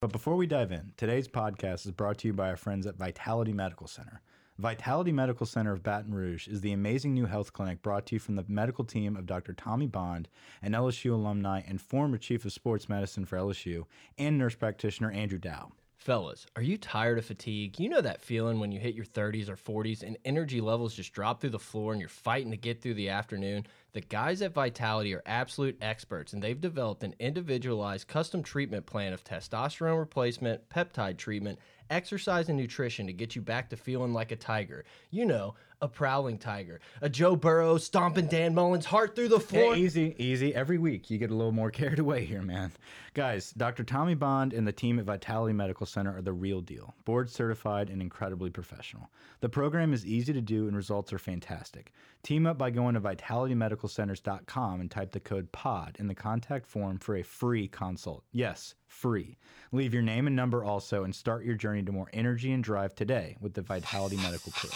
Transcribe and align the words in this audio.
But 0.00 0.12
before 0.12 0.36
we 0.36 0.46
dive 0.46 0.72
in, 0.72 0.92
today's 0.96 1.28
podcast 1.28 1.84
is 1.84 1.90
brought 1.90 2.16
to 2.18 2.28
you 2.28 2.32
by 2.32 2.48
our 2.48 2.56
friends 2.56 2.86
at 2.86 2.96
Vitality 2.96 3.52
Medical 3.52 3.86
Center. 3.86 4.22
Vitality 4.56 5.12
Medical 5.12 5.44
Center 5.44 5.74
of 5.74 5.82
Baton 5.82 6.14
Rouge 6.14 6.48
is 6.48 6.62
the 6.62 6.72
amazing 6.72 7.12
new 7.12 7.26
health 7.26 7.52
clinic 7.52 7.82
brought 7.82 8.06
to 8.06 8.14
you 8.14 8.18
from 8.18 8.36
the 8.36 8.46
medical 8.48 8.82
team 8.82 9.14
of 9.14 9.26
Dr. 9.26 9.52
Tommy 9.52 9.86
Bond, 9.86 10.30
an 10.62 10.72
LSU 10.72 11.12
alumni 11.12 11.60
and 11.66 11.82
former 11.82 12.16
chief 12.16 12.46
of 12.46 12.52
sports 12.54 12.88
medicine 12.88 13.26
for 13.26 13.36
LSU, 13.36 13.84
and 14.16 14.38
nurse 14.38 14.54
practitioner 14.54 15.10
Andrew 15.10 15.38
Dow. 15.38 15.70
Fellas, 16.00 16.46
are 16.56 16.62
you 16.62 16.78
tired 16.78 17.18
of 17.18 17.26
fatigue? 17.26 17.78
You 17.78 17.90
know 17.90 18.00
that 18.00 18.22
feeling 18.22 18.58
when 18.58 18.72
you 18.72 18.80
hit 18.80 18.94
your 18.94 19.04
30s 19.04 19.50
or 19.50 19.56
40s 19.56 20.02
and 20.02 20.16
energy 20.24 20.58
levels 20.58 20.94
just 20.94 21.12
drop 21.12 21.40
through 21.42 21.50
the 21.50 21.58
floor 21.58 21.92
and 21.92 22.00
you're 22.00 22.08
fighting 22.08 22.50
to 22.52 22.56
get 22.56 22.80
through 22.80 22.94
the 22.94 23.10
afternoon? 23.10 23.66
The 23.92 24.00
guys 24.00 24.40
at 24.40 24.54
Vitality 24.54 25.14
are 25.14 25.22
absolute 25.26 25.76
experts 25.82 26.32
and 26.32 26.42
they've 26.42 26.58
developed 26.58 27.04
an 27.04 27.14
individualized 27.18 28.08
custom 28.08 28.42
treatment 28.42 28.86
plan 28.86 29.12
of 29.12 29.24
testosterone 29.24 29.98
replacement, 29.98 30.66
peptide 30.70 31.18
treatment, 31.18 31.58
exercise, 31.90 32.48
and 32.48 32.56
nutrition 32.56 33.06
to 33.06 33.12
get 33.12 33.36
you 33.36 33.42
back 33.42 33.68
to 33.68 33.76
feeling 33.76 34.14
like 34.14 34.32
a 34.32 34.36
tiger. 34.36 34.86
You 35.10 35.26
know, 35.26 35.54
a 35.80 35.88
prowling 35.88 36.38
tiger, 36.38 36.80
a 37.00 37.08
Joe 37.08 37.36
Burrow 37.36 37.78
stomping 37.78 38.26
Dan 38.26 38.54
Mullen's 38.54 38.86
heart 38.86 39.16
through 39.16 39.28
the 39.28 39.40
floor. 39.40 39.74
Hey, 39.74 39.80
easy, 39.80 40.14
easy. 40.18 40.54
Every 40.54 40.78
week 40.78 41.10
you 41.10 41.18
get 41.18 41.30
a 41.30 41.34
little 41.34 41.52
more 41.52 41.70
carried 41.70 41.98
away 41.98 42.24
here, 42.24 42.42
man. 42.42 42.72
Guys, 43.14 43.50
Dr. 43.52 43.82
Tommy 43.82 44.14
Bond 44.14 44.52
and 44.52 44.66
the 44.66 44.72
team 44.72 44.98
at 44.98 45.04
Vitality 45.04 45.52
Medical 45.52 45.86
Center 45.86 46.16
are 46.16 46.22
the 46.22 46.32
real 46.32 46.60
deal. 46.60 46.94
Board 47.04 47.28
certified 47.28 47.90
and 47.90 48.00
incredibly 48.00 48.50
professional. 48.50 49.10
The 49.40 49.48
program 49.48 49.92
is 49.92 50.06
easy 50.06 50.32
to 50.32 50.40
do 50.40 50.68
and 50.68 50.76
results 50.76 51.12
are 51.12 51.18
fantastic. 51.18 51.92
Team 52.22 52.46
up 52.46 52.58
by 52.58 52.70
going 52.70 52.94
to 52.94 53.00
vitalitymedicalcenters.com 53.00 54.80
and 54.80 54.90
type 54.90 55.12
the 55.12 55.20
code 55.20 55.50
POD 55.50 55.96
in 55.98 56.06
the 56.06 56.14
contact 56.14 56.66
form 56.66 56.98
for 56.98 57.16
a 57.16 57.22
free 57.22 57.66
consult. 57.66 58.22
Yes, 58.32 58.74
free. 58.86 59.38
Leave 59.72 59.94
your 59.94 60.02
name 60.02 60.26
and 60.26 60.36
number 60.36 60.62
also 60.62 61.04
and 61.04 61.14
start 61.14 61.44
your 61.44 61.54
journey 61.54 61.82
to 61.82 61.92
more 61.92 62.10
energy 62.12 62.52
and 62.52 62.62
drive 62.62 62.94
today 62.94 63.36
with 63.40 63.54
the 63.54 63.62
Vitality 63.62 64.16
Medical 64.16 64.52
crew. 64.52 64.70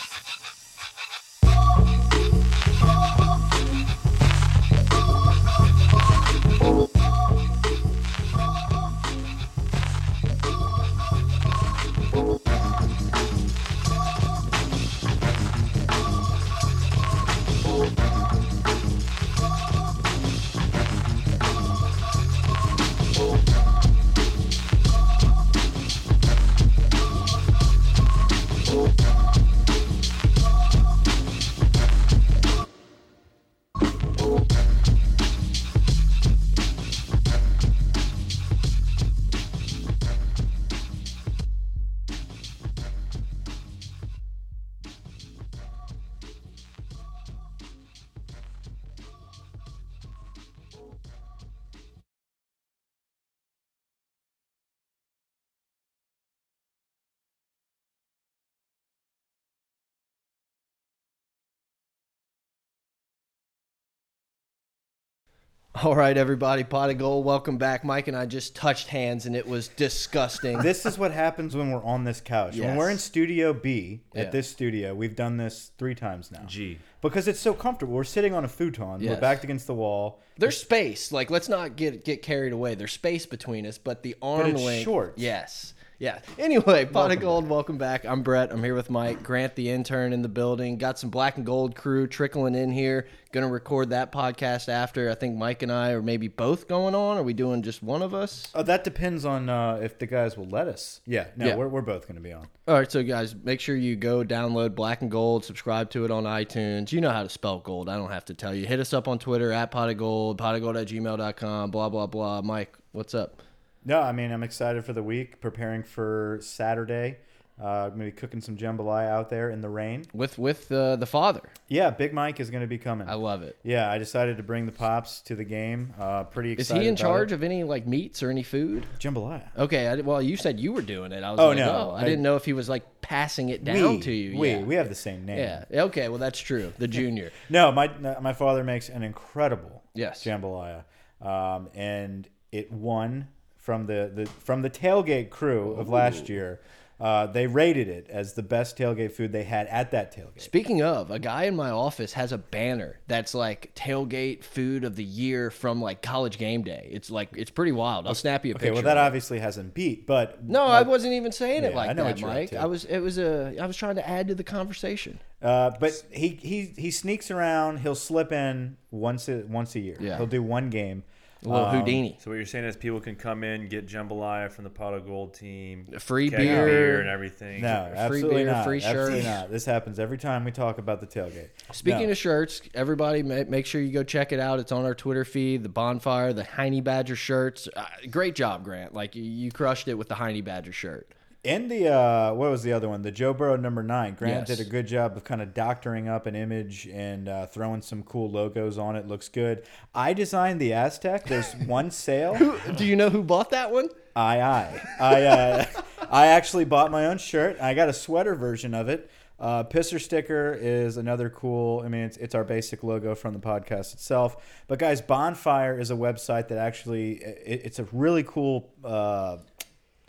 All 65.82 65.96
right, 65.96 66.16
everybody, 66.16 66.62
pot 66.62 66.90
of 66.90 66.98
gold. 66.98 67.24
Welcome 67.24 67.58
back. 67.58 67.84
Mike 67.84 68.06
and 68.06 68.16
I 68.16 68.26
just 68.26 68.54
touched 68.54 68.86
hands, 68.86 69.26
and 69.26 69.34
it 69.34 69.44
was 69.44 69.66
disgusting. 69.68 70.58
this 70.58 70.86
is 70.86 70.96
what 70.96 71.10
happens 71.10 71.56
when 71.56 71.72
we're 71.72 71.82
on 71.82 72.04
this 72.04 72.20
couch. 72.20 72.56
When 72.56 72.76
we're 72.76 72.90
in 72.90 72.98
Studio 72.98 73.52
B 73.52 74.00
at 74.14 74.26
Yeah. 74.26 74.30
this 74.30 74.48
studio, 74.48 74.94
we've 74.94 75.16
done 75.16 75.36
this 75.36 75.72
three 75.76 75.96
times 75.96 76.30
now. 76.30 76.44
G. 76.46 76.78
Because 77.00 77.26
it's 77.26 77.40
so 77.40 77.54
comfortable. 77.54 77.94
We're 77.94 78.04
sitting 78.04 78.34
on 78.34 78.44
a 78.44 78.48
futon. 78.48 79.00
We're 79.04 79.20
backed 79.20 79.42
against 79.42 79.66
the 79.66 79.74
wall. 79.74 80.20
There's 80.38 80.56
space. 80.56 81.10
Like, 81.10 81.28
let's 81.30 81.48
not 81.48 81.74
get 81.74 82.04
get 82.04 82.22
carried 82.22 82.52
away. 82.52 82.76
There's 82.76 82.92
space 82.92 83.26
between 83.26 83.66
us, 83.66 83.76
but 83.76 84.04
the 84.04 84.14
arm 84.22 84.50
it's 84.52 84.62
length. 84.62 84.84
short. 84.84 85.14
Yes. 85.16 85.74
Yeah. 86.04 86.18
Anyway, 86.38 86.84
pot 86.84 86.94
Welcome 86.94 87.16
of 87.16 87.22
gold. 87.22 87.48
Welcome 87.48 87.78
back. 87.78 88.04
I'm 88.04 88.22
Brett. 88.22 88.52
I'm 88.52 88.62
here 88.62 88.74
with 88.74 88.90
Mike 88.90 89.22
Grant, 89.22 89.56
the 89.56 89.70
intern 89.70 90.12
in 90.12 90.20
the 90.20 90.28
building. 90.28 90.76
Got 90.76 90.98
some 90.98 91.08
black 91.08 91.38
and 91.38 91.46
gold 91.46 91.74
crew 91.74 92.06
trickling 92.06 92.54
in 92.54 92.70
here. 92.70 93.08
Gonna 93.32 93.48
record 93.48 93.88
that 93.88 94.12
podcast 94.12 94.68
after. 94.68 95.10
I 95.10 95.14
think 95.14 95.38
Mike 95.38 95.62
and 95.62 95.72
I 95.72 95.92
are 95.92 96.02
maybe 96.02 96.28
both 96.28 96.68
going 96.68 96.94
on. 96.94 97.16
Are 97.16 97.22
we 97.22 97.32
doing 97.32 97.62
just 97.62 97.82
one 97.82 98.02
of 98.02 98.12
us? 98.12 98.48
Oh, 98.54 98.62
that 98.64 98.84
depends 98.84 99.24
on 99.24 99.48
uh, 99.48 99.80
if 99.82 99.98
the 99.98 100.04
guys 100.04 100.36
will 100.36 100.44
let 100.44 100.68
us. 100.68 101.00
Yeah, 101.06 101.28
no, 101.38 101.46
Yeah. 101.46 101.56
We're, 101.56 101.68
we're 101.68 101.80
both 101.80 102.02
going 102.06 102.16
to 102.16 102.20
be 102.20 102.34
on. 102.34 102.48
All 102.68 102.74
right, 102.74 102.92
so 102.92 103.02
guys, 103.02 103.34
make 103.34 103.60
sure 103.60 103.74
you 103.74 103.96
go 103.96 104.22
download 104.22 104.74
Black 104.74 105.00
and 105.00 105.10
Gold, 105.10 105.46
subscribe 105.46 105.88
to 105.92 106.04
it 106.04 106.10
on 106.10 106.24
iTunes. 106.24 106.92
You 106.92 107.00
know 107.00 107.12
how 107.12 107.22
to 107.22 107.30
spell 107.30 107.60
gold. 107.60 107.88
I 107.88 107.96
don't 107.96 108.10
have 108.10 108.26
to 108.26 108.34
tell 108.34 108.54
you. 108.54 108.66
Hit 108.66 108.78
us 108.78 108.92
up 108.92 109.08
on 109.08 109.18
Twitter 109.18 109.52
at 109.52 109.70
pot 109.70 109.88
of 109.88 109.96
gold, 109.96 110.36
pot 110.36 110.54
of 110.54 110.60
gold 110.60 110.76
at 110.76 110.86
gmail.com, 110.86 111.70
blah, 111.70 111.88
blah, 111.88 112.06
blah. 112.06 112.42
Mike, 112.42 112.76
what's 112.92 113.14
up? 113.14 113.40
No, 113.84 114.00
I 114.00 114.12
mean, 114.12 114.32
I'm 114.32 114.42
excited 114.42 114.84
for 114.84 114.92
the 114.92 115.02
week, 115.02 115.40
preparing 115.40 115.82
for 115.82 116.38
Saturday. 116.40 117.18
Uh, 117.62 117.84
I'm 117.84 117.88
going 117.90 118.00
to 118.00 118.04
be 118.06 118.10
cooking 118.10 118.40
some 118.40 118.56
jambalaya 118.56 119.06
out 119.08 119.30
there 119.30 119.50
in 119.50 119.60
the 119.60 119.68
rain. 119.68 120.04
With 120.12 120.38
with 120.38 120.72
uh, 120.72 120.96
the 120.96 121.06
father. 121.06 121.40
Yeah, 121.68 121.90
Big 121.90 122.12
Mike 122.12 122.40
is 122.40 122.50
going 122.50 122.62
to 122.62 122.66
be 122.66 122.78
coming. 122.78 123.08
I 123.08 123.14
love 123.14 123.42
it. 123.44 123.56
yeah, 123.62 123.88
I 123.88 123.98
decided 123.98 124.38
to 124.38 124.42
bring 124.42 124.66
the 124.66 124.72
pops 124.72 125.20
to 125.20 125.36
the 125.36 125.44
game. 125.44 125.94
Uh, 125.96 126.24
pretty 126.24 126.54
Is 126.54 126.68
he 126.68 126.88
in 126.88 126.96
charge 126.96 127.30
it. 127.30 127.36
of 127.36 127.44
any 127.44 127.62
like 127.62 127.86
meats 127.86 128.24
or 128.24 128.30
any 128.30 128.42
food? 128.42 128.86
jambalaya? 128.98 129.56
Okay, 129.56 129.86
I, 129.86 129.94
well, 129.96 130.20
you 130.20 130.36
said 130.36 130.58
you 130.58 130.72
were 130.72 130.82
doing 130.82 131.12
it. 131.12 131.22
I 131.22 131.30
was 131.30 131.38
Oh, 131.38 131.48
like, 131.50 131.58
no, 131.58 131.90
oh, 131.92 131.94
I, 131.94 132.00
I- 132.00 132.04
didn't 132.04 132.22
know 132.22 132.34
if 132.34 132.44
he 132.44 132.54
was 132.54 132.68
like 132.68 132.82
passing 133.02 133.50
it 133.50 133.62
down 133.62 133.76
we, 133.88 134.00
to 134.00 134.10
you. 134.12 134.36
We, 134.36 134.50
yeah. 134.50 134.62
we 134.62 134.74
have 134.74 134.88
the 134.88 134.94
same 134.96 135.24
name. 135.24 135.38
yeah. 135.38 135.82
Okay, 135.84 136.08
well, 136.08 136.18
that's 136.18 136.40
true. 136.40 136.72
The 136.78 136.88
junior. 136.98 137.30
No, 137.50 137.70
my 137.70 137.86
my 138.20 138.32
father 138.32 138.64
makes 138.64 138.88
an 138.88 139.04
incredible 139.04 139.84
Yes. 139.94 140.24
jambalaya, 140.24 140.82
um, 141.22 141.68
and 141.72 142.28
it 142.50 142.72
won 142.72 143.28
from 143.64 143.86
the, 143.86 144.10
the 144.14 144.26
from 144.26 144.60
the 144.60 144.68
tailgate 144.70 145.30
crew 145.30 145.72
of 145.72 145.88
last 145.88 146.28
year. 146.28 146.60
Uh, 147.00 147.26
they 147.26 147.48
rated 147.48 147.88
it 147.88 148.06
as 148.08 148.34
the 148.34 148.42
best 148.42 148.78
tailgate 148.78 149.10
food 149.10 149.32
they 149.32 149.42
had 149.42 149.66
at 149.66 149.90
that 149.90 150.14
tailgate. 150.16 150.40
Speaking 150.40 150.80
of, 150.80 151.10
a 151.10 151.18
guy 151.18 151.42
in 151.44 151.56
my 151.56 151.70
office 151.70 152.12
has 152.12 152.30
a 152.30 152.38
banner 152.38 153.00
that's 153.08 153.34
like 153.34 153.74
tailgate 153.74 154.44
food 154.44 154.84
of 154.84 154.94
the 154.94 155.02
year 155.02 155.50
from 155.50 155.82
like 155.82 156.02
college 156.02 156.38
game 156.38 156.62
day. 156.62 156.88
It's 156.92 157.10
like 157.10 157.30
it's 157.36 157.50
pretty 157.50 157.72
wild. 157.72 158.06
I'll 158.06 158.14
snap 158.14 158.44
you 158.44 158.52
a 158.52 158.54
Okay, 158.54 158.66
picture. 158.66 158.74
well 158.74 158.82
that 158.84 158.96
obviously 158.96 159.40
hasn't 159.40 159.74
beat, 159.74 160.06
but 160.06 160.44
No, 160.44 160.62
I 160.62 160.82
wasn't 160.82 161.14
even 161.14 161.32
saying 161.32 161.64
it 161.64 161.74
like 161.74 161.90
I 161.90 161.94
know 161.94 162.04
that, 162.04 162.10
what 162.10 162.20
you're 162.20 162.30
up 162.30 162.36
Mike. 162.36 162.54
I 162.54 162.66
was 162.66 162.84
it 162.84 163.00
was 163.00 163.18
a 163.18 163.56
I 163.60 163.66
was 163.66 163.76
trying 163.76 163.96
to 163.96 164.08
add 164.08 164.28
to 164.28 164.34
the 164.36 164.44
conversation. 164.44 165.18
Uh, 165.42 165.72
but 165.80 166.00
he, 166.12 166.28
he 166.40 166.72
he 166.78 166.90
sneaks 166.92 167.28
around. 167.30 167.78
He'll 167.80 167.96
slip 167.96 168.30
in 168.30 168.76
once 168.92 169.28
a, 169.28 169.42
once 169.48 169.74
a 169.74 169.80
year. 169.80 169.96
Yeah. 170.00 170.16
He'll 170.16 170.26
do 170.28 170.42
one 170.44 170.70
game. 170.70 171.02
A 171.44 171.48
little 171.48 171.66
Um, 171.66 171.76
Houdini. 171.80 172.16
So 172.20 172.30
what 172.30 172.36
you're 172.36 172.46
saying 172.46 172.64
is 172.64 172.74
people 172.76 173.00
can 173.00 173.16
come 173.16 173.44
in, 173.44 173.68
get 173.68 173.86
jambalaya 173.86 174.50
from 174.50 174.64
the 174.64 174.70
pot 174.70 174.94
of 174.94 175.04
gold 175.06 175.34
team, 175.34 175.86
Free 175.98 176.30
keg 176.30 176.40
of 176.40 176.46
beer. 176.66 177.00
and 177.00 177.08
everything. 177.08 177.60
No, 177.60 177.88
Free 177.90 177.98
absolutely 177.98 178.44
beer, 178.44 178.52
not. 178.52 178.64
free 178.64 178.82
absolutely 178.82 179.22
shirt. 179.22 179.30
not. 179.30 179.50
This 179.50 179.66
happens 179.66 179.98
every 179.98 180.16
time 180.16 180.44
we 180.44 180.52
talk 180.52 180.78
about 180.78 181.00
the 181.00 181.06
tailgate. 181.06 181.50
Speaking 181.72 182.06
No. 182.06 182.12
of 182.12 182.16
shirts, 182.16 182.62
everybody 182.74 183.22
make 183.22 183.66
sure 183.66 183.80
you 183.82 183.92
go 183.92 184.02
check 184.02 184.32
it 184.32 184.40
out. 184.40 184.58
It's 184.58 184.72
on 184.72 184.84
our 184.86 184.94
Twitter 184.94 185.24
feed, 185.24 185.62
the 185.62 185.68
Bonfire, 185.68 186.32
the 186.32 186.44
Honey 186.44 186.80
Badger 186.80 187.16
shirts. 187.16 187.68
Uh, 187.76 187.84
great 188.10 188.34
job, 188.34 188.64
Grant. 188.64 188.94
Like 188.94 189.14
you, 189.14 189.22
you 189.22 189.50
crushed 189.50 189.86
it 189.88 189.94
with 189.94 190.08
the 190.08 190.14
Honey 190.14 190.40
Badger 190.40 190.72
shirt. 190.72 191.08
And 191.44 191.70
the 191.70 191.88
uh, 191.92 192.32
what 192.34 192.50
was 192.50 192.62
the 192.62 192.72
other 192.72 192.88
one? 192.88 193.02
The 193.02 193.10
Joe 193.10 193.34
Burrow 193.34 193.56
number 193.56 193.82
nine. 193.82 194.14
Grant 194.14 194.48
Yes. 194.48 194.56
did 194.58 194.66
a 194.66 194.70
good 194.70 194.86
job 194.86 195.16
of 195.16 195.24
kind 195.24 195.42
of 195.42 195.52
doctoring 195.52 196.08
up 196.08 196.26
an 196.26 196.34
image 196.34 196.86
and 196.86 197.28
uh, 197.28 197.46
throwing 197.46 197.82
some 197.82 198.02
cool 198.02 198.30
logos 198.30 198.78
on 198.78 198.96
it. 198.96 199.06
Looks 199.06 199.28
good. 199.28 199.64
I 199.94 200.14
designed 200.14 200.60
the 200.60 200.72
Aztec. 200.72 201.26
There's 201.26 201.52
one 201.66 201.90
sale. 201.90 202.34
Do 202.76 202.84
you 202.84 202.96
know 202.96 203.10
who 203.10 203.22
bought 203.22 203.50
that 203.50 203.70
one? 203.70 203.88
I 204.16 204.40
I 204.40 204.80
I 205.00 205.22
uh, 205.24 205.64
I 206.10 206.26
actually 206.28 206.64
bought 206.64 206.90
my 206.90 207.06
own 207.06 207.18
shirt. 207.18 207.58
I 207.60 207.74
got 207.74 207.88
a 207.88 207.92
sweater 207.92 208.34
version 208.34 208.72
of 208.74 208.88
it. 208.88 209.10
Uh, 209.38 209.64
Pisser 209.64 210.00
sticker 210.00 210.56
is 210.58 210.96
another 210.96 211.28
cool. 211.28 211.82
I 211.84 211.88
mean, 211.88 212.02
it's, 212.04 212.16
it's 212.18 212.36
our 212.36 212.44
basic 212.44 212.84
logo 212.84 213.16
from 213.16 213.34
the 213.34 213.40
podcast 213.40 213.92
itself. 213.92 214.36
But 214.68 214.78
guys, 214.78 215.00
Bonfire 215.02 215.78
is 215.78 215.90
a 215.90 215.94
website 215.94 216.48
that 216.48 216.58
actually 216.58 217.14
it, 217.16 217.62
it's 217.64 217.78
a 217.80 217.84
really 217.90 218.22
cool, 218.22 218.72
uh, 218.84 219.38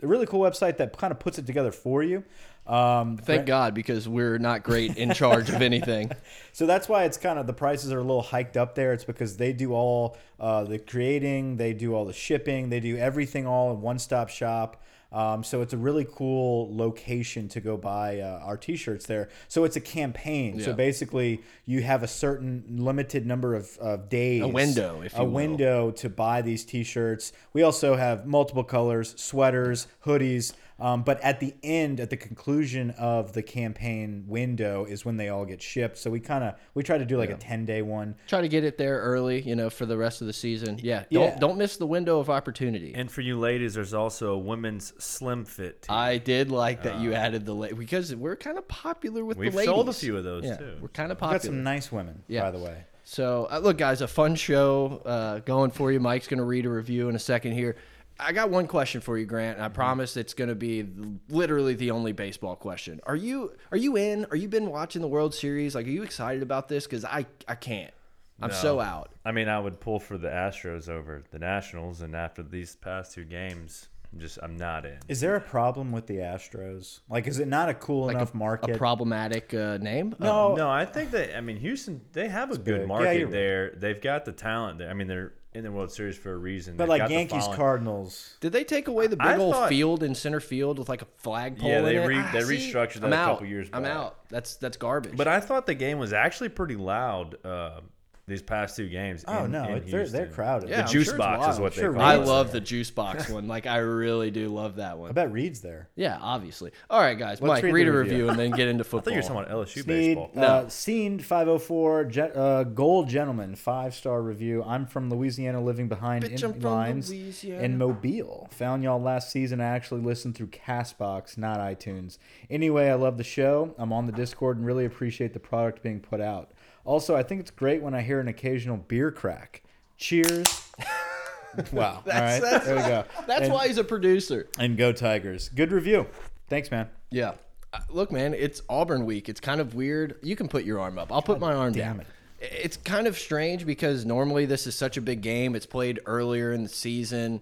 a 0.02 0.06
really 0.06 0.26
cool 0.26 0.40
website 0.40 0.76
that 0.78 0.96
kind 0.96 1.10
of 1.10 1.18
puts 1.18 1.38
it 1.38 1.46
together 1.46 1.72
for 1.72 2.02
you. 2.02 2.24
Um, 2.66 3.16
Thank 3.16 3.46
God, 3.46 3.74
because 3.74 4.08
we're 4.08 4.38
not 4.38 4.64
great 4.64 4.96
in 4.96 5.12
charge 5.12 5.50
of 5.50 5.62
anything. 5.62 6.10
so 6.52 6.66
that's 6.66 6.88
why 6.88 7.04
it's 7.04 7.16
kind 7.16 7.38
of 7.38 7.46
the 7.46 7.52
prices 7.52 7.92
are 7.92 7.98
a 7.98 8.02
little 8.02 8.22
hiked 8.22 8.56
up 8.56 8.74
there. 8.74 8.92
It's 8.92 9.04
because 9.04 9.36
they 9.36 9.52
do 9.52 9.72
all 9.72 10.16
uh, 10.40 10.64
the 10.64 10.78
creating, 10.78 11.58
they 11.58 11.72
do 11.72 11.94
all 11.94 12.04
the 12.04 12.12
shipping, 12.12 12.68
they 12.68 12.80
do 12.80 12.96
everything 12.96 13.46
all 13.46 13.72
in 13.72 13.80
one 13.80 13.98
stop 13.98 14.28
shop. 14.28 14.82
Um, 15.12 15.44
so 15.44 15.62
it's 15.62 15.72
a 15.72 15.76
really 15.76 16.06
cool 16.10 16.74
location 16.76 17.48
to 17.48 17.60
go 17.60 17.76
buy 17.76 18.20
uh, 18.20 18.40
our 18.42 18.56
T-shirts 18.56 19.06
there. 19.06 19.28
So 19.48 19.64
it's 19.64 19.76
a 19.76 19.80
campaign. 19.80 20.60
So 20.60 20.72
basically, 20.72 21.42
you 21.64 21.82
have 21.82 22.02
a 22.02 22.08
certain 22.08 22.64
limited 22.68 23.26
number 23.26 23.54
of, 23.54 23.76
of 23.78 24.08
days, 24.08 24.42
A 24.42 24.48
window, 24.48 25.02
if 25.02 25.16
a 25.16 25.24
will. 25.24 25.30
window 25.30 25.90
to 25.92 26.08
buy 26.08 26.42
these 26.42 26.64
T-shirts. 26.64 27.32
We 27.52 27.62
also 27.62 27.96
have 27.96 28.26
multiple 28.26 28.64
colors, 28.64 29.14
sweaters, 29.16 29.86
hoodies. 30.04 30.52
Um, 30.78 31.04
but 31.04 31.20
at 31.22 31.40
the 31.40 31.54
end, 31.62 32.00
at 32.00 32.10
the 32.10 32.18
conclusion 32.18 32.90
of 32.98 33.32
the 33.32 33.42
campaign 33.42 34.24
window, 34.26 34.84
is 34.84 35.04
when 35.06 35.16
they 35.16 35.30
all 35.30 35.46
get 35.46 35.62
shipped. 35.62 35.96
So 35.96 36.10
we 36.10 36.20
kind 36.20 36.44
of 36.44 36.54
we 36.74 36.82
try 36.82 36.98
to 36.98 37.04
do 37.06 37.16
like 37.16 37.30
a 37.30 37.36
ten 37.36 37.64
day 37.64 37.80
one. 37.80 38.14
Try 38.26 38.42
to 38.42 38.48
get 38.48 38.62
it 38.62 38.76
there 38.76 38.98
early, 39.00 39.40
you 39.40 39.56
know, 39.56 39.70
for 39.70 39.86
the 39.86 39.96
rest 39.96 40.20
of 40.20 40.26
the 40.26 40.34
season. 40.34 40.78
Yeah, 40.82 41.04
don't 41.10 41.22
Yeah. 41.24 41.38
don't 41.38 41.56
miss 41.56 41.78
the 41.78 41.86
window 41.86 42.18
of 42.20 42.28
opportunity. 42.28 42.92
And 42.94 43.10
for 43.10 43.22
you 43.22 43.38
ladies, 43.38 43.74
there's 43.74 43.94
also 43.94 44.34
a 44.34 44.38
women's 44.38 44.92
slim 45.02 45.46
fit 45.46 45.82
team. 45.82 45.96
I 45.96 46.18
did 46.18 46.50
like 46.50 46.82
that 46.82 47.00
you 47.00 47.14
added 47.14 47.46
the 47.46 47.54
la- 47.54 47.68
because 47.68 48.14
we're 48.14 48.36
kind 48.36 48.58
of 48.58 48.68
popular 48.68 49.24
with 49.24 49.38
the. 49.38 49.44
We've 49.44 49.52
the 49.54 49.64
sold 49.64 49.88
a 49.88 49.94
few 49.94 50.16
of 50.16 50.24
those 50.24 50.44
yeah, 50.44 50.56
too. 50.56 50.76
We're 50.82 50.88
kind 50.88 51.10
of 51.10 51.18
We've 51.20 51.30
got 51.30 51.42
some 51.42 51.62
nice 51.62 51.90
women, 51.90 52.22
Yeah. 52.28 52.42
by 52.42 52.50
the 52.50 52.58
way. 52.58 52.84
So, 53.08 53.46
uh, 53.52 53.60
look, 53.60 53.78
guys, 53.78 54.00
a 54.02 54.08
fun 54.08 54.34
show 54.34 55.00
uh, 55.06 55.38
going 55.38 55.70
for 55.70 55.92
you. 55.92 56.00
Mike's 56.00 56.26
going 56.26 56.38
to 56.38 56.44
read 56.44 56.66
a 56.66 56.70
review 56.70 57.08
in 57.08 57.14
a 57.14 57.20
second 57.20 57.52
here. 57.52 57.76
I 58.18 58.32
got 58.32 58.50
one 58.50 58.66
question 58.66 59.00
for 59.00 59.18
you, 59.18 59.26
Grant. 59.26 59.56
And 59.56 59.64
I 59.64 59.68
promise 59.68 60.16
it's 60.16 60.34
going 60.34 60.48
to 60.48 60.54
be 60.54 60.86
literally 61.28 61.74
the 61.74 61.90
only 61.90 62.12
baseball 62.12 62.56
question. 62.56 63.00
Are 63.04 63.16
you 63.16 63.52
are 63.70 63.76
you 63.76 63.96
in? 63.96 64.26
Are 64.30 64.36
you 64.36 64.48
been 64.48 64.70
watching 64.70 65.02
the 65.02 65.08
World 65.08 65.34
Series? 65.34 65.74
Like, 65.74 65.86
are 65.86 65.90
you 65.90 66.02
excited 66.02 66.42
about 66.42 66.68
this? 66.68 66.84
Because 66.86 67.04
I 67.04 67.26
I 67.46 67.54
can't. 67.54 67.92
I'm 68.40 68.52
so 68.52 68.80
out. 68.80 69.10
I 69.24 69.32
mean, 69.32 69.48
I 69.48 69.58
would 69.58 69.80
pull 69.80 69.98
for 69.98 70.18
the 70.18 70.28
Astros 70.28 70.90
over 70.90 71.22
the 71.30 71.38
Nationals, 71.38 72.02
and 72.02 72.14
after 72.14 72.42
these 72.42 72.76
past 72.76 73.14
two 73.14 73.24
games, 73.24 73.88
I'm 74.12 74.20
just 74.20 74.38
I'm 74.42 74.56
not 74.56 74.84
in. 74.84 74.98
Is 75.08 75.20
there 75.20 75.36
a 75.36 75.40
problem 75.40 75.92
with 75.92 76.06
the 76.06 76.16
Astros? 76.16 77.00
Like, 77.08 77.26
is 77.26 77.38
it 77.38 77.48
not 77.48 77.68
a 77.68 77.74
cool 77.74 78.08
enough 78.10 78.34
A 78.34 78.36
market? 78.36 78.76
A 78.76 78.78
problematic 78.78 79.54
uh, 79.54 79.78
name? 79.78 80.14
no, 80.18 80.54
No, 80.54 80.70
I 80.70 80.84
think 80.84 81.10
that 81.12 81.36
I 81.36 81.40
mean 81.40 81.56
Houston. 81.56 82.02
They 82.12 82.28
have 82.28 82.50
a 82.50 82.54
good. 82.58 82.64
good 82.64 82.88
market 82.88 83.18
you're 83.18 83.26
right. 83.26 83.32
there. 83.32 83.70
They've 83.76 84.00
got 84.00 84.24
the 84.24 84.32
talent 84.32 84.78
there. 84.78 84.90
I 84.90 84.94
mean, 84.94 85.06
they're 85.06 85.32
in 85.56 85.64
the 85.64 85.72
World 85.72 85.90
Series 85.90 86.16
for 86.16 86.32
a 86.32 86.36
reason. 86.36 86.76
but 86.76 86.84
They've 86.84 86.88
like 86.90 86.98
got 87.02 87.08
the 87.08 87.14
Yankees, 87.14 87.40
following. 87.42 87.56
Cardinals. 87.56 88.36
Did 88.40 88.52
they 88.52 88.62
take 88.64 88.88
away 88.88 89.06
the 89.06 89.16
big 89.16 89.26
I 89.26 89.36
old 89.38 89.54
thought- 89.54 89.68
field 89.68 90.02
in 90.02 90.14
center 90.14 90.40
field 90.40 90.78
with 90.78 90.88
like 90.88 91.02
a 91.02 91.06
flagpole? 91.18 91.68
Yeah, 91.68 91.80
they 91.80 91.96
in 91.96 92.02
it? 92.02 92.06
re- 92.06 92.16
Ah, 92.18 92.30
they 92.32 92.42
see? 92.42 92.72
restructured 92.72 93.00
that 93.00 93.06
I'm 93.06 93.12
a 93.12 93.16
out. 93.16 93.30
couple 93.34 93.46
years 93.48 93.68
I'm 93.72 93.82
back. 93.82 93.92
out. 93.96 94.28
That's 94.28 94.56
that's 94.56 94.76
garbage. 94.76 95.16
But 95.16 95.28
I 95.28 95.40
thought 95.40 95.66
the 95.66 95.74
game 95.74 95.98
was 95.98 96.12
actually 96.12 96.50
pretty 96.50 96.76
loud. 96.76 97.36
Uh, 97.44 97.80
these 98.28 98.42
past 98.42 98.74
two 98.76 98.88
games. 98.88 99.24
Oh 99.28 99.44
in- 99.44 99.52
no, 99.52 99.64
in 99.64 99.76
it's, 99.78 99.90
they're 99.90 100.06
they're 100.08 100.26
crowded. 100.26 100.68
Yeah, 100.68 100.78
The 100.78 100.82
I'm 100.84 100.88
juice 100.90 101.06
sure 101.08 101.16
box 101.18 101.42
is 101.42 101.46
wild. 101.46 101.60
what 101.60 101.74
they 101.74 101.80
Sure, 101.82 101.92
call 101.92 102.02
I 102.02 102.14
it. 102.14 102.18
Reed's 102.18 102.28
love 102.28 102.52
the 102.52 102.60
juice 102.60 102.90
box 102.90 103.28
one. 103.28 103.46
Like 103.46 103.66
I 103.66 103.76
really 103.78 104.30
do 104.32 104.48
love 104.48 104.76
that 104.76 104.98
one. 104.98 105.06
I 105.06 105.08
one. 105.10 105.14
bet 105.14 105.32
Reed's 105.32 105.60
there. 105.60 105.88
Yeah, 105.94 106.18
obviously. 106.20 106.72
All 106.90 107.00
right, 107.00 107.16
guys. 107.16 107.40
Let's 107.40 107.62
Mike, 107.62 107.64
read 107.64 107.72
read, 107.72 107.88
a 107.88 107.92
review. 107.92 108.12
review 108.14 108.28
and 108.30 108.38
then 108.38 108.50
get 108.50 108.66
into 108.68 108.82
football. 108.84 109.14
I 109.16 109.20
football. 109.20 109.36
thought 109.36 109.38
you 109.38 109.44
were 109.44 109.44
talking 109.44 109.52
about 109.52 109.66
LSU 109.68 109.82
Sneed, 109.84 110.16
baseball. 110.34 110.44
uh, 110.44 110.68
Scene 110.68 111.18
504, 111.20 112.10
uh, 112.34 112.64
Gold 112.64 113.08
Gentleman, 113.08 113.54
five 113.54 113.94
star 113.94 114.20
review. 114.22 114.62
I'm 114.64 114.86
from 114.86 115.08
Louisiana, 115.08 115.62
living 115.62 115.88
behind 115.88 116.24
Bitch, 116.24 116.42
in 116.42 116.60
lines 116.60 117.10
Louisiana. 117.10 117.62
in 117.62 117.78
Mobile. 117.78 118.48
Found 118.52 118.82
y'all 118.82 119.00
last 119.00 119.30
season. 119.30 119.60
I 119.60 119.66
actually 119.66 120.00
listened 120.00 120.34
through 120.34 120.48
Castbox, 120.48 121.38
not 121.38 121.58
iTunes. 121.60 122.18
Anyway, 122.50 122.88
I 122.88 122.94
love 122.94 123.18
the 123.18 123.24
show. 123.24 123.74
I'm 123.78 123.92
on 123.92 124.06
the 124.06 124.12
Discord 124.12 124.56
and 124.56 124.66
really 124.66 124.84
appreciate 124.84 125.32
the 125.32 125.38
product 125.40 125.82
being 125.82 126.00
put 126.00 126.20
out. 126.20 126.50
Also, 126.86 127.16
I 127.16 127.22
think 127.22 127.40
it's 127.40 127.50
great 127.50 127.82
when 127.82 127.94
I 127.94 128.00
hear 128.00 128.20
an 128.20 128.28
occasional 128.28 128.76
beer 128.76 129.10
crack. 129.10 129.62
Cheers. 129.98 130.70
wow. 131.72 132.02
All 132.06 132.12
right. 132.12 132.40
there 132.40 132.76
we 132.76 132.82
go. 132.82 133.04
That's 133.26 133.42
and, 133.42 133.52
why 133.52 133.66
he's 133.66 133.76
a 133.76 133.84
producer. 133.84 134.48
And 134.58 134.76
go 134.76 134.92
Tigers. 134.92 135.48
Good 135.48 135.72
review. 135.72 136.06
Thanks, 136.48 136.70
man. 136.70 136.88
Yeah. 137.10 137.32
Uh, 137.72 137.80
Look, 137.90 138.12
man, 138.12 138.34
it's 138.34 138.62
Auburn 138.68 139.04
week. 139.04 139.28
It's 139.28 139.40
kind 139.40 139.60
of 139.60 139.74
weird. 139.74 140.16
You 140.22 140.36
can 140.36 140.46
put 140.46 140.64
your 140.64 140.78
arm 140.78 140.96
up. 140.96 141.10
I'll 141.10 141.22
put 141.22 141.40
my 141.40 141.54
arm 141.54 141.72
damn 141.72 141.96
down. 141.96 142.00
it. 142.00 142.06
It's 142.38 142.76
kind 142.76 143.08
of 143.08 143.18
strange 143.18 143.66
because 143.66 144.04
normally 144.04 144.46
this 144.46 144.66
is 144.66 144.76
such 144.76 144.96
a 144.96 145.00
big 145.00 145.22
game. 145.22 145.56
It's 145.56 145.66
played 145.66 145.98
earlier 146.06 146.52
in 146.52 146.62
the 146.62 146.68
season. 146.68 147.40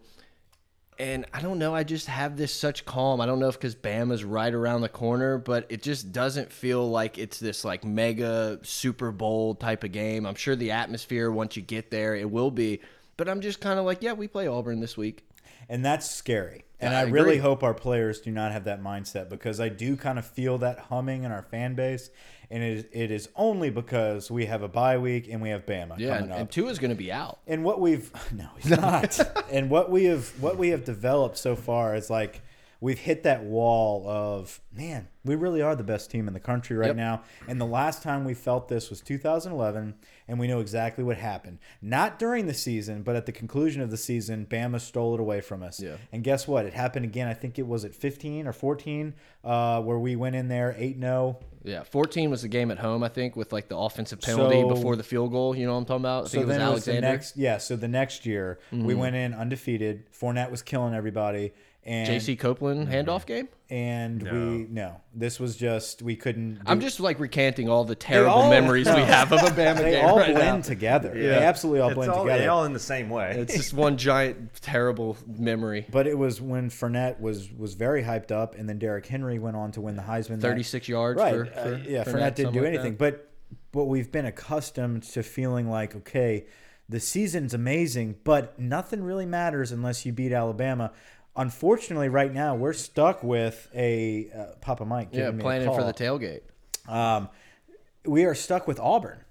And 0.99 1.27
I 1.35 1.41
don't 1.41 1.59
know. 1.59 1.75
I 1.75 1.83
just 1.83 2.07
have 2.07 2.37
this 2.37 2.55
such 2.55 2.85
calm. 2.85 3.21
I 3.21 3.27
don't 3.27 3.41
know 3.41 3.49
if 3.49 3.55
because 3.55 3.75
Bama's 3.75 4.23
right 4.23 4.53
around 4.53 4.83
the 4.83 4.89
corner, 4.89 5.39
but 5.39 5.67
it 5.69 5.83
just 5.83 6.13
doesn't 6.13 6.53
feel 6.53 6.89
like 6.89 7.19
it's 7.19 7.41
this 7.41 7.65
like 7.65 7.85
mega 7.85 8.61
Super 8.63 9.11
Bowl 9.11 9.57
type 9.57 9.83
of 9.83 9.93
game. 9.93 10.25
I'm 10.25 10.37
sure 10.37 10.55
the 10.55 10.71
atmosphere 10.71 11.31
once 11.31 11.57
you 11.57 11.63
get 11.63 11.91
there, 11.91 12.15
it 12.15 12.31
will 12.31 12.51
be. 12.51 12.81
But 13.17 13.29
I'm 13.29 13.41
just 13.41 13.61
kind 13.61 13.79
of 13.79 13.85
like, 13.85 14.03
yeah, 14.03 14.13
we 14.13 14.29
play 14.29 14.47
Auburn 14.47 14.81
this 14.81 14.97
week. 14.97 15.25
And 15.69 15.85
that's 15.85 16.09
scary. 16.09 16.65
And 16.85 16.95
I 16.95 17.01
I, 17.01 17.03
really 17.05 17.39
hope 17.39 17.63
our 17.63 17.75
players 17.75 18.21
do 18.21 18.31
not 18.31 18.53
have 18.53 18.65
that 18.65 18.83
mindset 18.83 19.29
because 19.29 19.61
I 19.61 19.69
do 19.69 19.97
kind 19.97 20.19
of 20.19 20.27
feel 20.27 20.59
that 20.59 20.79
humming 20.79 21.25
in 21.25 21.33
our 21.33 21.43
fan 21.43 21.75
base. 21.75 22.11
And 22.51 22.63
it 22.63 22.77
is, 22.79 22.85
it 22.93 23.11
is 23.11 23.29
only 23.37 23.71
because 23.71 24.31
we 24.31 24.47
have 24.47 24.63
a 24.63 24.69
bye 24.69 24.99
week 24.99 25.29
and 25.31 25.41
we 25.41 25.49
have 25.49 25.65
Bama 25.67 25.99
Yeah, 25.99 26.09
coming 26.17 26.23
and, 26.25 26.33
up. 26.33 26.39
and 26.41 26.51
Tua's 26.51 26.79
going 26.79 26.91
to 26.91 26.95
be 26.97 27.11
out. 27.11 27.39
and 27.47 27.65
what 27.65 27.81
we've 27.81 28.11
no, 28.33 28.49
he's 28.59 28.71
not. 28.71 29.19
and 29.51 29.71
what 29.71 29.91
we 29.91 30.05
have 30.05 30.29
what 30.41 30.57
we 30.59 30.69
have 30.69 30.85
developed 30.85 31.39
so 31.39 31.57
far 31.57 31.95
is 31.97 32.11
like 32.11 32.43
we've 32.85 32.99
hit 32.99 33.23
that 33.23 33.43
wall 33.43 34.07
of 34.07 34.61
man, 34.71 35.09
we 35.25 35.35
really 35.35 35.63
are 35.63 35.75
the 35.75 35.83
best 35.83 36.11
team 36.11 36.29
in 36.29 36.35
the 36.35 36.41
country 36.41 36.77
right 36.77 36.89
Yep. 36.89 36.97
now. 36.97 37.23
And 37.49 37.59
the 37.59 37.65
last 37.65 38.03
time 38.03 38.25
we 38.27 38.35
felt 38.35 38.69
this 38.69 38.91
was 38.91 39.01
2011, 39.01 39.95
and 40.29 40.39
we 40.39 40.47
know 40.47 40.61
exactly 40.61 41.03
what 41.03 41.17
happened. 41.17 41.61
Not 41.81 42.19
during 42.19 42.47
the 42.47 42.53
season, 42.53 43.03
but 43.03 43.17
at 43.17 43.25
the 43.25 43.33
conclusion 43.33 43.81
of 43.81 43.91
the 43.91 43.97
season, 43.97 44.47
Bama 44.51 44.81
stole 44.81 45.15
it 45.15 45.21
away 45.21 45.41
from 45.41 45.63
us. 45.63 45.81
Yeah. 45.81 45.97
And 46.13 46.23
guess 46.23 46.47
what? 46.47 46.67
It 46.67 46.75
happened 46.75 47.07
again. 47.07 47.27
I 47.27 47.33
think 47.35 47.59
it 47.59 47.67
was 47.67 47.87
at 47.87 47.95
15 47.95 48.47
or 48.47 48.53
14, 48.53 49.15
uh, 49.45 49.81
where 49.81 49.99
we 49.99 50.15
went 50.15 50.37
in 50.37 50.49
there 50.49 50.75
oh. 50.79 50.83
8 50.83 51.01
0. 51.01 51.39
Yeah, 51.67 51.83
14 51.85 52.29
was 52.31 52.43
the 52.43 52.49
game 52.49 52.71
at 52.71 52.79
home, 52.79 53.03
I 53.03 53.09
think, 53.09 53.37
with 53.37 53.51
like 53.51 53.69
the 53.69 53.79
offensive 53.79 54.21
penalty 54.21 54.61
So- 54.61 54.69
before 54.69 54.97
the 54.97 55.03
field 55.03 55.31
goal. 55.33 55.57
You 55.57 55.65
know 55.65 55.73
what 55.73 55.79
I'm 55.79 55.85
talking 55.87 56.03
about? 56.03 56.25
I 56.25 56.29
So 56.29 56.31
think 56.33 56.45
it 56.45 56.47
was 56.49 56.57
it 56.57 56.59
was 56.59 56.59
the 56.59 56.91
Alexander. 56.93 57.01
Mm-hmm. 57.07 57.13
next, 57.15 57.37
yeah. 57.39 57.57
So 57.59 57.77
the 57.77 57.89
next 57.89 58.27
year 58.27 58.59
we 58.71 58.95
went 58.95 59.17
in 59.17 59.33
undefeated. 59.33 60.13
Fournette 60.13 60.51
was 60.51 60.61
killing 60.61 60.93
everybody, 60.93 61.55
and 61.85 62.09
JC 62.09 62.39
Copeland 62.39 62.89
handoff 62.89 63.27
game. 63.27 63.49
and 63.71 64.23
we 64.23 64.67
no. 64.71 65.01
This 65.15 65.39
was 65.39 65.57
just 65.57 66.01
we 66.03 66.17
couldn't. 66.17 66.55
Do, 66.55 66.61
I'm 66.67 66.81
just 66.81 66.99
like 66.99 67.19
recanting 67.21 67.69
all 67.69 67.85
the 67.85 67.95
terrible 67.95 68.33
all- 68.33 68.51
memories 68.51 68.87
we 68.87 69.03
have 69.03 69.33
of 69.33 69.41
a 69.43 69.47
Bama 69.51 69.77
They 69.83 69.91
game 69.93 70.05
all 70.07 70.17
right 70.19 70.35
blend 70.35 70.59
now. 70.63 70.69
together. 70.69 71.13
Yeah. 71.15 71.39
They 71.41 71.45
absolutely 71.45 71.81
all 71.81 71.91
It's 71.91 71.95
blend 71.97 72.11
all, 72.13 72.25
together. 72.25 72.39
they 72.41 72.49
all 72.49 72.65
in 72.65 72.73
the 72.73 72.79
same 72.79 73.11
way. 73.11 73.37
It's 73.39 73.55
just 73.55 73.75
one 73.75 73.97
giant 73.99 74.55
terrible 74.63 75.17
memory. 75.27 75.87
but 75.91 76.07
it 76.07 76.17
was 76.17 76.41
when 76.41 76.71
Fournette 76.71 77.21
was 77.21 77.53
was 77.53 77.75
very 77.75 78.03
hyped 78.03 78.31
up, 78.33 78.55
and 78.55 78.69
then 78.69 78.79
Derrick 78.79 79.07
Henry 79.07 79.39
went 79.39 79.57
on 79.57 79.73
to 79.73 79.81
win 79.81 79.97
the 79.97 80.03
Heisman. 80.03 80.41
that- 80.41 80.49
36 80.49 80.89
yards 80.89 81.21
right? 81.21 81.35
for, 81.35 81.47
uh, 81.55 81.63
for 81.63 81.77
yeah, 81.89 82.05
for 82.05 82.13
Fournette 82.13 82.35
didn't 82.35 82.55
do 82.55 82.65
anything. 82.65 82.93
that. 82.97 82.99
But 82.99 83.31
but 83.73 83.85
we've 83.85 84.11
been 84.11 84.25
accustomed 84.27 85.03
to 85.03 85.23
feeling 85.23 85.69
like 85.69 85.95
okay, 85.97 86.47
the 86.89 87.01
season's 87.01 87.53
amazing, 87.55 88.17
but 88.25 88.59
nothing 88.59 89.03
really 89.03 89.27
matters 89.27 89.71
unless 89.73 90.07
you 90.07 90.13
beat 90.13 90.33
Alabama. 90.33 90.93
Unfortunately, 91.37 92.09
right 92.09 92.33
now 92.33 92.55
we're 92.55 92.73
stuck 92.73 93.23
with 93.23 93.69
a 93.75 94.29
uh, 94.37 94.45
Papa 94.61 94.85
Mike. 94.85 95.09
Yeah, 95.11 95.23
giving 95.23 95.37
me 95.39 95.41
a 95.41 95.45
planning 95.45 95.69
for 95.69 95.85
the 95.85 95.93
tailgate. 95.93 96.43
Um, 96.89 97.29
we 98.05 98.25
are 98.25 98.35
stuck 98.35 98.69
with 98.69 98.79
Auburn 98.79 99.25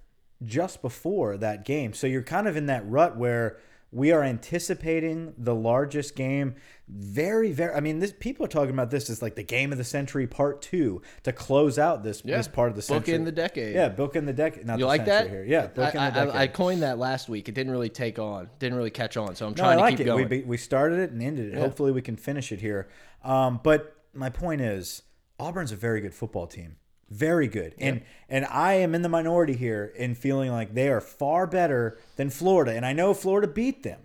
just 0.44 0.82
before 0.82 1.36
that 1.38 1.64
game. 1.64 1.94
So 1.94 2.06
you're 2.06 2.22
kind 2.22 2.46
of 2.46 2.56
in 2.56 2.66
that 2.66 2.88
rut 2.88 3.16
where 3.16 3.58
we 3.94 4.10
are 4.12 4.22
anticipating 4.24 5.32
the 5.38 5.54
largest 5.54 6.16
game. 6.16 6.56
Very, 6.88 7.52
very. 7.52 7.72
I 7.74 7.80
mean, 7.80 8.00
this 8.00 8.12
people 8.12 8.44
are 8.44 8.48
talking 8.48 8.70
about 8.74 8.90
this 8.90 9.08
as 9.08 9.22
like 9.22 9.36
the 9.36 9.42
game 9.42 9.72
of 9.72 9.78
the 9.78 9.84
century, 9.84 10.26
part 10.26 10.60
two, 10.60 11.00
to 11.22 11.32
close 11.32 11.78
out 11.78 12.02
this 12.02 12.20
Yeah, 12.24 12.36
this 12.36 12.48
part 12.48 12.68
of 12.70 12.76
the 12.76 12.82
century. 12.82 13.12
book 13.12 13.20
in 13.20 13.24
the 13.24 13.32
decade. 13.32 13.74
Yeah, 13.74 13.88
book 13.88 14.16
in 14.16 14.26
the 14.26 14.32
decade. 14.32 14.66
Not 14.66 14.78
You 14.78 14.84
the 14.84 14.88
like 14.88 15.04
that? 15.06 15.30
Here. 15.30 15.44
Yeah, 15.44 15.68
book 15.68 15.94
I, 15.94 16.08
in 16.08 16.14
the 16.14 16.20
I- 16.20 16.24
decade. 16.26 16.40
I, 16.40 16.46
coined 16.48 16.82
that 16.82 16.98
last 16.98 17.28
week. 17.28 17.48
It 17.48 17.54
didn't 17.54 17.72
really 17.72 17.88
take 17.88 18.18
on. 18.18 18.50
Didn't 18.58 18.76
really 18.76 18.90
catch 18.90 19.16
on. 19.16 19.34
So 19.36 19.46
I'm 19.46 19.52
No, 19.52 19.56
trying 19.62 19.78
I 19.78 19.80
like 19.80 19.96
to 19.96 20.04
keep 20.04 20.08
it. 20.08 20.14
We, 20.14 20.22
going. 20.24 20.28
be, 20.28 20.42
we 20.42 20.56
started 20.58 20.98
it 20.98 21.10
and 21.12 21.22
ended 21.22 21.54
it. 21.54 21.58
Hopefully, 21.58 21.92
we 21.92 22.02
can 22.02 22.16
finish 22.16 22.52
it 22.52 22.60
here. 22.60 22.88
Um, 23.22 23.60
but 23.62 23.96
my 24.12 24.28
point 24.28 24.60
is, 24.60 25.02
Auburn's 25.38 25.72
a 25.72 25.76
very 25.76 26.00
good 26.00 26.14
football 26.14 26.46
team. 26.46 26.76
Very 27.14 27.46
good, 27.46 27.74
and 27.78 28.02
and 28.28 28.44
I 28.46 28.74
am 28.74 28.92
in 28.92 29.02
the 29.02 29.08
minority 29.08 29.54
here 29.54 29.92
in 29.96 30.16
feeling 30.16 30.50
like 30.50 30.74
they 30.74 30.88
are 30.88 31.00
far 31.00 31.46
better 31.46 31.96
than 32.16 32.28
Florida. 32.28 32.72
And 32.72 32.84
I 32.84 32.92
know 32.92 33.14
Florida 33.14 33.46
beat 33.46 33.84
them, 33.84 34.00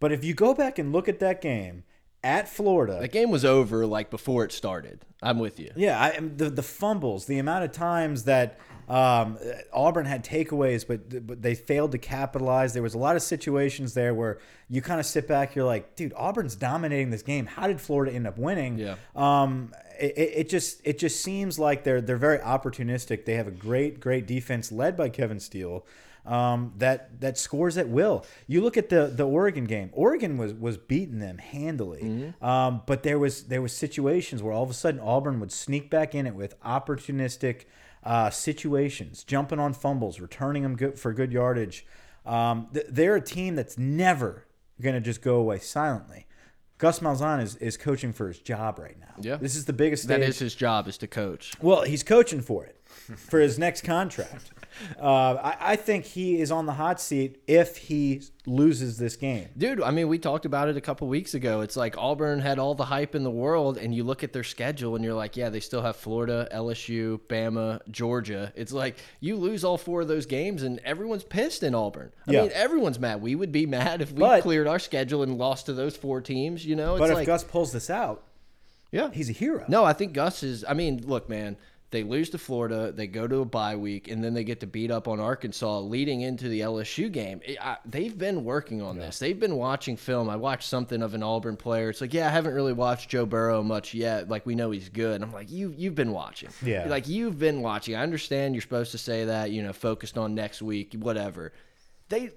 but 0.00 0.10
if 0.10 0.24
you 0.24 0.32
go 0.32 0.54
back 0.54 0.78
and 0.78 0.90
look 0.90 1.06
at 1.06 1.20
that 1.20 1.42
game 1.42 1.84
at 2.24 2.48
Florida, 2.48 2.98
the 3.00 3.08
game 3.08 3.30
was 3.30 3.44
over 3.44 3.84
like 3.84 4.08
before 4.10 4.42
it 4.42 4.52
started. 4.52 5.04
I'm 5.22 5.38
with 5.38 5.60
you. 5.60 5.70
yeah, 5.76 6.00
I, 6.00 6.18
the 6.20 6.48
the 6.48 6.62
fumbles, 6.62 7.26
the 7.26 7.38
amount 7.38 7.64
of 7.64 7.72
times 7.72 8.24
that 8.24 8.58
um, 8.88 9.38
Auburn 9.72 10.06
had 10.06 10.24
takeaways, 10.24 10.86
but 10.86 11.26
but 11.26 11.42
they 11.42 11.54
failed 11.54 11.92
to 11.92 11.98
capitalize. 11.98 12.72
There 12.72 12.82
was 12.82 12.94
a 12.94 12.98
lot 12.98 13.16
of 13.16 13.22
situations 13.22 13.94
there 13.94 14.14
where 14.14 14.38
you 14.68 14.80
kind 14.80 15.00
of 15.00 15.06
sit 15.06 15.26
back, 15.26 15.54
you're 15.54 15.64
like, 15.64 15.96
dude, 15.96 16.12
Auburn's 16.16 16.54
dominating 16.56 17.10
this 17.10 17.22
game. 17.22 17.46
How 17.46 17.66
did 17.66 17.80
Florida 17.80 18.12
end 18.12 18.26
up 18.26 18.38
winning? 18.38 18.78
Yeah. 18.78 18.96
Um, 19.14 19.72
it, 19.98 20.14
it 20.16 20.48
just 20.48 20.80
it 20.84 20.98
just 20.98 21.20
seems 21.20 21.58
like 21.58 21.84
they're 21.84 22.00
they're 22.00 22.16
very 22.16 22.38
opportunistic. 22.38 23.24
They 23.24 23.34
have 23.34 23.48
a 23.48 23.52
great 23.52 24.00
great 24.00 24.26
defense 24.26 24.70
led 24.72 24.96
by 24.96 25.08
Kevin 25.08 25.40
Steele. 25.40 25.86
um, 26.26 26.72
that 26.78 27.20
that 27.20 27.38
scores 27.38 27.78
at 27.78 27.88
will. 27.88 28.24
You 28.48 28.60
look 28.60 28.76
at 28.76 28.88
the 28.88 29.06
the 29.06 29.24
Oregon 29.26 29.64
game. 29.64 29.90
Oregon 29.92 30.36
was 30.38 30.52
was 30.54 30.76
beating 30.76 31.20
them 31.20 31.38
handily, 31.38 32.34
um, 32.42 32.82
but 32.86 33.02
there 33.04 33.18
was 33.18 33.44
there 33.44 33.62
was 33.62 33.72
situations 33.72 34.42
where 34.42 34.52
all 34.52 34.64
of 34.64 34.70
a 34.70 34.74
sudden 34.74 34.98
Auburn 35.00 35.38
would 35.40 35.52
sneak 35.52 35.88
back 35.88 36.14
in 36.16 36.26
it 36.26 36.34
with 36.34 36.60
opportunistic 36.62 37.64
uh, 38.02 38.30
situations, 38.30 39.22
jumping 39.24 39.58
on 39.60 39.72
fumbles, 39.72 40.18
returning 40.20 40.62
them 40.64 40.76
good 40.76 40.98
for 40.98 41.12
good 41.12 41.32
yardage. 41.32 41.86
Um, 42.24 42.68
th- 42.74 42.86
they're 42.88 43.14
a 43.16 43.20
team 43.20 43.54
that's 43.54 43.78
never 43.78 44.46
going 44.82 44.94
to 44.96 45.00
just 45.00 45.22
go 45.22 45.36
away 45.36 45.58
silently. 45.60 46.25
Gus 46.78 47.00
Malzahn 47.00 47.42
is, 47.42 47.56
is 47.56 47.76
coaching 47.76 48.12
for 48.12 48.28
his 48.28 48.38
job 48.38 48.78
right 48.78 48.98
now. 49.00 49.14
Yeah. 49.20 49.36
this 49.36 49.56
is 49.56 49.64
the 49.64 49.72
biggest. 49.72 50.08
That 50.08 50.20
stage. 50.20 50.28
is 50.28 50.38
his 50.38 50.54
job 50.54 50.88
is 50.88 50.98
to 50.98 51.06
coach. 51.06 51.52
Well, 51.60 51.82
he's 51.82 52.02
coaching 52.02 52.42
for 52.42 52.64
it 52.64 52.80
for 53.16 53.40
his 53.40 53.58
next 53.58 53.82
contract. 53.82 54.50
Uh, 55.00 55.34
I, 55.42 55.56
I 55.72 55.76
think 55.76 56.04
he 56.04 56.40
is 56.40 56.50
on 56.50 56.66
the 56.66 56.72
hot 56.72 57.00
seat 57.00 57.40
if 57.46 57.76
he 57.76 58.22
loses 58.46 58.98
this 58.98 59.16
game. 59.16 59.48
Dude, 59.56 59.80
I 59.82 59.90
mean, 59.90 60.08
we 60.08 60.18
talked 60.18 60.44
about 60.44 60.68
it 60.68 60.76
a 60.76 60.80
couple 60.80 61.08
weeks 61.08 61.34
ago. 61.34 61.60
It's 61.62 61.76
like 61.76 61.96
Auburn 61.98 62.40
had 62.40 62.58
all 62.58 62.74
the 62.74 62.84
hype 62.84 63.14
in 63.14 63.24
the 63.24 63.30
world, 63.30 63.76
and 63.78 63.94
you 63.94 64.04
look 64.04 64.22
at 64.22 64.32
their 64.32 64.44
schedule, 64.44 64.94
and 64.94 65.04
you're 65.04 65.14
like, 65.14 65.36
yeah, 65.36 65.48
they 65.48 65.60
still 65.60 65.82
have 65.82 65.96
Florida, 65.96 66.48
LSU, 66.52 67.18
Bama, 67.28 67.80
Georgia. 67.90 68.52
It's 68.54 68.72
like 68.72 68.96
you 69.20 69.36
lose 69.36 69.64
all 69.64 69.78
four 69.78 70.02
of 70.02 70.08
those 70.08 70.26
games, 70.26 70.62
and 70.62 70.78
everyone's 70.84 71.24
pissed 71.24 71.62
in 71.62 71.74
Auburn. 71.74 72.12
I 72.28 72.32
Yeah. 72.32 72.42
mean, 72.42 72.50
everyone's 72.54 72.98
mad. 72.98 73.20
We 73.22 73.34
would 73.34 73.52
be 73.52 73.66
mad 73.66 74.02
if 74.02 74.12
we 74.12 74.20
But- 74.20 74.42
cleared 74.42 74.66
our 74.68 74.78
schedule 74.78 75.22
and 75.22 75.38
lost 75.38 75.66
to 75.66 75.72
those 75.72 75.96
four 75.96 76.20
teams. 76.20 76.64
You 76.64 76.76
know, 76.76 76.94
it's 76.96 77.00
But 77.00 77.10
if 77.10 77.14
like, 77.16 77.26
Gus 77.26 77.42
pulls 77.44 77.72
this 77.72 77.90
out, 77.90 78.22
yeah, 78.92 79.10
he's 79.12 79.28
a 79.28 79.32
hero. 79.32 79.64
no, 79.68 79.84
I 79.84 79.92
think 79.92 80.12
Gus 80.12 80.42
is. 80.42 80.64
I 80.68 80.74
mean, 80.74 81.02
look, 81.06 81.28
man. 81.28 81.56
They 81.92 82.02
lose 82.02 82.30
to 82.30 82.38
Florida, 82.38 82.90
they 82.90 83.06
go 83.06 83.28
to 83.28 83.36
a 83.36 83.44
bye 83.44 83.76
week, 83.76 84.08
and 84.08 84.22
then 84.22 84.34
they 84.34 84.42
get 84.42 84.58
to 84.60 84.66
beat 84.66 84.90
up 84.90 85.06
on 85.06 85.20
Arkansas 85.20 85.78
leading 85.80 86.22
into 86.22 86.48
the 86.48 86.60
LSU 86.60 87.10
game. 87.10 87.40
It- 87.44 87.58
I, 87.60 87.76
they've 87.84 88.16
been 88.18 88.42
working 88.44 88.82
on 88.82 88.98
this. 88.98 89.20
They've 89.20 89.38
been 89.38 89.54
watching 89.54 89.96
film. 89.96 90.28
I 90.28 90.34
watched 90.34 90.68
something 90.68 91.00
of 91.00 91.14
an 91.14 91.22
Auburn 91.22 91.56
player. 91.56 91.88
It's 91.90 92.00
like, 92.00 92.12
yeah, 92.12 92.26
I 92.26 92.30
haven't 92.30 92.54
really 92.54 92.72
watched 92.72 93.08
Joe 93.08 93.24
Burrow 93.24 93.62
much 93.62 93.94
yet. 93.94 94.28
Like 94.28 94.44
we 94.44 94.56
know 94.56 94.72
he's 94.72 94.88
good. 94.88 95.14
And 95.16 95.24
I'm 95.24 95.32
like, 95.32 95.48
you 95.50 95.72
you've 95.76 95.94
been 95.94 96.10
watching. 96.12 96.50
Yeah. 96.64 96.86
Like 96.88 97.06
you've 97.08 97.38
been 97.38 97.62
watching. 97.62 97.94
I 97.94 98.02
understand 98.02 98.54
you're 98.56 98.62
supposed 98.62 98.90
to 98.90 98.98
say 98.98 99.24
that. 99.26 99.52
You 99.52 99.62
know, 99.62 99.72
focused 99.72 100.18
on 100.18 100.34
next 100.34 100.60
week, 100.62 100.94
whatever. 100.98 101.52
They. 102.08 102.30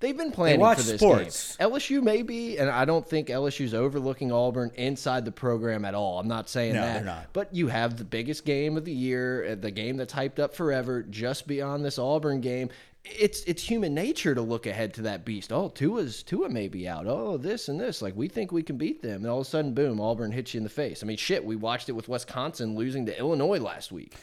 They've 0.00 0.16
been 0.16 0.32
planning 0.32 0.60
watch 0.60 0.78
for 0.78 0.84
this 0.84 1.00
sports. 1.00 1.56
game. 1.56 1.70
LSU 1.70 2.02
maybe, 2.02 2.56
and 2.58 2.70
I 2.70 2.84
don't 2.86 3.06
think 3.06 3.28
LSU's 3.28 3.74
overlooking 3.74 4.32
Auburn 4.32 4.70
inside 4.76 5.24
the 5.26 5.32
program 5.32 5.84
at 5.84 5.94
all. 5.94 6.18
I'm 6.18 6.26
not 6.28 6.48
saying 6.48 6.74
No, 6.74 6.80
that. 6.80 6.94
they're 6.94 7.04
not. 7.04 7.26
But 7.34 7.54
you 7.54 7.68
have 7.68 7.98
the 7.98 8.04
biggest 8.04 8.44
game 8.46 8.76
of 8.78 8.84
the 8.86 8.92
year, 8.92 9.52
uh, 9.52 9.54
the 9.56 9.70
game 9.70 9.98
that's 9.98 10.14
hyped 10.14 10.38
up 10.38 10.54
forever, 10.54 11.02
just 11.02 11.46
beyond 11.46 11.84
this 11.84 11.98
Auburn 11.98 12.40
game. 12.40 12.70
It's 13.04 13.42
it's 13.44 13.62
human 13.62 13.94
nature 13.94 14.34
to 14.34 14.42
look 14.42 14.66
ahead 14.66 14.92
to 14.94 15.02
that 15.02 15.24
beast. 15.24 15.52
Oh, 15.52 15.68
Tua's 15.70 16.22
Tua 16.22 16.50
may 16.50 16.68
be 16.68 16.86
out. 16.86 17.06
Oh, 17.06 17.38
this 17.38 17.68
and 17.68 17.80
this. 17.80 18.02
Like 18.02 18.14
we 18.14 18.28
think 18.28 18.52
we 18.52 18.62
can 18.62 18.76
beat 18.76 19.00
them, 19.00 19.22
and 19.22 19.26
all 19.26 19.40
of 19.40 19.46
a 19.46 19.48
sudden, 19.50 19.72
boom, 19.72 20.00
Auburn 20.00 20.32
hits 20.32 20.52
you 20.52 20.58
in 20.58 20.64
the 20.64 20.70
face. 20.70 21.02
I 21.02 21.06
mean, 21.06 21.16
shit, 21.16 21.42
we 21.44 21.56
watched 21.56 21.88
it 21.88 21.92
with 21.92 22.08
Wisconsin 22.10 22.74
losing 22.74 23.06
to 23.06 23.18
Illinois 23.18 23.58
last 23.58 23.90
week. 23.90 24.14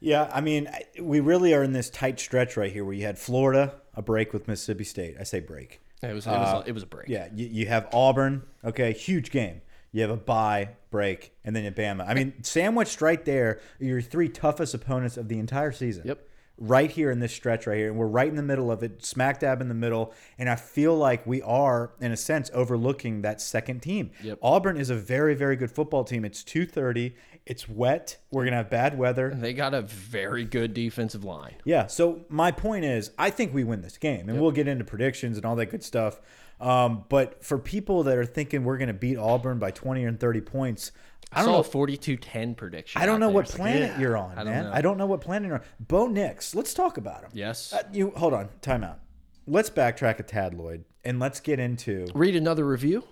Yeah, 0.00 0.30
I 0.32 0.40
mean, 0.40 0.68
we 0.98 1.20
really 1.20 1.52
are 1.54 1.62
in 1.62 1.72
this 1.74 1.90
tight 1.90 2.18
stretch 2.18 2.56
right 2.56 2.72
here 2.72 2.84
where 2.86 2.94
you 2.94 3.04
had 3.04 3.18
Florida, 3.18 3.74
a 3.94 4.02
break 4.02 4.32
with 4.32 4.48
Mississippi 4.48 4.84
State. 4.84 5.16
I 5.20 5.24
say 5.24 5.40
break. 5.40 5.80
It 6.02 6.12
was 6.12 6.26
it 6.26 6.30
was, 6.30 6.48
uh, 6.48 6.62
it 6.66 6.72
was 6.72 6.82
a 6.82 6.86
break. 6.86 7.08
Yeah, 7.08 7.28
you, 7.32 7.46
you 7.46 7.66
have 7.66 7.88
Auburn, 7.92 8.42
okay, 8.64 8.92
huge 8.92 9.30
game. 9.30 9.62
You 9.92 10.00
have 10.02 10.10
a 10.10 10.16
bye, 10.16 10.70
break, 10.90 11.32
and 11.44 11.54
then 11.54 11.64
you 11.64 11.70
Bama. 11.70 12.08
I 12.08 12.14
mean, 12.14 12.42
sandwiched 12.42 13.00
right 13.02 13.22
there, 13.24 13.60
your 13.78 14.00
three 14.00 14.28
toughest 14.28 14.74
opponents 14.74 15.16
of 15.16 15.28
the 15.28 15.38
entire 15.38 15.70
season. 15.70 16.04
Yep. 16.06 16.28
Right 16.58 16.90
here 16.90 17.10
in 17.10 17.18
this 17.18 17.32
stretch 17.32 17.66
right 17.66 17.76
here. 17.76 17.88
And 17.88 17.96
we're 17.98 18.06
right 18.06 18.28
in 18.28 18.36
the 18.36 18.42
middle 18.42 18.70
of 18.70 18.82
it, 18.82 19.04
smack 19.04 19.40
dab 19.40 19.60
in 19.60 19.68
the 19.68 19.74
middle. 19.74 20.14
And 20.38 20.48
I 20.48 20.56
feel 20.56 20.94
like 20.94 21.26
we 21.26 21.42
are, 21.42 21.92
in 22.00 22.12
a 22.12 22.16
sense, 22.16 22.50
overlooking 22.54 23.22
that 23.22 23.40
second 23.40 23.80
team. 23.80 24.10
Yep. 24.22 24.38
Auburn 24.42 24.76
is 24.76 24.88
a 24.88 24.94
very, 24.94 25.34
very 25.34 25.56
good 25.56 25.72
football 25.72 26.04
team. 26.04 26.24
It's 26.24 26.44
230. 26.44 27.16
It's 27.44 27.68
wet. 27.68 28.18
We're 28.30 28.42
going 28.42 28.52
to 28.52 28.58
have 28.58 28.70
bad 28.70 28.96
weather. 28.96 29.34
They 29.34 29.52
got 29.52 29.74
a 29.74 29.82
very 29.82 30.44
good 30.44 30.74
defensive 30.74 31.24
line. 31.24 31.56
Yeah. 31.64 31.88
So 31.88 32.24
my 32.28 32.52
point 32.52 32.84
is, 32.84 33.10
I 33.18 33.30
think 33.30 33.52
we 33.52 33.64
win 33.64 33.82
this 33.82 33.98
game, 33.98 34.28
and 34.28 34.40
we'll 34.40 34.52
get 34.52 34.68
into 34.68 34.84
predictions 34.84 35.36
and 35.36 35.44
all 35.44 35.56
that 35.56 35.66
good 35.66 35.82
stuff. 35.82 36.20
Um, 36.60 37.04
but 37.08 37.44
for 37.44 37.58
people 37.58 38.04
that 38.04 38.16
are 38.16 38.24
thinking 38.24 38.62
we're 38.62 38.78
going 38.78 38.88
to 38.88 38.94
beat 38.94 39.16
Auburn 39.16 39.58
by 39.58 39.72
20 39.72 40.04
and 40.04 40.20
30 40.20 40.40
points, 40.42 40.92
I, 41.32 41.40
I 41.40 41.44
don't 41.44 41.54
a 41.54 41.56
know. 41.56 41.62
42-10 41.62 42.56
prediction. 42.56 43.02
I 43.02 43.06
don't 43.06 43.18
know 43.18 43.26
there. 43.26 43.34
what 43.34 43.46
planet 43.46 43.92
yeah, 43.94 44.00
you're 44.00 44.16
on, 44.16 44.38
I 44.38 44.44
man. 44.44 44.64
know. 44.64 44.72
I 44.72 44.80
don't 44.80 44.96
know 44.96 45.06
what 45.06 45.20
planet 45.20 45.48
you're 45.48 45.56
on. 45.56 45.64
Bo 45.80 46.06
Nix. 46.06 46.54
Let's 46.54 46.72
talk 46.74 46.98
about 46.98 47.22
him. 47.22 47.30
Yes. 47.32 47.72
Uh, 47.72 47.82
you 47.92 48.12
hold 48.16 48.34
on. 48.34 48.48
Time 48.60 48.84
out. 48.84 49.00
Let's 49.46 49.70
backtrack 49.70 50.20
a 50.20 50.22
tad, 50.22 50.54
Lloyd, 50.54 50.84
and 51.04 51.18
let's 51.18 51.40
get 51.40 51.58
into 51.58 52.06
Read 52.14 52.36
another 52.36 52.64
review. 52.64 53.02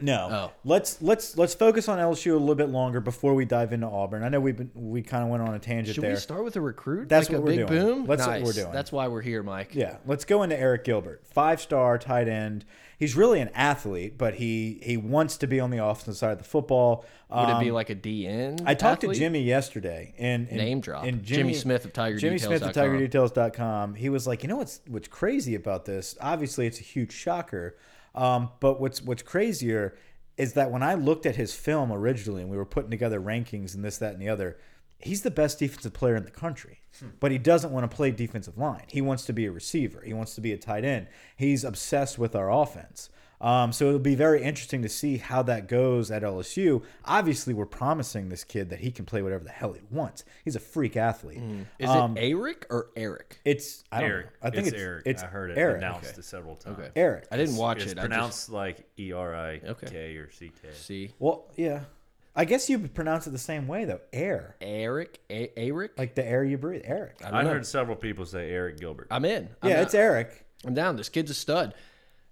No. 0.00 0.28
Oh. 0.30 0.52
Let's 0.64 1.00
let's 1.02 1.36
let's 1.36 1.54
focus 1.54 1.88
on 1.88 1.98
LSU 1.98 2.32
a 2.32 2.36
little 2.36 2.54
bit 2.54 2.68
longer 2.70 3.00
before 3.00 3.34
we 3.34 3.44
dive 3.44 3.72
into 3.72 3.86
Auburn. 3.86 4.22
I 4.22 4.28
know 4.28 4.40
we've 4.40 4.56
been 4.56 4.70
we 4.74 5.02
kind 5.02 5.22
of 5.24 5.30
went 5.30 5.42
on 5.42 5.54
a 5.54 5.58
tangent 5.58 5.94
Should 5.96 6.04
there. 6.04 6.12
we 6.12 6.16
start 6.16 6.44
with 6.44 6.56
a 6.56 6.60
recruit? 6.60 7.08
That's 7.08 7.28
like 7.28 7.38
what 7.38 7.42
a 7.42 7.56
we're 7.56 7.56
big 7.56 7.66
doing. 7.68 7.86
boom. 7.96 8.06
That's 8.06 8.26
what 8.26 8.42
we're 8.42 8.52
doing. 8.52 8.72
That's 8.72 8.92
why 8.92 9.08
we're 9.08 9.22
here, 9.22 9.42
Mike. 9.42 9.74
Yeah, 9.74 9.96
let's 10.06 10.24
go 10.24 10.42
into 10.42 10.56
Arik 10.56 10.84
Gilbert, 10.84 11.22
five 11.26 11.60
star 11.60 11.98
tight 11.98 12.28
end. 12.28 12.64
He's 12.98 13.14
really 13.14 13.40
an 13.40 13.50
athlete, 13.54 14.18
but 14.18 14.34
he 14.34 14.80
he 14.82 14.96
wants 14.96 15.36
to 15.38 15.46
be 15.46 15.60
on 15.60 15.70
the 15.70 15.84
offensive 15.84 16.16
side 16.16 16.32
of 16.32 16.38
the 16.38 16.44
football. 16.44 17.04
Would 17.30 17.48
it 17.48 17.60
be 17.60 17.68
Um, 17.68 17.74
like 17.74 17.90
a 17.90 17.94
DN? 17.94 18.62
I 18.66 18.74
talked 18.74 19.04
athlete? 19.04 19.14
to 19.14 19.20
Jimmy 19.20 19.42
yesterday, 19.42 20.14
and, 20.18 20.48
and 20.48 20.56
Name 20.56 20.80
drop. 20.80 21.04
And 21.04 21.22
Jimmy 21.22 21.54
Smith 21.54 21.84
of 21.84 21.92
Tiger 21.92 22.16
Jimmy 22.18 22.38
Smith 22.38 22.62
of. 22.62 22.72
TigerDetails.com. 22.74 23.94
He 23.94 24.08
was 24.08 24.26
like, 24.26 24.42
you 24.42 24.48
know 24.48 24.56
what's 24.56 24.80
what's 24.88 25.08
crazy 25.08 25.54
about 25.54 25.84
this? 25.84 26.16
Obviously, 26.20 26.66
it's 26.66 26.80
a 26.80 26.82
huge 26.82 27.12
shocker, 27.12 27.76
um, 28.18 28.50
but 28.58 28.80
what's 28.80 29.00
what's 29.00 29.22
crazier 29.22 29.96
is 30.36 30.52
that 30.54 30.70
when 30.70 30.82
I 30.82 30.94
looked 30.94 31.24
at 31.24 31.36
his 31.36 31.54
film 31.54 31.92
originally, 31.92 32.42
and 32.42 32.50
we 32.50 32.56
were 32.56 32.64
putting 32.64 32.90
together 32.90 33.20
rankings 33.20 33.74
and 33.74 33.84
this, 33.84 33.98
that, 33.98 34.12
and 34.12 34.20
the 34.22 34.28
other, 34.28 34.58
he's 34.98 35.22
the 35.22 35.30
best 35.30 35.58
defensive 35.58 35.92
player 35.92 36.16
in 36.16 36.24
the 36.24 36.30
country. 36.30 36.80
But 37.20 37.30
he 37.30 37.38
doesn't 37.38 37.72
want 37.72 37.88
to 37.88 37.96
play 37.96 38.10
defensive 38.10 38.58
line. 38.58 38.84
He 38.88 39.00
wants 39.00 39.24
to 39.26 39.32
be 39.32 39.46
a 39.46 39.52
receiver. 39.52 40.02
He 40.04 40.12
wants 40.12 40.34
to 40.34 40.40
be 40.40 40.52
a 40.52 40.58
tight 40.58 40.84
end. 40.84 41.06
He's 41.36 41.62
obsessed 41.64 42.18
with 42.18 42.34
our 42.34 42.50
offense. 42.50 43.08
Um, 43.40 43.72
so 43.72 43.86
it'll 43.86 44.00
be 44.00 44.16
very 44.16 44.42
interesting 44.42 44.82
to 44.82 44.88
see 44.88 45.18
how 45.18 45.42
that 45.42 45.68
goes 45.68 46.10
at 46.10 46.22
LSU. 46.22 46.82
Obviously, 47.04 47.54
we're 47.54 47.66
promising 47.66 48.28
this 48.30 48.42
kid 48.42 48.70
that 48.70 48.80
he 48.80 48.90
can 48.90 49.04
play 49.04 49.22
whatever 49.22 49.44
the 49.44 49.50
hell 49.50 49.72
he 49.74 49.80
wants. 49.90 50.24
He's 50.44 50.56
a 50.56 50.60
freak 50.60 50.96
athlete. 50.96 51.40
Is 51.78 51.88
Um, 51.88 52.16
it 52.16 52.22
Eric 52.30 52.66
or 52.68 52.88
Eric? 52.96 53.40
It's 53.44 53.84
I 53.92 54.00
don't 54.00 54.10
Eric. 54.10 54.26
know. 54.26 54.32
I 54.42 54.50
think 54.50 54.66
it's, 54.66 54.74
it's, 54.74 54.82
Eric. 54.82 55.02
It's 55.06 55.22
I 55.22 55.26
heard 55.26 55.50
it 55.52 55.58
Eric. 55.58 55.76
announced 55.78 56.22
several 56.24 56.56
times. 56.56 56.78
Okay. 56.80 56.88
Eric. 56.96 57.26
I 57.30 57.36
didn't 57.36 57.56
watch 57.56 57.82
It's 57.82 57.92
it. 57.92 57.98
I 57.98 58.02
pronounced 58.02 58.50
like 58.50 58.88
E 58.98 59.12
R 59.12 59.34
I 59.36 59.58
K 59.58 59.68
Okay. 59.68 60.16
or 60.16 60.30
C 60.32 60.48
K. 60.60 60.68
just 60.70 60.84
see 60.86 61.12
Well, 61.20 61.44
yeah. 61.56 61.82
I 62.34 62.44
guess 62.44 62.68
you 62.70 62.78
pronounce 62.78 63.26
it 63.26 63.30
the 63.30 63.38
same 63.38 63.66
way 63.68 63.84
though. 63.84 64.00
Air, 64.12 64.56
Eric. 64.60 65.20
A- 65.30 65.50
Eric. 65.56 65.92
like 65.98 66.14
the 66.14 66.24
air 66.26 66.44
you 66.44 66.58
breathe. 66.58 66.82
Eric. 66.84 67.20
I 67.24 67.30
don't 67.30 67.46
I 67.46 67.50
heard 67.50 67.66
several 67.66 67.96
people 67.96 68.26
say 68.26 68.50
Arik 68.50 68.78
Gilbert. 68.80 69.08
I'm 69.10 69.24
in. 69.24 69.48
I'm 69.62 69.70
Yeah, 69.70 69.76
out. 69.76 69.82
it's 69.84 69.94
Eric. 69.94 70.44
I'm 70.64 70.74
down. 70.74 70.96
This 70.96 71.08
kid's 71.08 71.30
a 71.30 71.34
stud. 71.34 71.74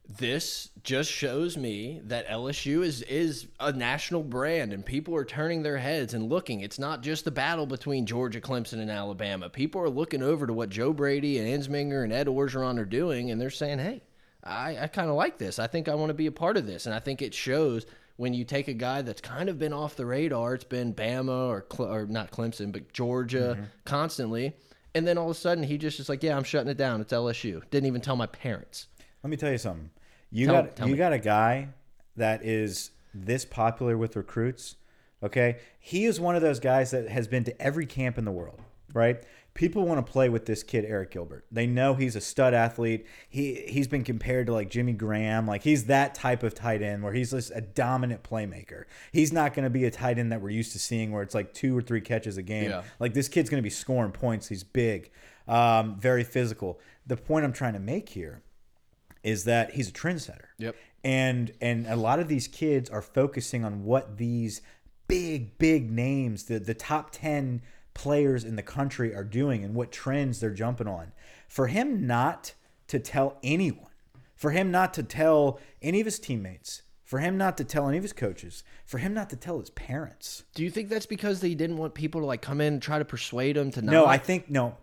This 0.09 0.71
just 0.85 1.11
shows 1.11 1.57
me 1.57 2.01
that 2.05 2.29
LSU 2.29 2.85
is 2.85 3.03
is 3.03 3.49
a 3.59 3.73
national 3.73 4.23
brand, 4.23 4.73
and 4.73 4.87
people 4.87 5.17
are 5.17 5.25
turning 5.25 5.63
their 5.63 5.79
heads 5.79 6.15
and 6.15 6.29
looking. 6.29 6.61
It's 6.61 6.79
not 6.79 7.03
just 7.03 7.25
the 7.25 7.33
battle 7.33 7.67
between 7.67 8.07
Georgia, 8.07 8.41
Clemson, 8.41 8.81
and 8.81 8.91
Alabama. 8.91 9.51
People 9.51 9.81
are 9.81 9.91
looking 9.91 10.23
over 10.23 10.47
to 10.47 10.53
what 10.53 10.71
Joe 10.71 10.93
Brady 10.93 11.39
and 11.39 11.49
Ensminger 11.49 12.05
and 12.05 12.13
Ed 12.13 12.29
Orgeron 12.29 12.79
are 12.79 12.85
doing, 12.85 13.33
and 13.33 13.41
they're 13.41 13.51
saying, 13.51 13.81
"Hey, 13.81 14.01
I, 14.45 14.79
I 14.83 14.87
kind 14.87 15.11
of 15.11 15.17
like 15.17 15.39
this. 15.39 15.59
I 15.59 15.67
think 15.67 15.89
I 15.89 15.97
want 15.97 16.11
to 16.11 16.15
be 16.15 16.27
a 16.27 16.33
part 16.33 16.57
of 16.57 16.67
this." 16.67 16.87
And 16.87 16.95
I 16.95 17.01
think 17.01 17.21
it 17.21 17.35
shows 17.35 17.85
when 18.17 18.33
you 18.33 18.45
take 18.45 18.69
a 18.69 18.75
guy 18.75 19.03
that's 19.03 19.21
kind 19.21 19.49
of 19.49 19.59
been 19.59 19.73
off 19.73 19.97
the 19.97 20.07
radar. 20.07 20.55
It's 20.55 20.63
been 20.63 20.95
Bama 20.95 21.49
or 21.49 21.63
Cle 21.63 21.93
or 21.93 22.07
not 22.07 22.31
Clemson, 22.31 22.71
but 22.71 22.93
Georgia 22.93 23.57
mm-hmm. 23.57 23.65
constantly. 23.85 24.55
And 24.95 25.07
then 25.07 25.19
all 25.19 25.31
of 25.31 25.37
a 25.37 25.39
sudden, 25.39 25.65
he 25.65 25.79
just 25.79 25.99
is 25.99 26.09
like, 26.09 26.23
"Yeah, 26.23 26.37
I'm 26.37 26.45
shutting 26.45 26.71
it 26.71 26.79
down. 26.79 27.01
It's 27.01 27.13
LSU." 27.13 27.69
Didn't 27.71 27.89
even 27.89 28.01
tell 28.01 28.15
my 28.15 28.27
parents. 28.27 28.87
Let 29.27 29.31
me 29.31 29.37
tell 29.37 29.51
you 29.51 29.59
something. 29.59 29.91
You 30.31 30.47
Tell- 30.47 30.63
got 30.63 30.77
tell 30.77 30.87
you 30.87 30.93
me. 30.93 30.99
got 30.99 31.13
a 31.13 31.19
guy 31.19 31.71
that 32.17 32.45
is 32.45 32.93
this 33.13 33.45
popular 33.45 33.99
with 33.99 34.15
recruits. 34.15 34.77
Okay, 35.21 35.57
he 35.81 36.05
is 36.05 36.21
one 36.21 36.37
of 36.37 36.43
those 36.43 36.61
guys 36.61 36.93
that 36.93 37.09
has 37.09 37.27
been 37.27 37.43
to 37.43 37.61
every 37.61 37.87
camp 37.87 38.19
in 38.19 38.25
the 38.25 38.31
world. 38.31 38.61
Right? 38.95 39.25
People 39.53 39.85
want 39.85 40.07
to 40.07 40.13
play 40.13 40.29
with 40.29 40.47
this 40.47 40.63
kid 40.63 40.85
Arik 40.85 41.11
Gilbert. 41.11 41.45
They 41.51 41.67
know 41.67 41.95
he's 41.95 42.15
a 42.15 42.21
stud 42.21 42.55
athlete. 42.55 43.05
He 43.29 43.65
he's 43.67 43.89
been 43.89 44.05
compared 44.05 44.47
to 44.47 44.53
like 44.53 44.71
Jimmy 44.71 44.93
Graham. 44.93 45.45
Like 45.45 45.65
he's 45.65 45.87
that 45.87 46.15
type 46.15 46.45
of 46.45 46.55
tight 46.55 46.81
end 46.81 47.03
where 47.03 47.13
he's 47.13 47.33
just 47.33 47.51
a 47.53 47.61
dominant 47.61 48.23
playmaker. 48.23 48.85
He's 49.11 49.33
not 49.33 49.55
going 49.55 49.65
to 49.65 49.71
be 49.71 49.87
a 49.87 49.91
tight 49.91 50.21
end 50.21 50.31
that 50.31 50.41
we're 50.41 50.51
used 50.51 50.71
to 50.75 50.79
seeing 50.79 51.11
where 51.11 51.25
it's 51.25 51.35
like 51.35 51.53
two 51.53 51.77
or 51.77 51.83
three 51.83 52.01
catches 52.01 52.37
a 52.37 52.43
game. 52.43 52.71
Yeah. 52.71 52.85
Like 53.01 53.13
this 53.13 53.27
kid's 53.27 53.51
going 53.51 53.61
to 53.61 53.67
be 53.67 53.71
scoring 53.71 54.13
points. 54.13 54.47
He's 54.47 54.63
big, 54.63 55.11
um, 55.49 55.99
very 55.99 56.23
physical. 56.23 56.79
The 57.09 57.17
point 57.17 57.45
I'm 57.45 57.53
trying 57.53 57.73
to 57.73 57.81
make 57.81 58.11
here 58.11 58.43
is 59.27 59.43
that 59.45 59.73
he's 59.73 59.89
a 59.89 59.93
trendsetter. 59.93 60.47
Yep. 60.59 60.77
And 61.05 61.53
and 61.61 61.87
a 61.87 61.97
lot 61.97 62.21
of 62.21 62.29
these 62.29 62.47
kids 62.49 62.89
are 62.89 63.03
focusing 63.03 63.65
on 63.65 63.85
what 63.85 64.17
these 64.17 64.63
big 65.09 65.59
big 65.59 65.91
names, 65.91 66.45
the 66.45 66.59
the 66.59 66.75
top 66.75 67.11
10 67.11 67.61
players 67.93 68.45
in 68.45 68.57
the 68.57 68.63
country 68.63 69.15
are 69.15 69.25
doing 69.25 69.65
and 69.65 69.75
what 69.75 69.91
trends 69.91 70.41
they're 70.41 70.51
jumping 70.51 70.87
on. 70.87 71.13
For 71.49 71.67
him 71.67 72.07
not 72.07 72.55
to 72.89 72.99
tell 72.99 73.39
anyone, 73.43 73.91
for 74.37 74.53
him 74.53 74.71
not 74.71 74.95
to 74.95 75.03
tell 75.03 75.59
any 75.83 76.01
of 76.01 76.07
his 76.07 76.19
teammates, 76.19 76.83
for 77.03 77.19
him 77.19 77.37
not 77.37 77.57
to 77.57 77.65
tell 77.65 77.89
any 77.89 77.97
of 77.97 78.05
his 78.05 78.13
coaches, 78.13 78.63
for 78.85 78.99
him 78.99 79.13
not 79.13 79.31
to 79.31 79.37
tell 79.37 79.59
his 79.59 79.71
parents. 79.71 80.45
Do 80.55 80.63
you 80.63 80.71
think 80.71 80.89
that's 80.89 81.07
because 81.07 81.41
they 81.41 81.55
didn't 81.55 81.79
want 81.79 81.95
people 81.95 82.21
to 82.21 82.27
like 82.27 82.43
come 82.43 82.61
in 82.61 82.75
and 82.75 82.83
try 82.83 82.99
to 82.99 83.05
persuade 83.05 83.57
him 83.57 83.73
to 83.73 83.83
not? 83.83 83.93
No, 83.93 84.07
I 84.07 84.19
think 84.19 84.51
no. 84.51 84.77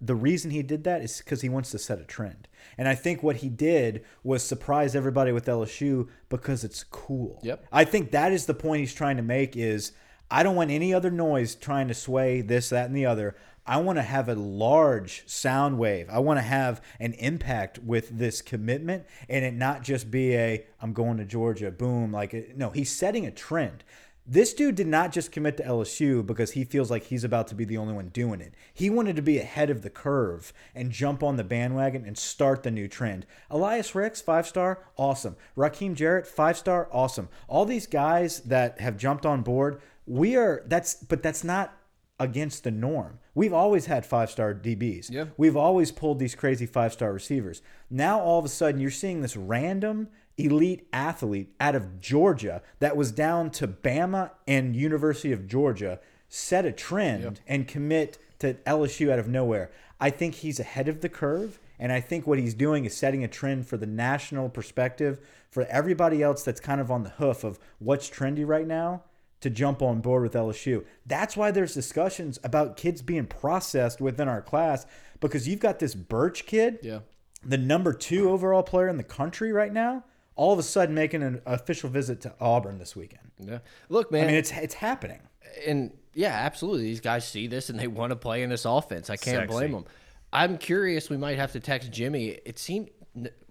The 0.00 0.14
reason 0.14 0.50
he 0.50 0.62
did 0.62 0.84
that 0.84 1.02
is 1.02 1.18
because 1.18 1.42
he 1.42 1.48
wants 1.48 1.70
to 1.72 1.78
set 1.78 1.98
a 1.98 2.04
trend. 2.04 2.48
And 2.76 2.86
I 2.86 2.94
think 2.94 3.22
what 3.22 3.36
he 3.36 3.48
did 3.48 4.04
was 4.22 4.44
surprise 4.44 4.94
everybody 4.94 5.32
with 5.32 5.46
LSU 5.46 6.08
because 6.28 6.62
it's 6.62 6.84
cool. 6.84 7.40
Yep. 7.42 7.66
I 7.72 7.84
think 7.84 8.12
that 8.12 8.32
is 8.32 8.46
the 8.46 8.54
point 8.54 8.80
he's 8.80 8.94
trying 8.94 9.16
to 9.16 9.22
make 9.22 9.56
is 9.56 9.92
I 10.30 10.42
don't 10.42 10.56
want 10.56 10.70
any 10.70 10.94
other 10.94 11.10
noise 11.10 11.54
trying 11.54 11.88
to 11.88 11.94
sway 11.94 12.40
this, 12.42 12.68
that, 12.68 12.86
and 12.86 12.96
the 12.96 13.06
other. 13.06 13.34
I 13.68 13.76
want 13.78 13.98
to 13.98 14.02
have 14.02 14.30
a 14.30 14.34
large 14.34 15.28
sound 15.28 15.78
wave. 15.78 16.08
I 16.10 16.20
want 16.20 16.38
to 16.38 16.42
have 16.42 16.80
an 16.98 17.12
impact 17.14 17.78
with 17.78 18.18
this 18.18 18.40
commitment 18.40 19.04
and 19.28 19.44
it 19.44 19.52
not 19.52 19.82
just 19.82 20.10
be 20.10 20.34
a 20.34 20.66
I'm 20.80 20.94
going 20.94 21.18
to 21.18 21.26
Georgia, 21.26 21.70
boom. 21.70 22.10
Like 22.10 22.32
uh, 22.32 22.40
no, 22.56 22.70
he's 22.70 22.90
setting 22.90 23.26
a 23.26 23.30
trend. 23.30 23.84
This 24.30 24.52
dude 24.52 24.74
did 24.74 24.86
not 24.86 25.10
just 25.10 25.32
commit 25.32 25.56
to 25.56 25.62
LSU 25.62 26.24
because 26.24 26.50
he 26.50 26.62
feels 26.62 26.90
like 26.90 27.04
he's 27.04 27.24
about 27.24 27.46
to 27.48 27.54
be 27.54 27.64
the 27.64 27.78
only 27.78 27.94
one 27.94 28.10
doing 28.10 28.42
it. 28.42 28.52
He 28.74 28.90
wanted 28.90 29.16
to 29.16 29.22
be 29.22 29.38
ahead 29.38 29.70
of 29.70 29.80
the 29.80 29.88
curve 29.88 30.52
and 30.74 30.92
jump 30.92 31.22
on 31.22 31.36
the 31.36 31.44
bandwagon 31.44 32.04
and 32.04 32.18
start 32.18 32.62
the 32.62 32.70
new 32.70 32.88
trend. 32.88 33.24
Elias 33.50 33.94
Ricks, 33.94 34.20
five 34.20 34.46
star, 34.46 34.84
awesome. 34.98 35.36
Rakim 35.56 35.94
Jarrett, 35.94 36.26
five 36.26 36.58
star, 36.58 36.90
awesome. 36.92 37.30
All 37.48 37.64
these 37.64 37.86
guys 37.86 38.40
that 38.40 38.78
have 38.82 38.98
jumped 38.98 39.24
on 39.24 39.40
board, 39.40 39.80
we 40.06 40.36
are 40.36 40.62
that's 40.66 40.94
but 40.94 41.22
that's 41.22 41.42
not 41.42 41.74
against 42.18 42.64
the 42.64 42.70
norm. 42.70 43.18
We've 43.34 43.52
always 43.52 43.86
had 43.86 44.04
five 44.04 44.30
star 44.30 44.54
DBs. 44.54 45.10
Yeah. 45.10 45.26
We've 45.36 45.56
always 45.56 45.92
pulled 45.92 46.18
these 46.18 46.34
crazy 46.34 46.66
five 46.66 46.92
star 46.92 47.12
receivers. 47.12 47.62
Now 47.90 48.20
all 48.20 48.38
of 48.38 48.44
a 48.44 48.48
sudden 48.48 48.80
you're 48.80 48.90
seeing 48.90 49.22
this 49.22 49.36
random 49.36 50.08
elite 50.36 50.86
athlete 50.92 51.52
out 51.60 51.74
of 51.74 52.00
Georgia 52.00 52.62
that 52.78 52.96
was 52.96 53.12
down 53.12 53.50
to 53.50 53.66
Bama 53.66 54.30
and 54.46 54.76
University 54.76 55.32
of 55.32 55.48
Georgia 55.48 56.00
set 56.28 56.64
a 56.64 56.72
trend 56.72 57.40
and 57.46 57.66
commit 57.66 58.18
to 58.38 58.54
LSU 58.66 59.10
out 59.10 59.18
of 59.18 59.28
nowhere. 59.28 59.70
I 60.00 60.10
think 60.10 60.36
he's 60.36 60.60
ahead 60.60 60.88
of 60.88 61.00
the 61.00 61.08
curve. 61.08 61.58
And 61.80 61.92
I 61.92 62.00
think 62.00 62.26
what 62.26 62.38
he's 62.38 62.54
doing 62.54 62.84
is 62.84 62.96
setting 62.96 63.22
a 63.22 63.28
trend 63.28 63.66
for 63.66 63.76
the 63.76 63.86
national 63.86 64.48
perspective 64.48 65.20
for 65.50 65.64
everybody 65.66 66.22
else 66.22 66.42
that's 66.42 66.60
kind 66.60 66.80
of 66.80 66.90
on 66.90 67.04
the 67.04 67.10
hoof 67.10 67.44
of 67.44 67.58
what's 67.78 68.10
trendy 68.10 68.46
right 68.46 68.66
now 68.66 69.02
to 69.40 69.50
jump 69.50 69.82
on 69.82 70.00
board 70.00 70.22
with 70.22 70.32
LSU. 70.34 70.84
That's 71.06 71.36
why 71.36 71.50
there's 71.50 71.74
discussions 71.74 72.38
about 72.42 72.76
kids 72.76 73.02
being 73.02 73.26
processed 73.26 74.00
within 74.00 74.28
our 74.28 74.42
class 74.42 74.86
because 75.20 75.46
you've 75.46 75.60
got 75.60 75.78
this 75.78 75.94
Burch 75.94 76.44
kid, 76.46 76.78
Yeah. 76.82 77.00
the 77.44 77.58
number 77.58 77.92
two 77.92 78.30
overall 78.30 78.62
player 78.62 78.88
in 78.88 78.96
the 78.96 79.04
country 79.04 79.52
right 79.52 79.72
now, 79.72 80.04
all 80.34 80.52
of 80.52 80.58
a 80.58 80.62
sudden 80.62 80.94
making 80.94 81.22
an 81.22 81.40
official 81.46 81.88
visit 81.90 82.20
to 82.22 82.34
Auburn 82.40 82.78
this 82.78 82.94
weekend. 82.96 83.30
Yeah. 83.38 83.58
Look, 83.88 84.10
man, 84.12 84.24
I 84.24 84.26
mean, 84.28 84.36
it's 84.36 84.50
it's 84.52 84.74
happening. 84.74 85.20
and 85.66 85.92
yeah, 86.14 86.32
absolutely. 86.32 86.82
These 86.84 87.00
guys 87.00 87.26
see 87.26 87.46
this 87.46 87.70
and 87.70 87.78
they 87.78 87.86
want 87.86 88.10
to 88.10 88.16
play 88.16 88.42
in 88.42 88.50
this 88.50 88.64
offense. 88.64 89.08
I 89.10 89.16
can't 89.16 89.36
Sexy. 89.42 89.46
blame 89.46 89.72
them. 89.72 89.84
I'm 90.32 90.58
curious. 90.58 91.08
We 91.08 91.16
might 91.16 91.38
have 91.38 91.52
to 91.52 91.60
text 91.60 91.90
Jimmy. 91.92 92.38
It 92.44 92.58
seemed 92.58 92.90
n- 92.97 92.97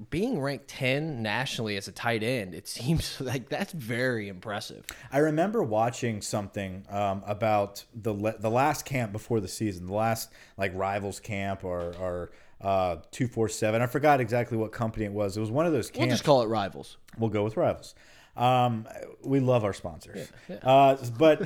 being 0.10 0.40
ranked 0.40 0.68
10 0.68 1.22
nationally 1.22 1.78
as 1.78 1.88
a 1.88 1.92
tight 1.92 2.24
end. 2.24 2.54
It 2.54 2.68
seems 2.68 3.20
like 3.22 3.50
that's 3.50 3.74
very 3.74 4.28
impressive. 4.30 4.86
I 5.12 5.20
remember 5.20 5.64
watching 5.64 6.22
something 6.22 6.86
um, 6.90 7.24
about 7.26 7.84
the 7.94 8.14
le- 8.14 8.38
the 8.38 8.50
last 8.52 8.86
camp 8.86 9.12
before 9.12 9.40
the 9.40 9.48
season, 9.48 9.88
the 9.88 9.94
last 9.94 10.32
like 10.58 10.72
rivals 10.76 11.20
camp 11.20 11.64
or 11.64 11.94
or 12.00 12.32
uh, 12.62 12.98
two 13.12 13.28
four 13.28 13.50
seven. 13.50 13.82
I 13.82 13.88
forgot 13.88 14.22
exactly 14.22 14.58
what 14.58 14.72
company 14.72 15.06
it 15.06 15.12
was. 15.12 15.38
It 15.38 15.40
was 15.42 15.52
one 15.52 15.66
of 15.66 15.74
those 15.74 15.92
We'll 15.96 16.08
just 16.08 16.24
call 16.24 16.42
it 16.42 16.48
rivals. 16.48 16.98
We'll 17.18 17.30
go 17.30 17.44
with 17.44 17.58
rivals. 17.58 17.96
Um, 18.36 18.88
we 19.24 19.40
love 19.40 19.64
our 19.64 19.74
sponsors, 19.74 20.32
Uh, 20.62 20.96
but 21.18 21.42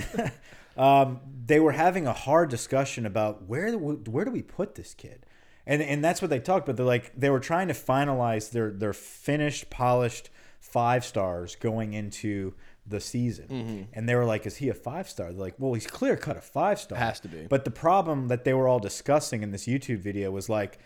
um, 0.78 1.22
they 1.46 1.60
were 1.60 1.72
having 1.72 2.06
a 2.06 2.14
hard 2.14 2.50
discussion 2.50 3.06
about 3.06 3.44
where 3.48 3.72
where 3.78 4.26
do 4.26 4.32
we 4.32 4.42
put 4.42 4.76
this 4.76 4.94
kid, 4.94 5.26
and 5.66 5.82
and 5.82 6.04
that's 6.04 6.22
what 6.22 6.30
they 6.30 6.40
talked. 6.40 6.66
But 6.66 6.78
they're 6.78 6.86
like 6.86 7.14
they 7.16 7.30
were 7.30 7.40
trying 7.40 7.68
to 7.70 7.74
finalize 7.74 8.52
their 8.52 8.72
their 8.72 8.94
finished, 8.94 9.70
polished 9.70 10.30
five 10.60 11.04
stars 11.06 11.56
going 11.56 11.94
into 11.94 12.54
the 12.86 13.00
season, 13.00 13.48
Mm-hmm. 13.48 13.82
and 13.94 14.10
they 14.10 14.16
were 14.16 14.26
like, 14.26 14.46
"Is 14.46 14.58
he 14.58 14.70
a 14.70 14.74
five 14.74 15.08
star?" 15.08 15.32
They're 15.32 15.40
like, 15.42 15.56
"Well, 15.60 15.74
he's 15.74 15.88
clear 15.88 16.18
cut 16.18 16.36
a 16.38 16.42
five 16.42 16.80
star, 16.80 16.98
Has 16.98 17.20
to 17.22 17.28
be. 17.28 17.46
But 17.48 17.64
the 17.66 17.72
problem 17.72 18.28
that 18.30 18.44
they 18.44 18.54
were 18.54 18.68
all 18.68 18.80
discussing 18.80 19.44
in 19.44 19.52
this 19.52 19.66
YouTube 19.68 20.00
video 20.00 20.32
was 20.32 20.50
like 20.50 20.80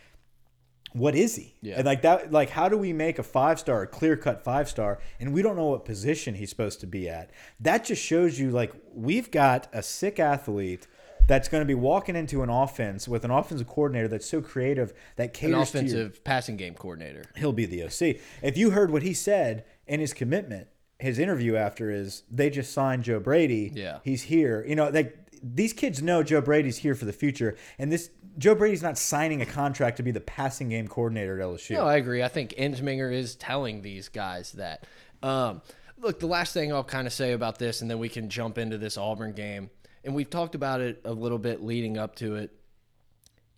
what 0.93 1.13
is 1.13 1.35
he? 1.35 1.53
Yeah. 1.61 1.75
And 1.75 1.85
like 1.85 2.03
that, 2.03 2.31
like 2.31 2.49
how 2.51 2.69
do 2.69 2.77
we 2.77 2.93
make 2.93 3.19
a 3.19 3.23
five 3.23 3.59
star, 3.59 3.81
a 3.81 3.87
clear 3.87 4.15
cut 4.15 4.41
five 4.45 4.69
star, 4.69 4.99
and 5.19 5.33
we 5.33 5.41
don't 5.41 5.57
know 5.57 5.65
what 5.65 5.83
position 5.83 6.35
he's 6.35 6.49
supposed 6.49 6.79
to 6.81 6.87
be 6.87 7.09
at? 7.09 7.31
That 7.59 7.83
just 7.83 8.01
shows 8.01 8.39
you 8.39 8.49
like 8.51 8.71
we've 8.93 9.29
got 9.29 9.67
a 9.73 9.83
sick 9.83 10.19
athlete 10.21 10.87
that's 11.27 11.47
going 11.47 11.61
to 11.61 11.65
be 11.65 11.73
walking 11.75 12.15
into 12.15 12.43
an 12.43 12.49
offense 12.49 13.07
with 13.07 13.25
an 13.25 13.31
offensive 13.31 13.67
coordinator 13.67 14.07
that's 14.07 14.29
so 14.29 14.41
creative 14.41 14.93
that 15.15 15.23
An 15.23 15.29
caters 15.31 15.71
to 15.71 15.77
your, 15.77 15.85
offensive 15.85 16.23
passing 16.23 16.57
game 16.57 16.73
coordinator. 16.75 17.25
he'll 17.35 17.53
be 17.53 17.65
the 17.65 17.83
OC. 17.83 18.17
If 18.43 18.57
you 18.57 18.71
heard 18.71 18.91
what 18.91 19.03
he 19.03 19.13
said 19.13 19.65
in 19.87 19.99
his 19.99 20.13
commitment, 20.13 20.67
his 20.99 21.19
interview 21.19 21.55
after 21.55 21.89
is 21.91 22.23
they 22.31 22.49
just 22.49 22.73
signed 22.73 23.03
Joe 23.03 23.19
Brady. 23.19 23.71
Yeah. 23.73 23.99
He's 24.03 24.23
here. 24.23 24.63
You 24.67 24.75
know, 24.75 24.89
like 24.89 25.17
these 25.43 25.73
kids 25.73 26.01
know 26.01 26.23
Joe 26.23 26.41
Brady's 26.41 26.77
here 26.77 26.95
for 26.95 27.05
the 27.05 27.13
future. 27.13 27.55
And 27.77 27.91
this 27.91 28.09
Joe 28.37 28.55
Brady's 28.55 28.83
not 28.83 28.97
signing 28.97 29.41
a 29.41 29.45
contract 29.45 29.97
to 29.97 30.03
be 30.03 30.11
the 30.11 30.21
passing 30.21 30.69
game 30.69 30.87
coordinator 30.87 31.39
at 31.39 31.45
LSU. 31.45 31.71
No, 31.71 31.85
I 31.85 31.95
agree. 31.97 32.23
I 32.23 32.27
think 32.27 32.51
Ensminger 32.51 33.13
is 33.13 33.35
telling 33.35 33.81
these 33.81 34.09
guys 34.09 34.53
that. 34.53 34.85
Um, 35.23 35.61
look, 35.97 36.19
the 36.19 36.27
last 36.27 36.53
thing 36.53 36.73
I'll 36.73 36.83
kind 36.83 37.07
of 37.07 37.13
say 37.13 37.31
about 37.33 37.59
this, 37.59 37.81
and 37.81 37.89
then 37.89 37.99
we 37.99 38.09
can 38.09 38.29
jump 38.29 38.57
into 38.57 38.77
this 38.77 38.97
Auburn 38.97 39.33
game, 39.33 39.69
and 40.05 40.15
we've 40.15 40.29
talked 40.29 40.55
about 40.55 40.81
it 40.81 41.01
a 41.05 41.13
little 41.13 41.37
bit 41.37 41.63
leading 41.63 41.97
up 41.97 42.15
to 42.17 42.35
it. 42.35 42.51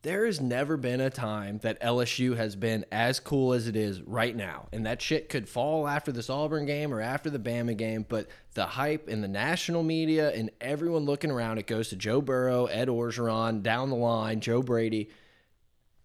There 0.04 0.26
has 0.26 0.40
never 0.40 0.78
been 0.78 1.02
a 1.02 1.10
time 1.10 1.58
that 1.60 1.82
LSU 1.82 2.38
has 2.38 2.56
been 2.56 2.86
as 2.92 3.20
cool 3.20 3.54
as 3.54 3.68
it 3.68 3.76
is 3.76 4.02
right 4.02 4.36
now. 4.36 4.68
And 4.72 4.86
that 4.86 5.02
shit 5.02 5.28
could 5.28 5.50
fall 5.50 5.88
after 5.88 6.12
this 6.12 6.30
Auburn 6.30 6.66
game 6.66 6.94
or 6.94 7.02
after 7.02 7.30
the 7.30 7.40
Bama 7.40 7.76
game, 7.76 8.06
but 8.08 8.28
the 8.54 8.66
hype 8.66 9.10
in 9.10 9.22
the 9.22 9.28
national 9.28 9.84
media 9.84 10.32
and 10.32 10.50
everyone 10.62 11.06
looking 11.06 11.32
around, 11.32 11.58
it 11.58 11.68
goes 11.68 11.90
to 11.90 11.96
Joe 11.96 12.22
Burrow, 12.22 12.68
Ed 12.68 12.88
Orgeron, 12.88 13.62
down 13.62 13.90
the 13.90 13.96
line, 13.96 14.40
Joe 14.40 14.62
Brady 14.62 15.10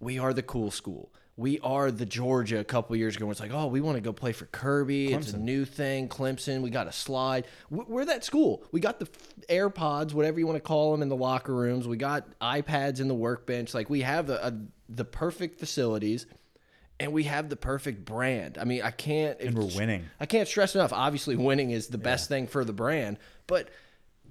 we 0.02 0.18
are 0.18 0.34
the 0.34 0.42
cool 0.42 0.70
school. 0.70 1.12
We 1.36 1.58
are 1.60 1.90
the 1.90 2.04
Georgia 2.04 2.58
a 2.58 2.64
couple 2.64 2.94
years 2.94 3.16
ago. 3.16 3.30
It's 3.30 3.40
like, 3.40 3.52
oh, 3.54 3.66
we 3.66 3.80
want 3.80 3.96
to 3.96 4.02
go 4.02 4.12
play 4.12 4.32
for 4.32 4.44
Kirby. 4.46 5.14
It's 5.14 5.32
a 5.32 5.38
new 5.38 5.64
thing. 5.64 6.08
Clemson. 6.08 6.60
We 6.60 6.68
got 6.68 6.86
a 6.88 6.92
slide. 6.92 7.46
We- 7.70 7.84
We're 7.88 8.04
that 8.04 8.22
school. 8.22 8.62
We 8.70 8.80
got 8.80 8.98
the 9.00 9.08
AirPods, 9.48 10.12
whatever 10.12 10.38
you 10.38 10.46
want 10.46 10.56
to 10.56 10.60
call 10.60 10.92
them, 10.92 11.00
in 11.00 11.08
the 11.08 11.16
locker 11.16 11.54
rooms. 11.54 11.88
We 11.88 11.96
got 11.96 12.26
iPads 12.40 13.00
in 13.00 13.08
the 13.08 13.14
workbench. 13.14 13.72
Like 13.72 13.88
we 13.88 14.02
have 14.02 14.26
the 14.26 14.46
a, 14.46 14.52
the 14.90 15.06
perfect 15.06 15.58
facilities, 15.58 16.26
and 17.00 17.14
we 17.14 17.22
have 17.24 17.48
the 17.48 17.56
perfect 17.56 18.04
brand. 18.04 18.58
I 18.58 18.64
mean, 18.64 18.82
I 18.82 18.90
can't. 18.90 19.40
And 19.40 19.56
we're 19.56 19.74
winning. 19.74 20.04
I 20.20 20.26
can't 20.26 20.46
stress 20.46 20.74
enough. 20.74 20.92
Obviously, 20.92 21.36
winning 21.36 21.70
is 21.70 21.86
the 21.88 21.98
best 21.98 22.28
thing 22.28 22.46
for 22.46 22.62
the 22.62 22.74
brand, 22.74 23.18
but 23.46 23.70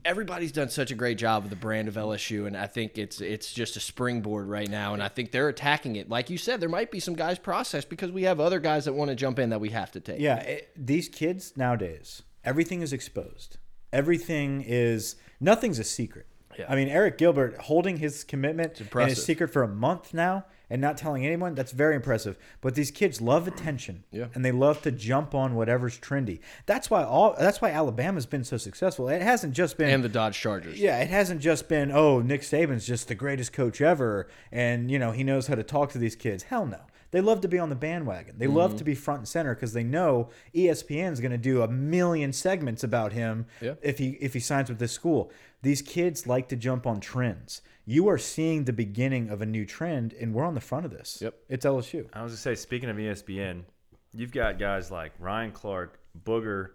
everybody's 0.06 0.52
done 0.52 0.70
such 0.70 0.92
a 0.92 0.96
great 0.96 1.18
job 1.18 1.44
with 1.44 1.50
the 1.50 1.56
brand 1.56 1.88
of 1.88 1.96
LSU, 1.96 2.48
and 2.48 2.56
I 2.56 2.68
think 2.68 2.98
it's 2.98 3.22
it's 3.22 3.54
just 3.54 3.78
a 3.78 3.80
springboard 3.80 4.48
right 4.48 4.70
now, 4.70 4.94
and 4.94 5.02
I 5.02 5.08
think 5.08 5.32
they're 5.32 5.50
attacking 5.50 5.96
it. 5.96 6.10
Like 6.10 6.30
you 6.30 6.38
said, 6.38 6.60
there 6.60 6.70
might 6.70 6.92
be 6.92 7.00
some 7.00 7.16
guys 7.16 7.40
processed 7.40 7.90
because 7.90 8.12
we 8.12 8.24
have 8.24 8.40
other 8.40 8.60
guys 8.60 8.86
that 8.86 8.94
want 8.94 9.10
to 9.10 9.16
jump 9.16 9.40
in 9.40 9.50
that 9.50 9.60
we 9.60 9.70
have 9.70 9.92
to 9.92 10.00
take. 10.00 10.20
Yeah, 10.20 10.38
it, 10.38 10.70
these 10.76 11.10
kids 11.10 11.54
nowadays, 11.56 12.22
everything 12.44 12.82
is 12.82 12.94
exposed. 12.94 13.58
Everything 13.94 14.64
is 14.66 15.16
nothing's 15.40 15.80
a 15.80 15.84
secret. 15.84 16.28
Yeah. 16.58 16.66
I 16.68 16.76
mean, 16.76 16.90
Arik 16.90 17.18
Gilbert 17.18 17.58
holding 17.58 17.98
his 17.98 18.24
commitment 18.24 18.80
and 18.80 19.10
his 19.10 19.24
secret 19.24 19.50
for 19.50 19.64
a 19.64 19.68
month 19.68 20.14
now 20.14 20.46
and 20.72 20.82
not 20.82 20.98
telling 20.98 21.24
anyone, 21.26 21.54
that's 21.54 21.72
very 21.72 21.96
impressive. 21.96 22.38
But 22.62 22.74
these 22.74 22.90
kids 22.90 23.22
love 23.22 23.48
attention. 23.48 24.04
Yeah. 24.12 24.28
And 24.34 24.44
they 24.44 24.52
love 24.52 24.82
to 24.84 24.92
jump 24.92 25.36
on 25.36 25.54
whatever's 25.54 26.00
trendy. 26.00 26.40
That's 26.66 26.90
why 26.90 27.04
all 27.04 27.36
that's 27.38 27.62
why 27.62 27.70
Alabama's 27.70 28.26
been 28.26 28.44
so 28.44 28.58
successful. 28.58 29.08
It 29.10 29.22
hasn't 29.22 29.54
just 29.54 29.78
been 29.78 29.90
and 29.90 30.04
the 30.04 30.10
Dodge 30.10 30.40
Chargers. 30.40 30.80
yeah, 30.80 30.98
it 31.00 31.10
hasn't 31.10 31.42
just 31.42 31.70
been, 31.70 31.92
oh, 31.92 32.22
Nick 32.22 32.42
Saban's 32.42 32.88
just 32.88 33.08
the 33.08 33.16
greatest 33.16 33.54
coach 33.54 33.82
ever 33.82 34.28
and, 34.52 34.90
you 34.90 34.98
know, 34.98 35.12
he 35.12 35.24
knows 35.24 35.48
how 35.48 35.56
to 35.56 35.64
talk 35.64 35.92
to 35.92 35.98
these 36.00 36.16
kids. 36.16 36.44
Hell 36.44 36.66
no. 36.66 36.80
They 37.12 37.20
love 37.20 37.42
to 37.42 37.50
be 37.50 37.60
on 37.60 37.68
the 37.68 37.76
bandwagon. 37.76 38.36
They 38.38 38.46
Mm-hmm. 38.46 38.56
love 38.56 38.78
to 38.78 38.86
be 38.86 38.96
front 38.96 39.20
and 39.20 39.28
center 39.28 39.54
because 39.54 39.74
they 39.74 39.84
know 39.84 40.30
E 40.56 40.68
ESPN's 40.68 41.20
going 41.20 41.34
to 41.34 41.38
do 41.38 41.62
a 41.62 41.68
million 41.68 42.32
segments 42.32 42.86
about 42.86 43.12
him 43.12 43.48
Yeah. 43.60 43.74
if 43.82 43.98
he 43.98 44.12
if 44.22 44.34
he 44.34 44.40
signs 44.40 44.70
with 44.70 44.80
this 44.80 44.94
school. 44.94 45.30
These 45.64 45.82
kids 45.82 46.26
like 46.26 46.50
to 46.50 46.56
jump 46.56 46.88
on 46.88 47.00
trends. 47.00 47.62
You 47.86 48.08
are 48.10 48.18
seeing 48.18 48.66
the 48.66 48.74
beginning 48.74 49.30
of 49.30 49.42
a 49.42 49.46
new 49.46 49.66
trend, 49.66 50.14
and 50.14 50.34
we're 50.34 50.46
on 50.46 50.56
the 50.56 50.62
front 50.62 50.86
of 50.86 50.92
this. 50.92 51.20
Yep. 51.22 51.36
It's 51.50 51.66
LSU. 51.66 52.08
I 52.14 52.24
was 52.24 52.32
gonna 52.32 52.38
say, 52.38 52.56
speaking 52.56 52.90
of 52.90 52.98
ESPN, 52.98 53.64
you've 54.14 54.32
got 54.32 54.60
guys 54.60 54.92
like 54.92 55.14
Ryan 55.20 55.52
Clark, 55.52 56.00
Booger, 56.24 56.70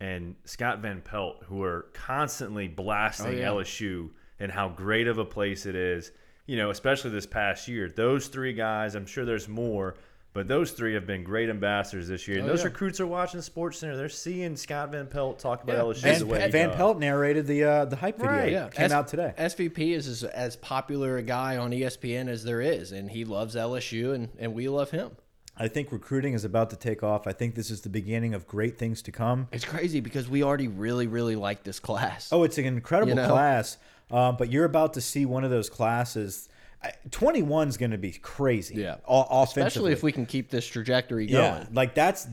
and 0.00 0.34
Scott 0.44 0.80
Van 0.80 1.00
Pelt 1.00 1.44
who 1.46 1.62
are 1.62 1.86
constantly 1.94 2.66
blasting 2.66 3.26
oh, 3.26 3.30
yeah. 3.30 3.46
LSU 3.46 4.10
and 4.40 4.50
how 4.50 4.68
great 4.68 5.06
of 5.06 5.18
a 5.18 5.24
place 5.24 5.66
it 5.66 5.76
is. 5.76 6.10
You 6.46 6.56
know, 6.56 6.70
especially 6.70 7.10
this 7.10 7.26
past 7.26 7.68
year. 7.68 7.88
Those 7.88 8.26
three 8.26 8.52
guys, 8.52 8.96
I'm 8.96 9.06
sure 9.06 9.24
there's 9.24 9.48
more, 9.48 9.94
But 10.34 10.48
those 10.48 10.70
three 10.70 10.94
have 10.94 11.06
been 11.06 11.24
great 11.24 11.50
ambassadors 11.50 12.08
this 12.08 12.26
year. 12.26 12.38
And 12.38 12.46
Oh, 12.46 12.50
those 12.52 12.60
yeah. 12.60 12.66
recruits 12.68 13.00
are 13.00 13.06
watching 13.06 13.42
Sports 13.42 13.78
Center. 13.78 13.96
They're 13.98 14.08
seeing 14.08 14.56
Scott 14.56 14.90
Van 14.92 15.06
Pelt 15.06 15.38
talk 15.38 15.62
about 15.62 15.76
Yeah. 15.76 15.82
LSU 15.82 16.00
Van, 16.02 16.18
the 16.20 16.26
way 16.26 16.50
Van 16.50 16.68
does. 16.68 16.76
Pelt 16.76 16.98
narrated 16.98 17.46
the 17.46 17.64
uh, 17.64 17.84
the 17.84 17.96
hype 17.96 18.16
video. 18.16 18.32
Right. 18.32 18.52
Yeah, 18.52 18.68
came 18.70 18.86
S- 18.86 18.92
out 18.92 19.08
today. 19.08 19.34
SVP 19.36 19.94
is 19.94 20.08
as, 20.08 20.24
as 20.24 20.56
popular 20.56 21.18
a 21.18 21.22
guy 21.22 21.58
on 21.58 21.70
ESPN 21.70 22.28
as 22.28 22.44
there 22.44 22.62
is, 22.62 22.92
and 22.92 23.10
he 23.10 23.26
loves 23.26 23.54
LSU, 23.56 24.14
and, 24.14 24.30
and 24.38 24.54
we 24.54 24.68
love 24.68 24.90
him. 24.90 25.10
I 25.58 25.68
think 25.68 25.92
recruiting 25.92 26.32
is 26.32 26.46
about 26.46 26.70
to 26.70 26.76
take 26.76 27.02
off. 27.02 27.26
I 27.26 27.32
think 27.32 27.54
this 27.54 27.70
is 27.70 27.82
the 27.82 27.90
beginning 27.90 28.32
of 28.32 28.46
great 28.48 28.78
things 28.78 29.02
to 29.02 29.12
come. 29.12 29.48
It's 29.52 29.66
crazy 29.66 30.00
because 30.00 30.26
we 30.30 30.42
already 30.42 30.66
really, 30.68 31.06
really 31.06 31.36
like 31.36 31.62
this 31.62 31.78
class. 31.78 32.30
Oh, 32.32 32.42
it's 32.44 32.56
an 32.56 32.64
incredible 32.64 33.10
You 33.10 33.16
know? 33.16 33.28
class, 33.28 33.76
uh, 34.10 34.32
but 34.32 34.50
you're 34.50 34.64
about 34.64 34.94
to 34.94 35.02
see 35.02 35.26
one 35.26 35.44
of 35.44 35.50
those 35.50 35.68
classes. 35.68 36.48
Twenty 37.10 37.42
one 37.42 37.68
is 37.68 37.76
going 37.76 37.92
to 37.92 37.98
be 37.98 38.12
crazy. 38.12 38.76
Yeah. 38.76 38.96
offensively. 39.06 39.62
especially 39.66 39.92
if 39.92 40.02
we 40.02 40.12
can 40.12 40.26
keep 40.26 40.50
this 40.50 40.66
trajectory 40.66 41.26
going. 41.26 41.42
Yeah, 41.42 41.58
going. 41.58 41.74
like 41.74 41.94
that's 41.94 42.26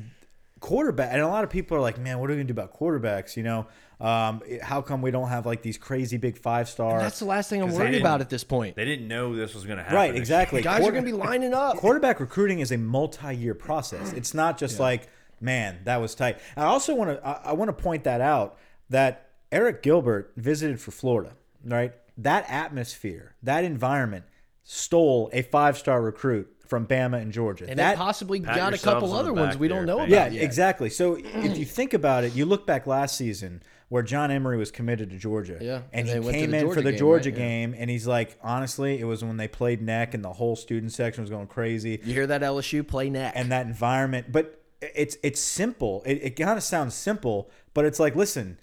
quarterback, 0.59 1.11
and 1.11 1.21
a 1.21 1.27
lot 1.27 1.43
of 1.43 1.49
people 1.49 1.77
are 1.77 1.81
like, 1.81 1.97
"Man, 1.97 2.19
what 2.19 2.29
are 2.29 2.33
we 2.33 2.37
gonna 2.37 2.47
do 2.47 2.51
about 2.51 2.77
quarterbacks?" 2.77 3.37
You 3.37 3.43
know, 3.43 3.67
um, 3.99 4.41
how 4.61 4.81
come 4.81 5.01
we 5.01 5.11
don't 5.11 5.27
have 5.29 5.45
like 5.45 5.61
these 5.61 5.77
crazy 5.77 6.17
big 6.17 6.37
five 6.37 6.69
star? 6.69 6.99
That's 6.99 7.19
the 7.19 7.25
last 7.25 7.49
thing 7.49 7.61
I'm 7.61 7.71
worried 7.71 7.99
about 7.99 8.21
at 8.21 8.29
this 8.29 8.43
point. 8.43 8.75
They 8.75 8.85
didn't 8.85 9.07
know 9.07 9.35
this 9.35 9.53
was 9.53 9.65
going 9.65 9.77
to 9.77 9.83
happen. 9.83 9.95
Right, 9.95 10.15
exactly. 10.15 10.61
Guys 10.63 10.85
are 10.85 10.91
going 10.91 11.03
to 11.03 11.11
be 11.11 11.17
lining 11.17 11.53
up. 11.53 11.77
quarterback 11.77 12.19
recruiting 12.19 12.59
is 12.59 12.71
a 12.71 12.77
multi-year 12.77 13.55
process. 13.55 14.13
It's 14.13 14.33
not 14.33 14.57
just 14.57 14.79
like, 14.79 15.09
man, 15.41 15.79
that 15.83 15.97
was 15.97 16.15
tight. 16.15 16.39
I 16.55 16.63
also 16.63 16.95
want 16.95 17.11
to 17.11 17.27
I, 17.27 17.49
I 17.49 17.53
want 17.53 17.69
to 17.69 17.83
point 17.83 18.03
that 18.05 18.21
out 18.21 18.57
that 18.89 19.29
Arik 19.51 19.81
Gilbert 19.81 20.31
visited 20.35 20.79
for 20.79 20.91
Florida, 20.91 21.33
right? 21.65 21.93
That 22.17 22.45
atmosphere, 22.49 23.35
that 23.43 23.63
environment 23.63 24.25
stole 24.71 25.31
a 25.33 25.41
five-star 25.41 25.99
recruit 25.99 26.47
from 26.67 26.85
Bama 26.85 27.19
and 27.19 27.31
Georgia. 27.31 27.65
and 27.67 27.79
that 27.79 27.93
they 27.93 27.97
possibly 27.97 28.39
Pat 28.39 28.55
got 28.55 28.73
a 28.75 28.77
couple 28.77 29.13
other 29.13 29.33
ones 29.33 29.57
we 29.57 29.67
there, 29.67 29.77
don't 29.77 29.87
know 29.87 29.97
fans. 29.97 30.13
about 30.13 30.31
yeah, 30.31 30.35
yet. 30.35 30.43
exactly. 30.43 30.91
So 30.91 31.15
if 31.15 31.57
you 31.57 31.65
think 31.79 31.95
about 31.95 32.23
it, 32.23 32.35
you 32.35 32.45
look 32.45 32.67
back 32.67 32.85
last 32.85 33.17
season 33.17 33.63
where 33.87 34.03
John 34.03 34.29
Emery 34.29 34.57
was 34.57 34.69
committed 34.69 35.09
to 35.09 35.17
Georgia. 35.17 35.57
Yeah, 35.59 35.81
And, 35.91 36.07
and 36.07 36.07
he 36.07 36.13
they 36.13 36.19
went 36.19 36.33
to 36.35 36.39
came 36.41 36.51
the 36.51 36.57
in 36.59 36.71
for 36.71 36.81
the 36.83 36.91
game, 36.91 36.99
Georgia 36.99 37.29
right? 37.31 37.39
Yeah. 37.39 37.45
game 37.47 37.75
and 37.75 37.89
he's 37.89 38.05
like, 38.05 38.37
honestly, 38.43 38.99
it 38.99 39.05
was 39.05 39.23
when 39.23 39.37
they 39.37 39.47
played 39.47 39.81
neck 39.81 40.13
and 40.13 40.23
the 40.23 40.33
whole 40.33 40.55
student 40.55 40.91
section 40.91 41.23
was 41.23 41.31
going 41.31 41.47
crazy. 41.47 41.99
You 42.03 42.13
hear 42.13 42.27
that 42.27 42.41
LSU 42.43 42.87
play 42.87 43.09
neck. 43.09 43.33
and 43.35 43.51
that 43.51 43.65
environment. 43.65 44.31
But 44.31 44.63
it's 44.81 45.17
it's 45.23 45.41
simple. 45.41 46.03
It, 46.05 46.19
it 46.21 46.29
kind 46.35 46.57
of 46.57 46.63
sounds 46.63 46.93
simple, 46.93 47.49
but 47.73 47.85
it's 47.85 47.99
like, 47.99 48.15
listen, 48.15 48.59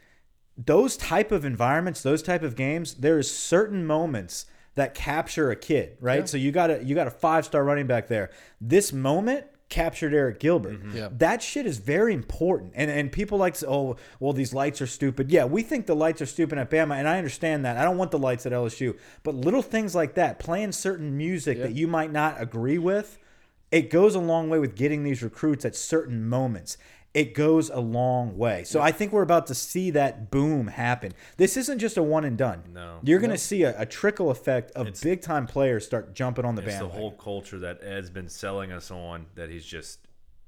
those 0.57 0.97
type 0.97 1.33
of 1.33 1.45
environments, 1.45 2.01
those 2.01 2.23
type 2.23 2.45
of 2.45 2.55
games, 2.55 2.95
there 2.95 3.19
is 3.19 3.29
certain 3.29 3.85
moments 3.85 4.47
that 4.77 4.95
capture 4.95 5.51
a 5.51 5.57
kid, 5.57 5.99
right? 6.01 6.29
So 6.29 6.37
you 6.37 6.53
got 6.53 6.71
a 6.71 6.85
you 6.85 6.95
got 6.95 7.07
a 7.07 7.11
five 7.11 7.45
star 7.45 7.65
running 7.65 7.87
back 7.87 8.09
there. 8.09 8.31
This 8.61 8.93
moment 8.93 9.47
captured 9.69 10.13
Arik 10.13 10.39
Gilbert. 10.39 10.81
Mm-hmm. 10.81 10.97
Yeah. 10.97 11.09
That 11.11 11.43
shit 11.43 11.67
is 11.67 11.79
very 11.79 12.15
important. 12.15 12.73
And 12.75 12.91
and 12.91 13.11
people 13.11 13.39
like 13.39 13.55
to 13.55 13.69
oh, 13.69 13.97
well, 14.21 14.33
these 14.33 14.55
lights 14.55 14.81
are 14.81 14.87
stupid. 14.87 15.31
Yeah, 15.31 15.45
we 15.45 15.63
think 15.63 15.87
the 15.87 15.97
lights 15.97 16.23
are 16.23 16.27
stupid 16.27 16.59
at 16.59 16.71
Bama, 16.71 16.97
and 16.97 17.09
I 17.09 17.19
understand 17.19 17.65
that. 17.65 17.77
I 17.77 17.85
don't 17.85 17.99
want 17.99 18.11
the 18.11 18.19
lights 18.19 18.47
at 18.47 18.53
LSU. 18.53 18.97
But 19.23 19.35
little 19.35 19.63
things 19.63 19.95
like 19.95 20.15
that, 20.15 20.39
playing 20.39 20.73
certain 20.73 21.17
music 21.17 21.59
that 21.59 21.73
you 21.73 21.89
might 21.89 22.13
not 22.13 22.41
agree 22.41 22.79
with, 22.79 23.19
it 23.73 23.91
goes 23.91 24.15
a 24.15 24.21
long 24.21 24.49
way 24.49 24.59
with 24.59 24.77
getting 24.77 25.03
these 25.03 25.23
recruits 25.23 25.65
at 25.65 25.75
certain 25.75 26.29
moments. 26.29 26.79
It 27.17 27.33
goes 27.33 27.71
a 27.71 27.81
long 27.81 28.37
way. 28.37 28.65
So 28.65 28.83
I 28.83 28.93
think 28.93 29.11
we're 29.11 29.23
about 29.23 29.47
to 29.47 29.55
see 29.55 29.93
that 29.93 30.31
boom 30.31 30.67
happen. 30.67 31.15
This 31.39 31.57
isn't 31.57 31.79
just 31.79 31.97
a 31.97 32.03
one 32.03 32.27
and 32.27 32.37
done. 32.37 32.63
No. 32.75 32.99
You're 33.03 33.21
going 33.21 33.31
to 33.31 33.39
see 33.39 33.63
a, 33.63 33.75
a 33.81 33.87
trickle 33.87 34.31
effect 34.31 34.73
of 34.73 35.01
big 35.01 35.23
time 35.23 35.47
players 35.47 35.87
start 35.87 36.13
jumping 36.13 36.45
on 36.45 36.57
the 36.57 36.63
It's 36.63 36.79
the 36.79 36.89
whole 36.89 37.13
culture 37.13 37.59
that 37.61 37.83
Ed's 37.83 38.11
been 38.11 38.29
selling 38.29 38.71
us 38.71 38.91
on 38.91 39.25
that 39.35 39.49
he's 39.49 39.65
just 39.65 40.01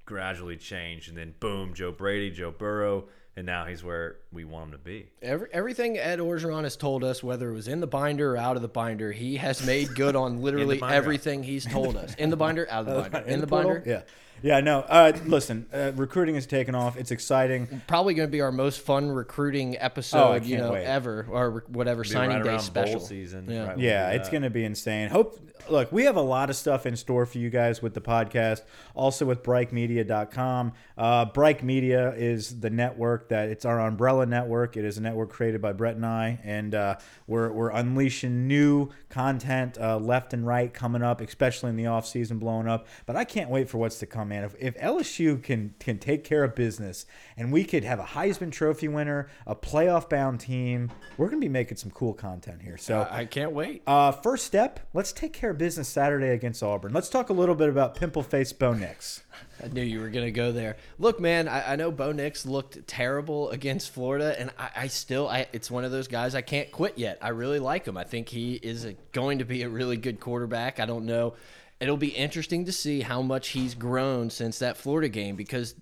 gradually 0.05 0.59
changed. 0.59 1.09
And 1.09 1.17
then 1.17 1.33
boom, 1.41 1.73
Joe 1.73 1.91
Brady, 1.91 2.31
Joe 2.31 2.51
Burrow, 2.51 3.09
and 3.35 3.47
now 3.47 3.65
he's 3.65 3.83
where 3.83 4.17
we 4.31 4.45
want 4.45 4.67
him 4.67 4.73
to 4.73 4.79
be. 4.79 5.09
Every, 5.23 5.49
everything 5.53 5.97
Ed 5.97 6.19
Orgeron 6.19 6.65
has 6.65 6.77
told 6.77 7.03
us, 7.03 7.23
whether 7.23 7.49
it 7.49 7.55
was 7.55 7.69
in 7.69 7.81
the 7.81 7.87
binder 7.87 8.35
or 8.35 8.37
out 8.37 8.57
of 8.57 8.63
the 8.63 8.69
binder, 8.69 9.11
he 9.11 9.37
has 9.37 9.65
made 9.65 9.95
good 9.95 10.17
on 10.17 10.43
literally 10.43 10.83
everything 10.83 11.43
he's 11.43 11.65
told 11.65 11.97
us. 11.97 12.15
In 12.17 12.29
the 12.29 12.37
binder, 12.37 12.67
out 12.71 12.87
of 12.87 13.05
the 13.05 13.11
binder. 13.11 13.27
In 13.27 13.41
the 13.41 13.47
portal? 13.47 13.71
binder. 13.73 13.89
Yeah. 13.89 14.03
Yeah, 14.43 14.61
no. 14.61 14.81
Uh, 14.81 15.13
listen, 15.27 15.67
uh, 15.73 15.93
recruiting 15.97 16.37
is 16.37 16.47
taking 16.47 16.75
off. 16.75 16.97
It's 16.97 17.11
exciting. 17.11 17.83
Probably 17.87 18.15
going 18.15 18.29
to 18.29 18.31
be 18.33 18.41
our 18.41 18.53
most 18.53 18.81
fun 18.81 19.11
recruiting 19.11 19.75
Oh, 19.77 19.85
episode, 19.85 20.45
you 20.45 20.59
know, 20.59 20.73
wait. 20.73 20.85
ever 20.85 21.27
or 21.31 21.65
whatever 21.69 22.03
Be 22.03 22.09
signing 22.09 22.39
right 22.43 22.45
day 22.45 22.59
special. 22.59 23.01
season. 23.01 23.47
Yeah. 23.49 23.69
right 23.69 23.79
Yeah, 23.79 24.11
it's 24.11 24.29
going 24.29 24.43
to 24.43 24.51
be 24.51 24.65
insane. 24.65 25.09
Hope 25.09 25.39
look, 25.69 25.91
we 25.93 26.05
have 26.05 26.17
a 26.17 26.21
lot 26.23 26.49
of 26.51 26.57
stuff 26.57 26.87
in 26.87 26.97
store 26.97 27.27
for 27.27 27.39
you 27.39 27.51
guys 27.51 27.83
with 27.83 27.93
the 27.95 28.01
podcast, 28.01 28.63
also 28.95 29.27
with 29.27 29.43
brikemedia.com. 29.43 30.73
Uh 30.97 31.25
Brike 31.27 31.63
Media 31.63 32.13
is 32.17 32.61
the 32.61 32.71
network 32.71 33.29
that 33.29 33.49
it's 33.49 33.65
our 33.65 33.81
umbrella 33.81 34.27
network. 34.27 34.77
It 34.77 34.85
is 34.85 34.99
a 34.99 35.03
network 35.03 35.31
created 35.31 35.61
by 35.61 35.73
Brett 35.73 35.97
and 35.97 36.07
I 36.07 36.39
and 36.45 36.75
uh, 36.75 36.97
we're 37.27 37.51
we're 37.53 37.71
unleashing 37.71 38.47
new 38.47 38.89
content 39.09 39.79
uh, 39.79 39.99
left 39.99 40.33
and 40.33 40.47
right 40.47 40.73
coming 40.73 41.03
up, 41.03 41.21
especially 41.21 41.71
in 41.71 41.77
the 41.77 41.87
off 41.87 42.07
season 42.07 42.39
blowing 42.39 42.69
up. 42.69 42.87
But 43.07 43.17
I 43.17 43.25
can't 43.25 43.51
wait 43.51 43.69
for 43.69 43.79
what's 43.79 43.99
to 44.01 44.07
come, 44.07 44.28
man. 44.29 44.45
If, 44.45 44.55
if 44.59 44.77
LSU 44.79 45.43
can 45.43 45.75
can 45.79 45.99
take 45.99 46.25
care 46.25 46.45
of 46.45 46.55
business 46.55 47.07
and 47.37 47.53
we 47.53 47.65
could 47.65 47.85
have 47.85 47.99
a 47.99 48.05
Heisman 48.05 48.53
Trophy 48.53 48.89
winner, 48.89 49.29
a 49.47 49.55
playoff 49.55 50.09
bound 50.09 50.41
team, 50.41 50.91
we're 51.17 51.29
going 51.29 51.41
to 51.41 51.45
be 51.45 51.49
making 51.49 51.77
some 51.79 51.91
cool 51.91 52.15
content 52.15 52.63
here. 52.63 52.77
So 52.77 53.07
I 53.11 53.25
can't 53.25 53.53
wait. 53.53 53.83
uh, 53.87 54.13
first 54.13 54.47
step, 54.47 54.81
let's 54.93 55.13
take 55.13 55.33
care 55.33 55.51
of 55.51 55.59
business 55.59 55.89
Saturday 55.89 56.31
against 56.31 56.63
Auburn. 56.63 56.93
Let's 56.93 57.09
talk 57.09 57.31
a 57.31 57.33
little 57.33 57.55
bit 57.55 57.69
about 57.69 57.95
Pimple 57.95 58.23
Face 58.23 58.53
Bo 58.53 58.75
Nix. 58.75 59.23
I 59.63 59.69
knew 59.69 59.83
you 59.83 60.01
were 60.01 60.09
going 60.09 60.27
to 60.27 60.33
go 60.33 60.53
there. 60.53 60.77
Look, 60.99 61.21
man, 61.21 61.49
I, 61.49 61.73
I 61.73 61.77
know 61.77 61.91
Bo 61.91 62.13
Nix 62.13 62.47
looked 62.47 62.87
terrible 62.87 63.51
against 63.51 63.91
Florida, 63.91 64.39
and 64.39 64.51
I, 64.59 64.71
I 64.77 64.87
still, 64.87 65.29
I, 65.29 65.47
it's 65.53 65.71
one 65.71 65.85
of 65.85 65.91
those 65.91 66.09
guys 66.09 66.35
I 66.35 66.43
can't 66.43 66.71
quit 66.71 66.97
yet. 66.99 67.19
I 67.21 67.31
really 67.31 67.59
like 67.59 67.87
him. 67.87 67.97
I 67.97 68.05
think 68.05 68.29
he 68.29 68.55
is 68.55 68.85
a, 68.85 68.93
going 69.13 69.39
to 69.39 69.45
be 69.45 69.63
a 69.63 69.69
really 69.69 69.97
good 69.97 70.21
quarterback. 70.21 70.79
I 70.81 70.87
don't 70.87 71.07
know. 71.07 71.35
It'll 71.81 71.97
be 71.97 72.09
interesting 72.09 72.65
to 72.65 72.73
see 72.73 73.01
how 73.01 73.23
much 73.23 73.49
he's 73.49 73.75
grown 73.75 74.31
since 74.31 74.59
that 74.59 74.77
Florida 74.77 75.09
game 75.09 75.37
because 75.37 75.75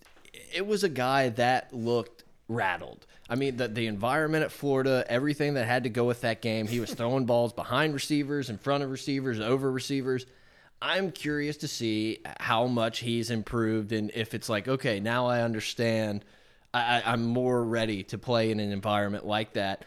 it 0.52 0.66
was 0.66 0.84
a 0.84 0.88
guy 0.88 1.30
that 1.30 1.72
looked 1.72 2.24
rattled. 2.48 3.06
I 3.28 3.34
mean, 3.34 3.56
the, 3.56 3.68
the 3.68 3.86
environment 3.86 4.44
at 4.44 4.52
Florida, 4.52 5.04
everything 5.08 5.54
that 5.54 5.66
had 5.66 5.84
to 5.84 5.90
go 5.90 6.04
with 6.04 6.20
that 6.20 6.42
game, 6.42 6.66
he 6.66 6.80
was 6.80 6.92
throwing 6.92 7.24
balls 7.26 7.52
behind 7.52 7.94
receivers, 7.94 8.50
in 8.50 8.58
front 8.58 8.84
of 8.84 8.90
receivers, 8.90 9.40
over 9.40 9.70
receivers. 9.70 10.26
I'm 10.80 11.10
curious 11.10 11.56
to 11.58 11.68
see 11.68 12.18
how 12.38 12.66
much 12.66 12.98
he's 12.98 13.30
improved 13.30 13.92
and 13.92 14.10
if 14.14 14.34
it's 14.34 14.48
like, 14.48 14.68
okay, 14.68 15.00
now 15.00 15.26
I 15.26 15.40
understand. 15.40 16.24
I, 16.74 17.02
I'm 17.06 17.24
more 17.24 17.64
ready 17.64 18.02
to 18.04 18.18
play 18.18 18.50
in 18.50 18.60
an 18.60 18.70
environment 18.70 19.26
like 19.26 19.54
that. 19.54 19.86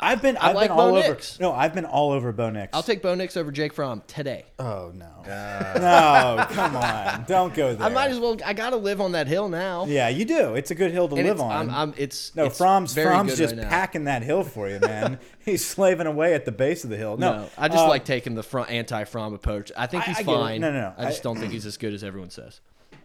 I've 0.00 0.22
been, 0.22 0.36
I've 0.36 0.54
like 0.54 0.68
been 0.68 0.76
Bo 0.76 0.82
all 0.82 0.96
over. 0.96 1.08
Nix. 1.08 1.38
No, 1.40 1.52
I've 1.52 1.74
been 1.74 1.84
all 1.84 2.12
over 2.12 2.32
Bo 2.32 2.50
Nix. 2.50 2.70
I'll 2.72 2.82
take 2.82 3.02
Bo 3.02 3.14
Nix 3.14 3.36
over 3.36 3.50
Jake 3.52 3.72
Fromm 3.72 4.02
today. 4.06 4.44
Oh 4.58 4.92
no, 4.94 5.06
no, 5.26 6.46
come 6.50 6.76
on, 6.76 7.24
don't 7.26 7.54
go 7.54 7.74
there. 7.74 7.86
I 7.86 7.90
might 7.90 8.10
as 8.10 8.18
well. 8.18 8.36
I 8.44 8.52
got 8.52 8.70
to 8.70 8.76
live 8.76 9.00
on 9.00 9.12
that 9.12 9.26
hill 9.26 9.48
now. 9.48 9.86
Yeah, 9.86 10.08
you 10.08 10.24
do. 10.24 10.54
It's 10.54 10.70
a 10.70 10.74
good 10.74 10.90
hill 10.92 11.08
to 11.08 11.14
And 11.16 11.24
live 11.26 11.34
it's, 11.36 11.42
on. 11.42 11.50
I'm, 11.52 11.70
I'm, 11.70 11.94
it's 11.96 12.34
no, 12.36 12.46
it's 12.46 12.58
Fromm's 12.58 12.92
very 12.94 13.06
Fromm's 13.08 13.32
good 13.32 13.38
just 13.38 13.54
right 13.56 13.62
now. 13.64 13.68
packing 13.68 14.04
that 14.04 14.22
hill 14.22 14.44
for 14.44 14.68
you, 14.68 14.78
man. 14.80 15.18
He's 15.44 15.64
slaving 15.64 16.06
away 16.06 16.34
at 16.34 16.44
the 16.44 16.52
base 16.52 16.84
of 16.84 16.90
the 16.90 16.96
hill. 16.96 17.16
No, 17.16 17.38
No, 17.42 17.50
I 17.56 17.68
just 17.68 17.84
uh, 17.84 17.88
like 17.88 18.04
taking 18.04 18.34
the 18.34 18.42
front 18.42 18.70
anti-Fromm 18.70 19.32
approach. 19.34 19.72
I 19.76 19.86
think 19.86 20.02
I- 20.04 20.06
he's 20.06 20.18
I 20.18 20.22
get 20.22 20.32
it. 20.32 20.36
fine. 20.36 20.60
No, 20.60 20.70
no, 20.72 20.80
no. 20.80 20.94
I 20.98 21.04
just 21.06 21.20
I- 21.20 21.22
don't 21.22 21.38
think 21.38 21.52
he's 21.52 21.66
as 21.66 21.76
good 21.76 21.94
as 21.94 22.04
everyone 22.04 22.30
says. 22.30 22.60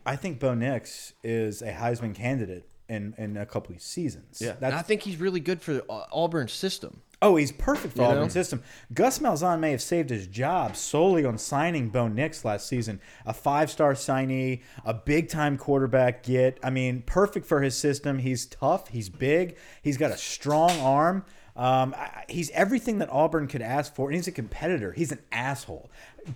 I 0.05 0.17
think 0.17 0.39
Bo 0.39 0.53
Nix 0.53 1.13
is 1.23 1.61
a 1.61 1.71
Heisman 1.71 2.13
candidate 2.13 2.67
in 2.93 3.13
in 3.17 3.35
a 3.37 3.45
couple 3.45 3.75
of 3.75 3.81
seasons. 3.81 4.39
Yeah, 4.41 4.53
that's 4.59 4.75
I 4.75 4.81
think 4.81 5.01
he's 5.01 5.17
really 5.17 5.39
good 5.39 5.61
for 5.61 5.81
uh, 5.89 6.03
Auburn's 6.11 6.53
system. 6.53 7.01
Oh, 7.21 7.37
he's 7.37 7.53
perfect 7.53 7.95
for 7.95 8.01
You 8.01 8.07
Auburn's 8.09 8.35
know? 8.35 8.41
system. 8.41 8.63
Gus 8.93 9.19
Malzahn 9.19 9.61
may 9.61 9.71
have 9.71 9.81
saved 9.81 10.09
his 10.09 10.27
job 10.27 10.75
solely 10.75 11.23
on 11.23 11.37
signing 11.37 11.87
Bo 11.87 12.09
Nix 12.09 12.43
last 12.43 12.67
season. 12.67 12.99
A 13.25 13.33
five-star 13.33 13.93
signee, 13.93 14.61
a 14.83 14.93
big-time 14.93 15.57
quarterback 15.57 16.23
get. 16.23 16.59
I 16.61 16.69
mean, 16.69 17.01
perfect 17.05 17.45
for 17.45 17.61
his 17.61 17.77
system. 17.77 18.19
He's 18.19 18.45
tough. 18.45 18.89
He's 18.89 19.07
big. 19.07 19.55
He's 19.81 19.95
got 19.95 20.11
a 20.11 20.17
strong 20.17 20.71
arm. 20.81 21.23
Um, 21.55 21.93
I- 21.97 22.01
I- 22.01 22.25
he's 22.27 22.49
everything 22.49 22.97
that 22.97 23.09
Auburn 23.09 23.47
could 23.47 23.61
ask 23.61 23.95
for, 23.95 24.07
and 24.09 24.15
he's 24.15 24.27
a 24.27 24.31
competitor. 24.31 24.91
He's 24.91 25.11
an 25.13 25.19
asshole. 25.31 25.89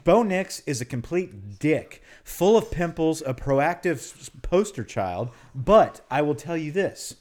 Bo 0.06 0.24
Nix 0.24 0.62
is 0.66 0.80
a 0.80 0.86
complete 0.86 1.60
dick, 1.60 2.02
full 2.28 2.58
of 2.58 2.70
pimples, 2.70 3.24
a 3.26 3.34
Proactiv 3.34 4.30
poster 4.42 4.84
child. 4.84 5.30
But 5.56 6.02
I 6.12 6.22
will 6.22 6.36
tell 6.36 6.58
you 6.58 6.72
this: 6.72 7.16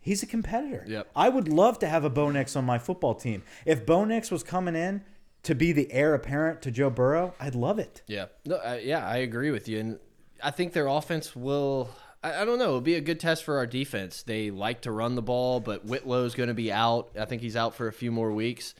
he's 0.00 0.22
a 0.22 0.26
competitor. 0.26 0.84
Yep. 0.86 1.10
I 1.16 1.28
would 1.28 1.48
love 1.48 1.78
to 1.80 1.88
have 1.88 2.04
a 2.04 2.10
Bo 2.10 2.30
Nix 2.30 2.54
on 2.54 2.64
my 2.64 2.78
football 2.78 3.14
team. 3.14 3.42
If 3.64 3.86
Bo 3.86 4.04
Nix 4.04 4.30
was 4.30 4.42
coming 4.42 4.76
in 4.76 5.02
to 5.42 5.54
be 5.54 5.72
the 5.72 5.90
heir 5.90 6.14
apparent 6.14 6.60
to 6.62 6.70
Joe 6.70 6.90
Burrow, 6.90 7.34
I'd 7.40 7.54
love 7.54 7.78
it. 7.78 8.02
Yeah, 8.06 8.26
no, 8.44 8.56
uh, 8.56 8.78
yeah, 8.80 9.06
I 9.06 9.16
agree 9.16 9.50
with 9.50 9.66
you, 9.66 9.80
and 9.80 9.98
I 10.42 10.50
think 10.50 10.74
their 10.74 10.86
offense 10.86 11.34
will. 11.34 11.90
I, 12.22 12.42
I 12.42 12.44
don't 12.44 12.58
know. 12.58 12.68
It'll 12.68 12.80
be 12.82 12.96
a 12.96 13.00
good 13.00 13.18
test 13.18 13.44
for 13.44 13.56
our 13.56 13.66
defense. 13.66 14.22
They 14.22 14.50
like 14.50 14.82
to 14.82 14.92
run 14.92 15.14
the 15.14 15.22
ball, 15.22 15.60
but 15.60 15.86
Whitlow's 15.86 16.34
going 16.34 16.48
to 16.48 16.54
be 16.54 16.70
out. 16.70 17.10
I 17.18 17.24
think 17.24 17.40
he's 17.40 17.56
out 17.56 17.74
for 17.74 17.88
a 17.88 17.92
few 17.92 18.12
more 18.12 18.30
weeks. 18.30 18.74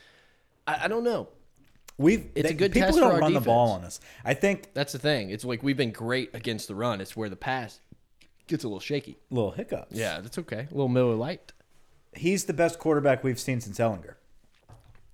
I, 0.67 0.85
I 0.85 0.89
don't 0.89 1.05
know. 1.05 1.29
We've 2.01 2.31
It's 2.35 2.47
a 2.47 2.53
they- 2.53 2.55
good 2.55 2.73
people 2.73 2.87
test 2.89 2.99
don't 2.99 3.09
for 3.11 3.15
our 3.17 3.21
run 3.21 3.35
the 3.35 3.41
ball 3.41 3.73
on 3.73 3.85
us. 3.85 4.01
I 4.25 4.33
think 4.35 4.73
That's 4.73 4.93
the 4.93 4.99
thing. 4.99 5.29
It's 5.31 5.45
like 5.45 5.63
we've 5.63 5.77
been 5.77 5.93
great 5.93 6.31
against 6.35 6.67
the 6.69 6.75
run. 6.75 7.01
It's 7.01 7.15
where 7.15 7.29
the 7.29 7.37
pass 7.37 7.81
gets 8.47 8.65
a 8.65 8.69
little 8.69 8.81
shaky. 8.81 9.19
little 9.31 9.51
hiccups. 9.51 9.95
Yeah, 9.97 10.21
that's 10.21 10.39
okay. 10.39 10.67
A 10.71 10.75
little 10.75 10.89
Miller 10.89 11.15
Lite. 11.15 11.53
he's 12.17 12.47
the 12.47 12.55
best 12.55 12.79
quarterback 12.79 13.23
we've 13.23 13.39
seen 13.39 13.61
since 13.61 13.79
Ehlinger. 13.79 14.15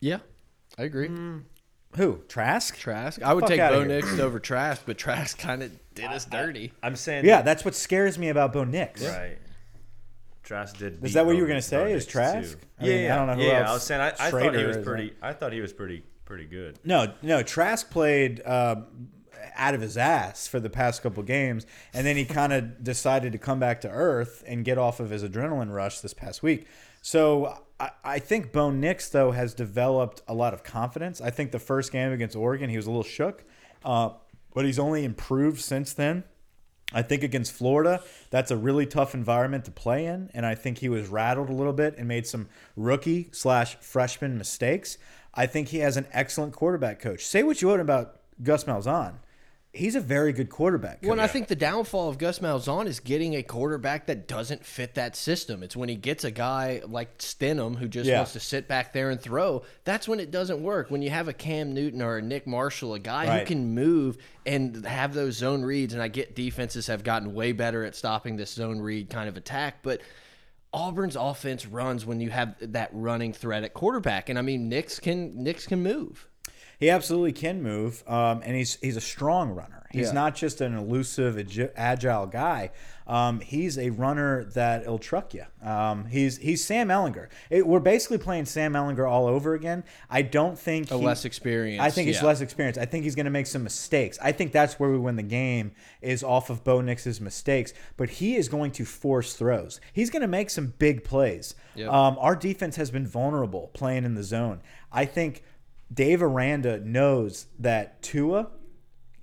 Yeah, 0.01 0.19
I 0.79 0.85
agree. 0.85 1.09
Mm. 1.09 1.43
Who? 1.97 2.23
Trask? 2.29 2.77
Trask. 2.77 3.21
I 3.23 3.33
would 3.35 3.47
take 3.47 3.59
Bo. 3.59 3.83
Nix 3.85 4.19
over 4.19 4.39
Trask, 4.39 4.83
but 4.87 4.97
Trask 4.97 5.37
kind 5.39 5.63
of 5.65 5.73
did 5.95 6.05
us 6.07 6.25
dirty. 6.25 6.73
I'm 6.83 6.95
saying 6.95 7.25
Yeah, 7.25 7.43
that's 7.43 7.65
what 7.65 7.75
scares 7.75 8.17
me 8.19 8.29
about 8.29 8.53
Bo 8.53 8.63
Nix. 8.65 9.03
right. 9.05 9.39
Trask 10.45 10.77
did. 10.79 11.05
Is 11.05 11.15
that 11.15 11.27
what 11.27 11.35
you 11.35 11.43
were 11.43 11.49
gonna 11.49 11.61
say, 11.63 11.79
Bo 11.79 11.87
is 11.87 12.07
Trask? 12.07 12.53
too. 12.53 12.67
I 12.81 12.85
yeah, 12.87 12.95
mean, 12.97 13.11
I 13.11 13.17
don't 13.17 13.27
know 13.27 13.35
who 13.35 13.43
yeah, 13.43 13.59
else 13.61 13.69
I 13.69 13.73
was 13.73 13.83
saying 13.83 14.01
I, 14.01 14.09
I 14.21 14.31
thought 14.31 14.55
he 14.55 14.65
was 14.65 14.77
is, 14.77 14.85
pretty. 14.87 15.13
I 15.21 15.33
thought 15.33 15.53
he 15.53 15.61
was 15.61 15.73
pretty 15.73 16.05
pretty 16.27 16.45
good. 16.45 16.79
No, 16.85 17.15
no. 17.23 17.43
Trask 17.43 17.89
played 17.91 18.43
uh, 18.45 18.83
out 19.57 19.75
of 19.75 19.81
his 19.81 19.97
ass 19.97 20.47
for 20.47 20.61
the 20.61 20.69
past 20.69 21.03
couple 21.03 21.23
games, 21.23 21.67
and 21.95 22.07
then 22.07 22.17
he 22.17 22.25
kind 22.27 22.53
of 22.53 22.85
decided 22.85 23.33
to 23.33 23.39
come 23.39 23.59
back 23.59 23.81
to 23.81 23.89
earth 23.89 24.45
and 24.47 24.65
get 24.65 24.77
off 24.77 25.01
of 25.01 25.09
his 25.09 25.25
adrenaline 25.25 25.73
rush 25.73 26.01
this 26.01 26.13
past 26.13 26.43
week. 26.43 26.67
So 27.01 27.63
I, 27.81 27.91
I 28.05 28.19
think 28.19 28.53
Bo 28.53 28.71
Nix 28.71 29.09
though 29.09 29.31
has 29.31 29.55
developed 29.55 30.23
a 30.29 30.35
lot 30.35 30.53
of 30.53 30.63
confidence. 30.63 31.21
I 31.21 31.31
think 31.31 31.53
the 31.53 31.59
first 31.59 31.93
game 31.93 32.13
against 32.13 32.37
Oregon 32.37 32.69
he 32.69 32.77
was 32.77 32.87
a 32.87 32.91
little 32.91 33.03
shook, 33.03 33.45
uh, 33.85 34.11
but 34.55 34.65
he's 34.65 34.79
only 34.79 35.05
improved 35.05 35.61
since 35.61 35.93
then. 35.93 36.25
I 36.93 37.03
think 37.03 37.25
against 37.25 37.53
Florida, 37.53 38.01
that's 38.31 38.53
a 38.53 38.57
really 38.57 38.87
tough 38.87 39.13
environment 39.13 39.65
to 39.65 39.73
play 39.73 40.07
in, 40.07 40.31
and 40.33 40.47
I 40.47 40.55
think 40.55 40.79
he 40.79 40.89
was 40.89 41.09
rattled 41.09 41.51
a 41.51 41.53
little 41.53 41.73
bit 41.73 41.97
and 41.99 42.07
made 42.07 42.29
some 42.29 42.49
rookie 42.77 43.29
slash 43.33 43.77
freshman 43.81 44.39
mistakes. 44.39 44.97
I 45.37 45.47
think 45.47 45.69
he 45.69 45.79
has 45.79 45.97
an 45.97 46.07
excellent 46.13 46.55
quarterback 46.55 46.99
coach. 47.01 47.25
Say 47.25 47.43
what 47.43 47.61
you 47.61 47.69
want 47.69 47.81
about 47.83 48.21
Gus 48.43 48.65
Malzahn, 48.65 49.15
he's 49.73 49.95
a 49.95 50.01
very 50.01 50.33
good 50.33 50.49
quarterback. 50.49 51.01
Well, 51.03 51.13
and 51.13 51.21
I 51.21 51.27
think 51.27 51.49
the 51.49 51.55
downfall 51.57 52.09
of 52.09 52.17
Gus 52.17 52.39
Malzahn 52.39 52.87
is 52.87 52.99
getting 53.01 53.35
a 53.35 53.43
quarterback 53.43 54.07
that 54.07 54.27
doesn't 54.27 54.65
fit 54.65 54.95
that 54.95 55.15
system. 55.15 55.63
It's 55.63 55.77
when 55.77 55.91
he 55.91 55.95
gets 55.95 56.25
a 56.25 56.31
guy 56.31 56.81
like 56.87 57.19
Stidham 57.19 57.77
who 57.77 57.87
just 57.87 58.09
Yeah. 58.09 58.17
wants 58.19 58.33
to 58.33 58.41
sit 58.41 58.67
back 58.67 58.95
there 58.95 59.11
and 59.11 59.21
throw. 59.21 59.63
That's 59.85 60.09
when 60.09 60.19
it 60.21 60.31
doesn't 60.31 60.63
work. 60.63 60.91
When 60.91 61.03
you 61.03 61.11
have 61.11 61.29
a 61.29 61.35
Cam 61.35 61.75
Newton 61.75 62.01
or 62.01 62.17
a 62.17 62.23
Nick 62.23 62.47
Marshall, 62.47 62.95
a 62.95 62.99
guy 62.99 63.41
who 63.41 63.45
can 63.45 63.75
move 63.75 64.17
and 64.47 64.87
have 64.87 65.13
those 65.13 65.37
zone 65.37 65.63
reads, 65.63 65.93
and 65.93 66.03
I 66.03 66.09
get 66.09 66.35
defenses 66.35 66.87
have 66.87 67.05
gotten 67.05 67.35
way 67.35 67.53
better 67.53 67.85
at 67.85 67.95
stopping 67.95 68.37
this 68.37 68.53
zone 68.53 68.81
read 68.81 69.11
kind 69.11 69.29
of 69.29 69.37
attack, 69.37 69.81
but 69.83 70.01
Auburn's 70.77 71.17
offense 71.17 71.67
runs 71.67 72.05
when 72.05 72.21
you 72.21 72.29
have 72.29 72.55
that 72.61 72.91
running 72.93 73.33
threat 73.33 73.65
at 73.65 73.73
quarterback. 73.73 74.29
And 74.29 74.39
I 74.39 74.43
mean, 74.43 74.69
Nix 74.69 75.01
can 75.01 75.43
Nix 75.43 75.67
can 75.67 75.83
move. 75.83 76.29
He 76.79 76.91
absolutely 76.91 77.33
can 77.33 77.63
move, 77.63 78.05
um, 78.07 78.43
and 78.45 78.55
he's 78.55 78.77
he's 78.83 78.97
a 78.97 79.01
strong 79.01 79.51
runner. 79.51 79.76
He's 79.97 80.09
Yeah. 80.09 80.13
not 80.13 80.35
just 80.35 80.61
an 80.61 80.77
elusive, 80.77 81.39
agile 81.77 82.27
guy. 82.27 82.71
Um, 83.09 83.39
he's 83.41 83.79
a 83.79 83.91
runner 83.91 84.45
that'll 84.45 84.99
truck 84.99 85.33
you. 85.33 85.45
Um, 85.63 86.07
he's 86.07 86.39
he's 86.39 86.65
Sam 86.65 86.89
Ehlinger. 86.89 87.29
It, 87.51 87.65
we're 87.65 87.79
basically 87.79 88.19
playing 88.19 88.47
Sam 88.47 88.73
Ehlinger 88.73 89.09
all 89.09 89.27
over 89.29 89.55
again. 89.55 89.85
I 90.11 90.23
don't 90.23 90.59
think 90.59 90.91
A 90.91 90.99
he- 90.99 91.05
less 91.05 91.25
experienced. 91.25 91.85
I 91.85 91.91
think 91.91 92.09
he's 92.09 92.21
less 92.23 92.41
experienced. 92.41 92.81
I 92.81 92.85
think 92.85 93.05
he's 93.05 93.15
going 93.15 93.27
to 93.27 93.31
make 93.31 93.47
some 93.47 93.63
mistakes. 93.63 94.19
I 94.21 94.33
think 94.33 94.51
that's 94.51 94.81
where 94.81 94.91
we 94.91 94.99
win 94.99 95.15
the 95.15 95.23
game 95.23 95.71
is 96.03 96.25
off 96.25 96.51
of 96.51 96.65
Bo 96.65 96.81
Nix's 96.81 97.21
mistakes. 97.21 97.73
But 97.97 98.09
he 98.11 98.35
is 98.35 98.49
going 98.49 98.73
to 98.73 98.85
force 98.85 99.35
throws. 99.35 99.81
He's 99.93 100.11
going 100.11 100.23
to 100.23 100.29
make 100.29 100.51
some 100.51 100.75
big 100.79 101.05
plays. 101.05 101.55
Yep. 101.77 101.89
Um, 101.93 102.17
our 102.19 102.35
defense 102.35 102.75
has 102.75 102.91
been 102.91 103.07
vulnerable 103.07 103.71
playing 103.73 104.05
in 104.05 104.15
the 104.15 104.25
zone. 104.25 104.63
I 104.91 105.05
think 105.05 105.45
Dave 105.95 106.23
Aranda 106.25 106.81
knows 106.81 107.47
that 107.61 108.03
Tua 108.03 108.49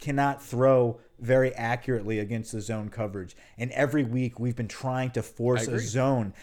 cannot 0.03 0.43
throw 0.43 0.99
very 1.17 1.55
accurately 1.55 2.19
against 2.19 2.51
the 2.51 2.59
zone 2.59 2.89
coverage. 2.89 3.37
And 3.57 3.71
every 3.71 4.03
week 4.03 4.37
we've 4.37 4.55
been 4.55 4.67
trying 4.67 5.11
to 5.11 5.23
force 5.23 5.65
a 5.65 5.79
zone 5.79 6.33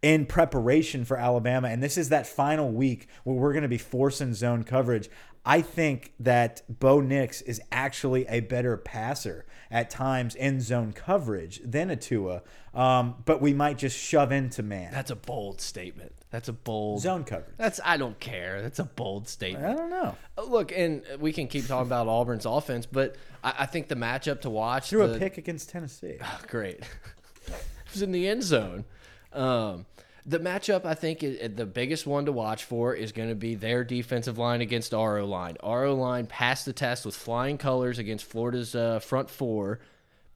in 0.00 0.24
preparation 0.24 1.04
for 1.04 1.18
Alabama. 1.18 1.68
And 1.68 1.82
this 1.82 1.98
is 1.98 2.08
that 2.08 2.26
final 2.26 2.72
week 2.72 3.08
where 3.24 3.36
we're 3.36 3.52
going 3.52 3.62
to 3.62 3.68
be 3.68 3.76
forcing 3.76 4.32
zone 4.32 4.64
coverage. 4.64 5.10
I 5.44 5.60
think 5.60 6.14
that 6.20 6.62
Bo 6.68 7.00
Nix 7.00 7.42
is 7.42 7.60
actually 7.70 8.26
a 8.28 8.40
better 8.40 8.78
passer 8.78 9.44
at 9.70 9.90
times 9.90 10.34
in 10.34 10.62
zone 10.62 10.94
coverage 10.94 11.60
than 11.62 11.90
a 11.90 11.96
Tua. 11.96 12.42
Um, 12.72 13.16
but 13.26 13.42
we 13.42 13.52
might 13.52 13.76
just 13.76 13.96
shove 13.96 14.32
into 14.32 14.62
man. 14.62 14.90
That's 14.90 15.10
a 15.10 15.16
bold 15.16 15.60
statement. 15.60 16.12
That's 16.36 16.50
a 16.50 16.52
bold 16.52 17.00
zone 17.00 17.24
coverage. 17.24 17.56
That's 17.56 17.80
I 17.82 17.96
don't 17.96 18.20
care. 18.20 18.60
That's 18.60 18.78
a 18.78 18.84
bold 18.84 19.26
statement. 19.26 19.64
I 19.64 19.72
don't 19.72 19.88
know. 19.88 20.14
Uh, 20.36 20.42
Look, 20.42 20.70
and 20.70 21.02
we 21.18 21.32
can 21.32 21.48
keep 21.48 21.66
talking 21.66 21.86
about 21.86 22.08
Auburn's 22.08 22.44
offense, 22.44 22.84
but 22.84 23.16
I, 23.42 23.54
I 23.60 23.66
think 23.66 23.88
the 23.88 23.94
matchup 23.94 24.42
to 24.42 24.50
watch. 24.50 24.90
Threw 24.90 25.08
the, 25.08 25.14
a 25.14 25.18
pick 25.18 25.38
against 25.38 25.70
Tennessee. 25.70 26.18
Great. 26.46 26.80
it 27.46 27.54
was 27.90 28.02
in 28.02 28.12
the 28.12 28.28
end 28.28 28.42
zone. 28.42 28.84
Um, 29.32 29.86
the 30.26 30.38
matchup, 30.38 30.84
I 30.84 30.92
think, 30.92 31.22
is, 31.22 31.56
the 31.56 31.64
biggest 31.64 32.06
one 32.06 32.26
to 32.26 32.32
watch 32.32 32.64
for 32.64 32.92
is 32.92 33.12
going 33.12 33.30
to 33.30 33.34
be 33.34 33.54
their 33.54 33.82
defensive 33.82 34.36
line 34.36 34.60
against 34.60 34.92
our 34.92 35.16
O 35.16 35.24
line. 35.24 35.56
Our 35.60 35.86
O 35.86 35.94
line 35.94 36.26
passed 36.26 36.66
the 36.66 36.74
test 36.74 37.06
with 37.06 37.16
flying 37.16 37.56
colors 37.56 37.98
against 37.98 38.26
Florida's 38.26 38.74
uh, 38.74 38.98
front 38.98 39.30
four, 39.30 39.80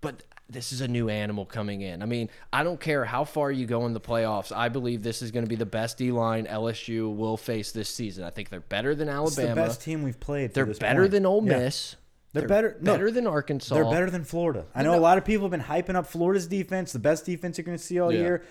but 0.01 0.23
this 0.51 0.73
is 0.73 0.81
a 0.81 0.89
new 0.89 1.09
animal 1.09 1.47
coming 1.47 1.81
in. 1.83 2.03
I 2.03 2.07
mean, 2.07 2.29
I 2.53 2.63
don't 2.65 2.81
care 2.81 3.05
how 3.05 3.25
far 3.25 3.51
you 3.53 3.67
go 3.67 3.87
in 3.87 3.93
the 3.93 4.01
playoffs. 4.01 4.51
I 4.55 4.69
believe 4.69 5.03
this 5.03 5.23
is 5.23 5.31
going 5.31 5.45
to 5.45 5.49
be 5.49 5.57
the 5.57 5.67
best 5.67 5.97
D 5.99 6.11
line 6.13 6.47
LSU 6.47 7.15
will 7.15 7.37
face 7.37 7.73
this 7.73 7.89
season. 7.89 8.25
I 8.25 8.31
think 8.31 8.49
they're 8.49 8.61
better 8.61 8.95
than 8.95 9.09
It's 9.09 9.37
the 9.37 9.43
Alabama. 9.43 9.67
best 9.69 9.83
team 9.83 10.03
we've 10.03 10.19
played. 10.21 10.53
They're 10.55 10.65
this 10.65 10.79
better 10.79 11.03
point. 11.03 11.13
than 11.13 11.27
Ole 11.27 11.45
Yeah. 11.47 11.59
Miss. 11.59 11.97
They're 12.33 12.47
better- 12.47 12.77
no, 12.81 12.93
better 12.93 13.11
than 13.11 13.27
Arkansas. 13.27 13.75
They're 13.75 13.85
better 13.91 14.09
than 14.11 14.23
Florida. 14.25 14.65
I 14.75 14.83
know 14.85 14.95
a 14.97 15.01
lot 15.01 15.19
of 15.19 15.25
people 15.25 15.45
have 15.47 15.51
been 15.51 15.61
hyping 15.63 15.97
up 15.97 16.07
Florida's 16.07 16.47
defense, 16.47 16.93
the 16.93 16.99
best 17.01 17.27
defense 17.27 17.59
you're 17.59 17.65
going 17.65 17.77
to 17.79 17.83
see 17.83 17.99
all 17.99 18.13
Yeah. 18.13 18.21
year. 18.21 18.43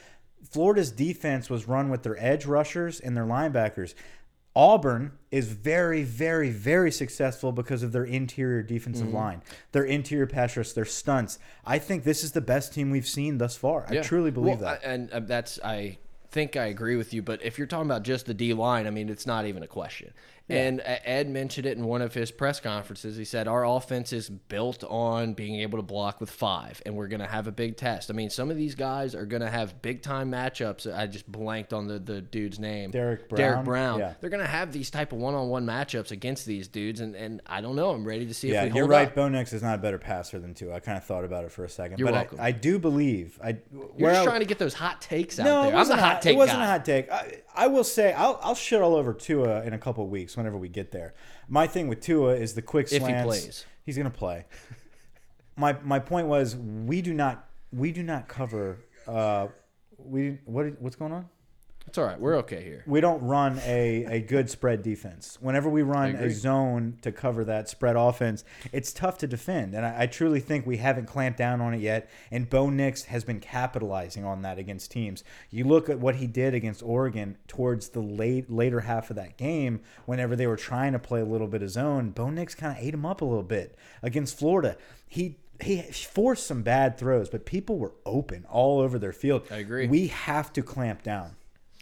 Florida's 0.52 0.92
defense 0.92 1.50
was 1.50 1.68
run 1.68 1.90
with 1.90 2.04
their 2.04 2.16
edge 2.22 2.46
rushers 2.46 3.00
and 3.00 3.16
their 3.16 3.26
linebackers. 3.26 3.94
Auburn 4.64 5.14
is 5.32 5.48
very, 5.48 6.04
very, 6.04 6.50
very 6.50 6.92
successful 6.92 7.54
because 7.54 7.82
of 7.82 7.94
their 7.94 8.04
interior 8.04 8.62
defensive 8.62 9.08
Mm-hmm. 9.08 9.16
line, 9.16 9.42
their 9.72 9.86
interior 9.86 10.28
pass 10.28 10.58
rush, 10.58 10.74
their 10.74 10.84
stunts. 10.84 11.40
I 11.66 11.80
think 11.80 12.04
this 12.04 12.26
is 12.26 12.34
the 12.34 12.42
best 12.42 12.74
team 12.74 12.92
we've 12.92 13.08
seen 13.08 13.38
thus 13.38 13.56
far. 13.56 13.86
I 13.88 13.98
truly 14.02 14.32
believe 14.32 14.60
Well, 14.60 14.72
that. 14.74 14.82
I- 14.86 14.92
and 14.92 15.10
uh, 15.12 15.22
that's 15.22 15.60
I 15.64 15.98
think 16.32 16.58
I 16.58 16.66
agree 16.66 16.98
with 16.98 17.14
you. 17.14 17.22
But 17.22 17.42
if 17.42 17.58
you're 17.58 17.68
talking 17.68 17.86
about 17.86 18.04
just 18.04 18.26
the 18.26 18.34
D 18.34 18.54
line, 18.54 18.86
I 18.86 18.90
mean, 18.90 19.08
it's 19.08 19.26
not 19.26 19.46
even 19.46 19.64
a 19.64 19.68
question. 19.68 20.12
And 20.50 20.80
uh, 20.82 20.96
Ed 21.06 21.30
mentioned 21.30 21.68
it 21.68 21.78
in 21.78 21.84
one 21.86 22.02
of 22.02 22.14
his 22.14 22.32
press 22.32 22.60
conferences. 22.60 23.18
He 23.18 23.26
said 23.26 23.48
our 23.48 23.66
offense 23.66 24.12
is 24.14 24.30
built 24.30 24.84
on 24.84 25.34
being 25.34 25.56
able 25.62 25.78
to 25.78 25.84
block 25.84 26.20
with 26.20 26.32
five, 26.32 26.82
and 26.86 26.96
we're 26.96 27.08
going 27.08 27.20
to 27.20 27.28
have 27.28 27.48
a 27.48 27.52
big 27.52 27.78
test. 27.78 28.10
I 28.10 28.14
mean, 28.14 28.30
some 28.30 28.50
of 28.50 28.58
these 28.58 28.74
guys 28.76 29.14
are 29.16 29.26
going 29.26 29.42
to 29.42 29.50
have 29.50 29.82
big 29.82 30.02
time 30.02 30.32
matchups. 30.32 30.92
I 30.92 31.08
just 31.08 31.32
blanked 31.32 31.72
on 31.74 31.88
the 31.88 32.00
the 32.00 32.22
dude's 32.22 32.60
name, 32.60 32.92
Derrick 32.92 33.30
Brown. 33.30 33.38
Derrick 33.38 33.66
Brown? 33.66 34.00
Yeah. 34.00 34.14
They're 34.20 34.30
going 34.30 34.44
to 34.44 34.50
have 34.50 34.72
these 34.72 34.90
type 34.90 35.12
of 35.14 35.20
one 35.20 35.36
on 35.36 35.50
one 35.50 35.66
matchups 35.66 36.12
against 36.12 36.46
these 36.46 36.68
dudes, 36.68 37.00
and 37.00 37.16
and 37.16 37.42
I 37.46 37.62
don't 37.62 37.76
know. 37.76 37.92
I'm 37.92 38.04
ready 38.06 38.26
to 38.26 38.34
see 38.34 38.50
yeah, 38.52 38.64
if 38.64 38.74
we 38.74 38.78
you're 38.78 38.86
hold 38.86 38.92
right. 38.92 39.08
up. 39.10 39.16
Bo 39.16 39.30
Nix 39.30 39.54
is 39.54 39.62
not 39.62 39.76
a 39.76 39.82
better 39.82 40.00
passer 40.00 40.40
than 40.40 40.54
Tua. 40.54 40.76
I 40.76 40.80
kind 40.80 40.98
of 40.98 41.04
thought 41.04 41.26
about 41.26 41.46
it 41.46 41.52
for 41.52 41.64
a 41.64 41.70
second, 41.70 42.00
You're 42.00 42.08
but 42.08 42.14
welcome. 42.16 42.40
I, 42.40 42.48
I 42.48 42.52
do 42.52 42.80
believe 42.80 43.40
I. 43.44 43.58
You're 43.98 44.10
just 44.12 44.22
I- 44.22 44.26
trying 44.26 44.40
to 44.40 44.46
get 44.48 44.58
those 44.58 44.74
hot 44.74 45.02
takes 45.02 45.40
out 45.40 45.44
No, 45.46 45.62
there. 45.62 45.64
it 45.66 45.74
I'm 45.74 45.76
wasn't 45.76 46.00
the 46.00 46.04
a 46.06 46.08
hot 46.08 46.22
take 46.22 46.34
It 46.34 46.38
wasn't 46.38 46.60
guy. 46.60 46.66
a 46.66 46.68
hot 46.68 46.86
take. 46.86 47.12
I, 47.12 47.42
I 47.56 47.68
will 47.68 47.84
say 47.84 48.14
I'll 48.14 48.40
I'll 48.42 48.56
shit 48.56 48.82
all 48.82 48.96
over 48.96 49.14
Tua 49.14 49.64
in 49.64 49.74
a 49.74 49.78
couple 49.78 50.04
of 50.04 50.10
weeks 50.10 50.38
whenever 50.40 50.58
we 50.58 50.70
get 50.70 50.92
there. 50.92 51.14
My 51.48 51.68
thing 51.68 51.88
with 51.88 52.02
Tua 52.02 52.34
is 52.36 52.54
the 52.56 52.62
quick 52.64 52.88
If 52.88 52.94
he 52.94 52.98
slants. 53.00 53.26
plays. 53.26 53.66
he's 53.86 53.98
gonna 53.98 54.10
play. 54.10 54.46
my 55.56 55.78
my 55.84 56.00
point 56.00 56.28
was 56.28 56.56
we 56.56 57.02
do 57.02 57.14
not 57.14 57.48
we 57.72 57.92
do 57.92 58.02
not 58.02 58.28
cover. 58.28 58.80
Uh, 59.08 59.48
we 59.98 60.40
what 60.46 60.82
what's 60.82 60.96
going 60.96 61.12
on? 61.12 61.30
It's 61.90 61.98
all 61.98 62.06
right. 62.06 62.20
We're 62.20 62.36
okay 62.38 62.64
here. 62.64 62.84
we 62.86 63.02
don't 63.02 63.20
run 63.24 63.60
a, 63.66 64.06
a 64.06 64.20
good 64.22 64.48
spread 64.48 64.84
defense. 64.84 65.40
Whenever 65.42 65.68
we 65.68 65.82
run 65.82 66.14
a 66.14 66.30
zone 66.30 67.00
to 67.02 67.12
cover 67.12 67.44
that 67.46 67.68
spread 67.68 67.96
offense, 67.96 68.44
it's 68.72 68.94
tough 68.94 69.18
to 69.18 69.28
defend. 69.28 69.74
And 69.74 69.84
I, 69.84 70.04
I 70.04 70.06
truly 70.06 70.40
think 70.40 70.68
we 70.68 70.78
haven't 70.78 71.08
clamped 71.08 71.40
down 71.40 71.62
on 71.62 71.74
it 71.74 71.80
yet. 71.80 72.08
And 72.30 72.48
Bo 72.48 72.70
Nix 72.70 73.06
has 73.06 73.24
been 73.24 73.40
capitalizing 73.40 74.24
on 74.24 74.44
that 74.44 74.60
against 74.60 74.92
teams. 74.92 75.24
You 75.50 75.64
look 75.64 75.90
at 75.90 76.00
what 76.00 76.18
he 76.18 76.28
did 76.28 76.54
against 76.54 76.84
Oregon 76.84 77.40
towards 77.48 77.90
the 77.90 78.02
late 78.02 78.52
later 78.52 78.82
half 78.82 79.10
of 79.10 79.16
that 79.16 79.36
game, 79.36 79.82
whenever 80.06 80.36
they 80.36 80.46
were 80.46 80.58
trying 80.58 80.94
to 80.94 81.00
play 81.00 81.22
a 81.22 81.26
little 81.26 81.48
bit 81.48 81.64
of 81.64 81.72
zone, 81.72 82.12
Bo 82.12 82.30
Nix 82.30 82.54
kind 82.54 82.78
of 82.78 82.84
ate 82.84 82.94
him 82.94 83.04
up 83.04 83.22
a 83.22 83.26
little 83.26 83.42
bit. 83.42 83.76
Against 84.04 84.38
Florida, 84.38 84.78
he 85.08 85.38
he 85.60 85.82
forced 85.82 86.46
some 86.46 86.62
bad 86.62 87.00
throws, 87.00 87.30
but 87.30 87.46
people 87.46 87.80
were 87.80 87.94
open 88.06 88.46
all 88.48 88.80
over 88.80 89.00
their 89.00 89.12
field. 89.12 89.42
I 89.50 89.58
agree. 89.58 89.88
We 89.88 90.08
have 90.08 90.54
to 90.54 90.62
clamp 90.62 91.02
down. 91.02 91.36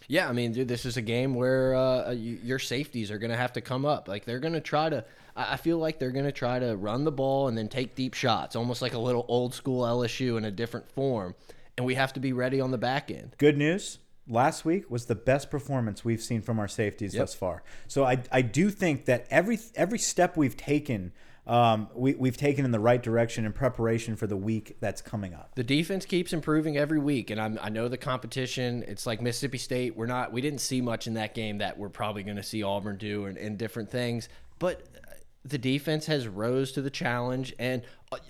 Yeah, 0.08 0.28
I 0.28 0.32
mean, 0.32 0.52
dude, 0.52 0.68
this 0.68 0.86
is 0.86 0.96
a 0.96 1.02
game 1.02 1.34
where 1.34 1.74
uh, 1.74 2.12
you, 2.12 2.38
your 2.42 2.58
safeties 2.58 3.10
are 3.10 3.18
going 3.18 3.30
to 3.30 3.36
have 3.36 3.52
to 3.52 3.60
come 3.60 3.84
up. 3.84 4.08
Like 4.08 4.24
they're 4.24 4.40
going 4.40 4.54
to 4.54 4.60
try 4.60 4.88
to. 4.88 5.04
I 5.36 5.52
I 5.52 5.56
feel 5.58 5.78
like 5.78 5.98
they're 5.98 6.10
going 6.12 6.24
to 6.24 6.32
try 6.32 6.58
to 6.58 6.76
run 6.76 7.04
the 7.04 7.12
ball 7.12 7.48
and 7.48 7.56
then 7.56 7.68
take 7.68 7.94
deep 7.94 8.14
shots, 8.14 8.56
almost 8.56 8.80
like 8.82 8.94
a 8.94 8.98
little 8.98 9.24
old 9.28 9.54
school 9.54 9.84
LSU 9.84 10.36
in 10.38 10.44
a 10.44 10.50
different 10.50 10.90
form. 10.90 11.34
And 11.76 11.86
we 11.86 11.94
have 11.94 12.12
to 12.14 12.20
be 12.20 12.32
ready 12.32 12.60
on 12.60 12.70
the 12.72 12.78
back 12.78 13.10
end. 13.10 13.36
Good 13.38 13.56
news. 13.58 13.98
last 14.30 14.64
week 14.64 14.90
was 14.90 15.06
the 15.06 15.14
best 15.14 15.50
performance 15.50 16.04
we've 16.04 16.20
seen 16.22 16.42
from 16.42 16.58
our 16.58 16.68
safeties 16.68 17.14
Yep. 17.14 17.22
thus 17.22 17.34
far. 17.34 17.62
So 17.86 18.04
I 18.04 18.22
I 18.32 18.42
do 18.42 18.70
think 18.70 19.04
that 19.04 19.26
every 19.30 19.58
every 19.74 19.98
step 19.98 20.36
we've 20.36 20.56
taken. 20.56 21.12
Um, 21.48 21.88
we, 21.94 22.14
we've 22.14 22.36
taken 22.36 22.66
in 22.66 22.72
the 22.72 22.78
right 22.80 23.02
direction 23.02 23.46
in 23.46 23.52
preparation 23.54 24.16
for 24.16 24.26
the 24.26 24.36
week 24.36 24.76
that's 24.80 25.00
coming 25.00 25.32
up. 25.32 25.52
The 25.54 25.64
defense 25.64 26.04
keeps 26.04 26.34
improving 26.34 26.76
every 26.76 26.98
week, 26.98 27.30
and 27.30 27.40
I'm, 27.40 27.58
I 27.62 27.70
know 27.70 27.88
the 27.88 27.96
competition. 27.96 28.84
It's 28.86 29.06
like 29.06 29.22
Mississippi 29.22 29.56
State. 29.58 29.96
We're 29.96 30.06
not. 30.06 30.30
We 30.30 30.42
didn't 30.42 30.60
see 30.60 30.82
much 30.82 31.06
in 31.06 31.14
that 31.14 31.34
game 31.34 31.58
that 31.58 31.78
we're 31.78 31.88
probably 31.88 32.22
going 32.22 32.36
to 32.36 32.42
see 32.42 32.62
Auburn 32.62 32.98
do 32.98 33.24
and, 33.24 33.38
and 33.38 33.56
different 33.56 33.90
things. 33.90 34.28
But 34.58 34.82
uh, 34.96 35.14
the 35.44 35.56
defense 35.56 36.04
has 36.04 36.28
rose 36.28 36.72
to 36.72 36.82
the 36.82 36.90
challenge, 36.90 37.54
and 37.58 37.80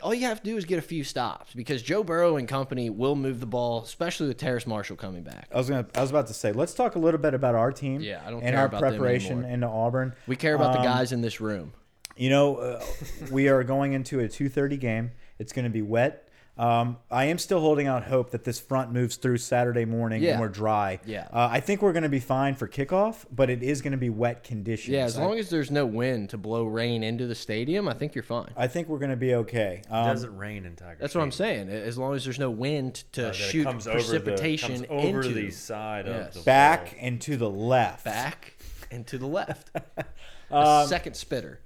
all 0.00 0.14
you 0.14 0.26
have 0.26 0.40
to 0.42 0.50
do 0.50 0.56
is 0.56 0.64
get 0.64 0.78
a 0.78 0.82
few 0.82 1.02
stops 1.02 1.54
because 1.54 1.82
Joe 1.82 2.04
Burrow 2.04 2.36
and 2.36 2.46
company 2.46 2.88
will 2.88 3.16
move 3.16 3.40
the 3.40 3.46
ball, 3.46 3.82
especially 3.82 4.28
with 4.28 4.36
Terrace 4.36 4.66
Marshall 4.66 4.94
coming 4.94 5.24
back. 5.24 5.48
I 5.52 5.56
was 5.58 5.68
gonna. 5.68 5.86
I 5.96 6.02
was 6.02 6.10
about 6.10 6.28
to 6.28 6.34
say. 6.34 6.52
Let's 6.52 6.74
talk 6.74 6.94
a 6.94 7.00
little 7.00 7.18
bit 7.18 7.34
about 7.34 7.56
our 7.56 7.72
team. 7.72 8.00
Yeah, 8.00 8.22
I 8.24 8.30
don't 8.30 8.42
and 8.44 8.54
care 8.54 8.60
our 8.60 8.68
preparation 8.68 9.44
into 9.44 9.66
Auburn. 9.66 10.14
We 10.28 10.36
care 10.36 10.54
about 10.54 10.76
Um, 10.76 10.82
the 10.82 10.88
guys 10.88 11.10
in 11.10 11.20
this 11.20 11.40
room. 11.40 11.72
You 12.18 12.30
know, 12.30 12.56
uh, 12.56 12.84
we 13.30 13.48
are 13.48 13.62
going 13.64 13.92
into 13.92 14.20
a 14.20 14.28
2:30 14.28 14.76
game. 14.78 15.10
It's 15.38 15.52
going 15.52 15.64
to 15.64 15.70
be 15.70 15.82
wet. 15.82 16.24
Um, 16.56 16.96
I 17.08 17.26
am 17.26 17.38
still 17.38 17.60
holding 17.60 17.86
out 17.86 18.02
hope 18.02 18.32
that 18.32 18.42
this 18.42 18.58
front 18.58 18.90
moves 18.90 19.14
through 19.14 19.36
Saturday 19.38 19.84
morning 19.84 20.20
Yeah. 20.20 20.32
and 20.32 20.40
we're 20.40 20.48
dry. 20.48 20.98
Yeah. 21.06 21.28
Uh, 21.32 21.46
I 21.48 21.60
think 21.60 21.80
we're 21.82 21.92
going 21.92 22.02
to 22.02 22.08
be 22.08 22.18
fine 22.18 22.56
for 22.56 22.66
kickoff, 22.66 23.24
but 23.30 23.48
it 23.48 23.62
is 23.62 23.80
going 23.80 23.92
to 23.92 23.96
be 23.96 24.10
wet 24.10 24.42
conditions. 24.42 24.88
Yeah, 24.92 25.04
as 25.04 25.16
I- 25.16 25.24
long 25.24 25.38
as 25.38 25.50
there's 25.50 25.70
no 25.70 25.86
wind 25.86 26.30
to 26.30 26.36
blow 26.36 26.64
rain 26.64 27.04
into 27.04 27.28
the 27.28 27.36
stadium, 27.36 27.86
I 27.88 27.94
think 27.94 28.16
you're 28.16 28.24
fine. 28.24 28.50
I 28.56 28.66
think 28.66 28.88
we're 28.88 28.98
going 28.98 29.12
to 29.12 29.16
be 29.16 29.34
okay. 29.36 29.82
It 29.84 29.92
Um, 29.92 30.06
doesn't 30.08 30.36
rain 30.36 30.64
in 30.66 30.74
Tiger. 30.74 30.96
That's 31.00 31.14
what 31.14 31.22
I'm 31.22 31.30
saying. 31.30 31.68
As 31.68 31.96
long 31.96 32.16
as 32.16 32.24
there's 32.24 32.40
no 32.40 32.50
wind 32.50 33.04
to 33.12 33.28
Uh, 33.28 33.32
shoot 33.32 33.62
comes 33.62 33.86
over 33.86 33.96
the- 33.98 34.02
precipitation 34.04 34.84
comes 34.84 34.86
over 34.90 35.20
into 35.22 35.28
the 35.34 35.50
side 35.52 36.06
Yes. 36.08 36.26
of 36.30 36.34
the 36.34 36.40
back 36.40 36.86
wall. 36.86 36.94
and 37.02 37.20
to 37.20 37.36
the 37.36 37.50
left. 37.50 38.04
back 38.04 38.54
and 38.90 39.06
to 39.06 39.16
the 39.16 39.28
left. 39.28 39.70
A 40.50 40.56
Um, 40.56 40.88
second 40.88 41.14
spitter. 41.14 41.60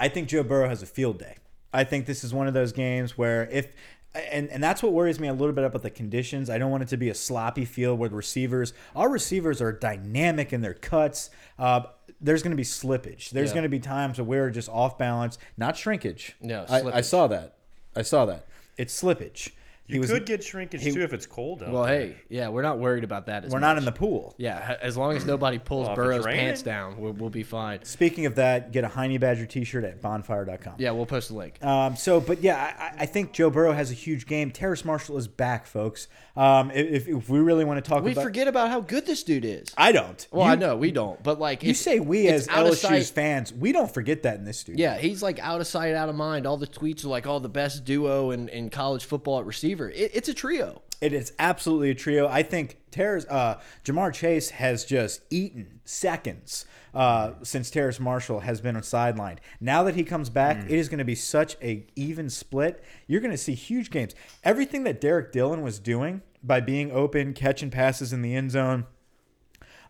I 0.00 0.08
think 0.08 0.28
Joe 0.28 0.42
Burrow 0.42 0.68
has 0.68 0.82
a 0.82 0.86
field 0.86 1.18
day. 1.18 1.36
I 1.72 1.84
think 1.84 2.06
this 2.06 2.24
is 2.24 2.32
one 2.32 2.46
of 2.48 2.54
those 2.54 2.72
games 2.72 3.18
where 3.18 3.46
if 3.50 3.72
and 4.14 4.48
and 4.48 4.62
that's 4.62 4.82
what 4.82 4.92
worries 4.92 5.20
me 5.20 5.28
a 5.28 5.32
little 5.32 5.54
bit 5.54 5.64
about 5.64 5.82
the 5.82 5.90
conditions. 5.90 6.48
I 6.48 6.56
don't 6.58 6.70
want 6.70 6.82
it 6.82 6.88
to 6.90 6.96
be 6.96 7.10
a 7.10 7.14
sloppy 7.14 7.64
field 7.64 7.98
where 7.98 8.08
the 8.08 8.16
receivers, 8.16 8.72
our 8.96 9.08
receivers 9.08 9.60
are 9.60 9.70
dynamic 9.72 10.52
in 10.52 10.60
their 10.62 10.74
cuts. 10.74 11.30
Uh, 11.58 11.82
there's 12.20 12.42
going 12.42 12.50
to 12.52 12.56
be 12.56 12.62
slippage. 12.64 13.30
There's 13.30 13.50
Yeah. 13.50 13.54
going 13.54 13.62
to 13.64 13.68
be 13.68 13.78
times 13.78 14.18
where 14.18 14.24
we're 14.26 14.50
just 14.50 14.68
off 14.70 14.96
balance, 14.98 15.38
not 15.56 15.76
shrinkage. 15.76 16.36
No, 16.40 16.64
I, 16.68 16.80
I 16.82 17.00
saw 17.02 17.26
that. 17.28 17.56
I 17.94 18.02
saw 18.02 18.24
that. 18.26 18.46
It's 18.76 19.00
slippage. 19.00 19.50
You 19.88 20.02
could 20.02 20.26
get 20.26 20.44
shrinkage 20.44 20.82
too 20.82 21.00
if 21.00 21.14
it's 21.14 21.24
cold 21.24 21.62
out. 21.62 21.72
Well, 21.72 21.84
there. 21.84 21.98
hey, 21.98 22.16
yeah, 22.28 22.48
we're 22.48 22.62
not 22.62 22.78
worried 22.78 23.04
about 23.04 23.26
that. 23.26 23.44
We're 23.44 23.52
much. 23.52 23.60
not 23.60 23.78
in 23.78 23.86
the 23.86 23.92
pool. 23.92 24.34
Yeah, 24.36 24.76
as 24.82 24.96
long 24.98 25.16
as 25.16 25.24
nobody 25.24 25.58
pulls 25.58 25.86
Well, 25.86 25.96
Burrow's 25.96 26.26
pants 26.26 26.62
down, 26.62 26.98
we'll, 26.98 27.12
we'll 27.12 27.30
be 27.30 27.42
fine. 27.42 27.82
Speaking 27.84 28.26
of 28.26 28.34
that, 28.34 28.70
get 28.70 28.84
a 28.84 28.88
Heine 28.88 29.18
Badger 29.18 29.46
T-shirt 29.46 29.84
at 29.84 30.02
bonfire.com. 30.02 30.74
Yeah, 30.78 30.90
we'll 30.90 31.06
post 31.06 31.30
a 31.30 31.34
link. 31.34 31.64
Um, 31.64 31.96
so, 31.96 32.20
but 32.20 32.42
yeah, 32.42 32.92
I, 32.98 33.04
I 33.04 33.06
think 33.06 33.32
Joe 33.32 33.48
Burrow 33.48 33.72
has 33.72 33.90
a 33.90 33.94
huge 33.94 34.26
game. 34.26 34.50
Terrace 34.50 34.84
Marshall 34.84 35.16
is 35.16 35.26
back, 35.26 35.66
folks. 35.66 36.08
Um, 36.36 36.70
if, 36.70 37.08
if 37.08 37.28
we 37.28 37.40
really 37.40 37.64
want 37.64 37.82
to 37.82 37.88
talk 37.88 37.98
about 37.98 38.04
We 38.04 38.12
about, 38.12 38.24
forget 38.24 38.46
about 38.46 38.68
how 38.68 38.80
good 38.80 39.06
this 39.06 39.22
dude 39.22 39.44
is. 39.44 39.72
I 39.76 39.92
don't. 39.92 40.26
Well, 40.30 40.46
you, 40.46 40.52
I 40.52 40.54
know 40.54 40.76
we 40.76 40.90
don't, 40.90 41.20
but 41.22 41.40
like 41.40 41.62
You 41.62 41.74
say 41.74 41.98
we 41.98 42.28
as 42.28 42.46
LSU's 42.46 43.10
fans, 43.10 43.54
we 43.54 43.72
don't 43.72 43.92
forget 43.92 44.22
that 44.24 44.36
in 44.38 44.44
this 44.44 44.62
dude. 44.64 44.78
Yeah, 44.78 44.98
he's 44.98 45.22
like 45.22 45.38
out 45.38 45.60
of 45.60 45.66
sight, 45.66 45.94
out 45.94 46.08
of 46.08 46.14
mind. 46.14 46.46
All 46.46 46.58
the 46.58 46.66
tweets 46.66 47.04
are 47.04 47.08
like, 47.08 47.26
"all 47.26 47.40
the 47.40 47.48
best 47.48 47.84
duo 47.84 48.30
in, 48.30 48.48
in 48.50 48.70
college 48.70 49.04
football 49.04 49.40
at 49.40 49.46
receiver." 49.46 49.77
It, 49.86 50.10
it's 50.14 50.28
a 50.28 50.34
trio. 50.34 50.82
It 51.00 51.12
is 51.12 51.32
absolutely 51.38 51.90
a 51.90 51.94
trio. 51.94 52.26
I 52.26 52.42
think 52.42 52.78
Terrace, 52.90 53.24
uh, 53.28 53.60
Ja'Marr 53.84 54.12
Chase 54.12 54.50
has 54.50 54.84
just 54.84 55.22
eaten 55.30 55.80
seconds 55.84 56.66
uh, 56.92 57.34
since 57.42 57.70
Terrace 57.70 58.00
Marshall 58.00 58.40
has 58.40 58.60
been 58.60 58.74
sidelined. 58.76 59.38
Now 59.60 59.84
that 59.84 59.94
he 59.94 60.02
comes 60.02 60.28
back, 60.28 60.64
it 60.64 60.72
is 60.72 60.88
going 60.88 60.98
to 60.98 61.04
be 61.04 61.14
such 61.14 61.56
a 61.62 61.86
even 61.94 62.28
split. 62.28 62.82
You're 63.06 63.20
going 63.20 63.30
to 63.30 63.38
see 63.38 63.54
huge 63.54 63.90
games. 63.90 64.14
Everything 64.42 64.82
that 64.84 65.00
Derrick 65.00 65.30
Dillon 65.30 65.62
was 65.62 65.78
doing 65.78 66.22
by 66.42 66.60
being 66.60 66.90
open, 66.90 67.32
catching 67.32 67.70
passes 67.70 68.12
in 68.12 68.22
the 68.22 68.34
end 68.34 68.50
zone. 68.50 68.86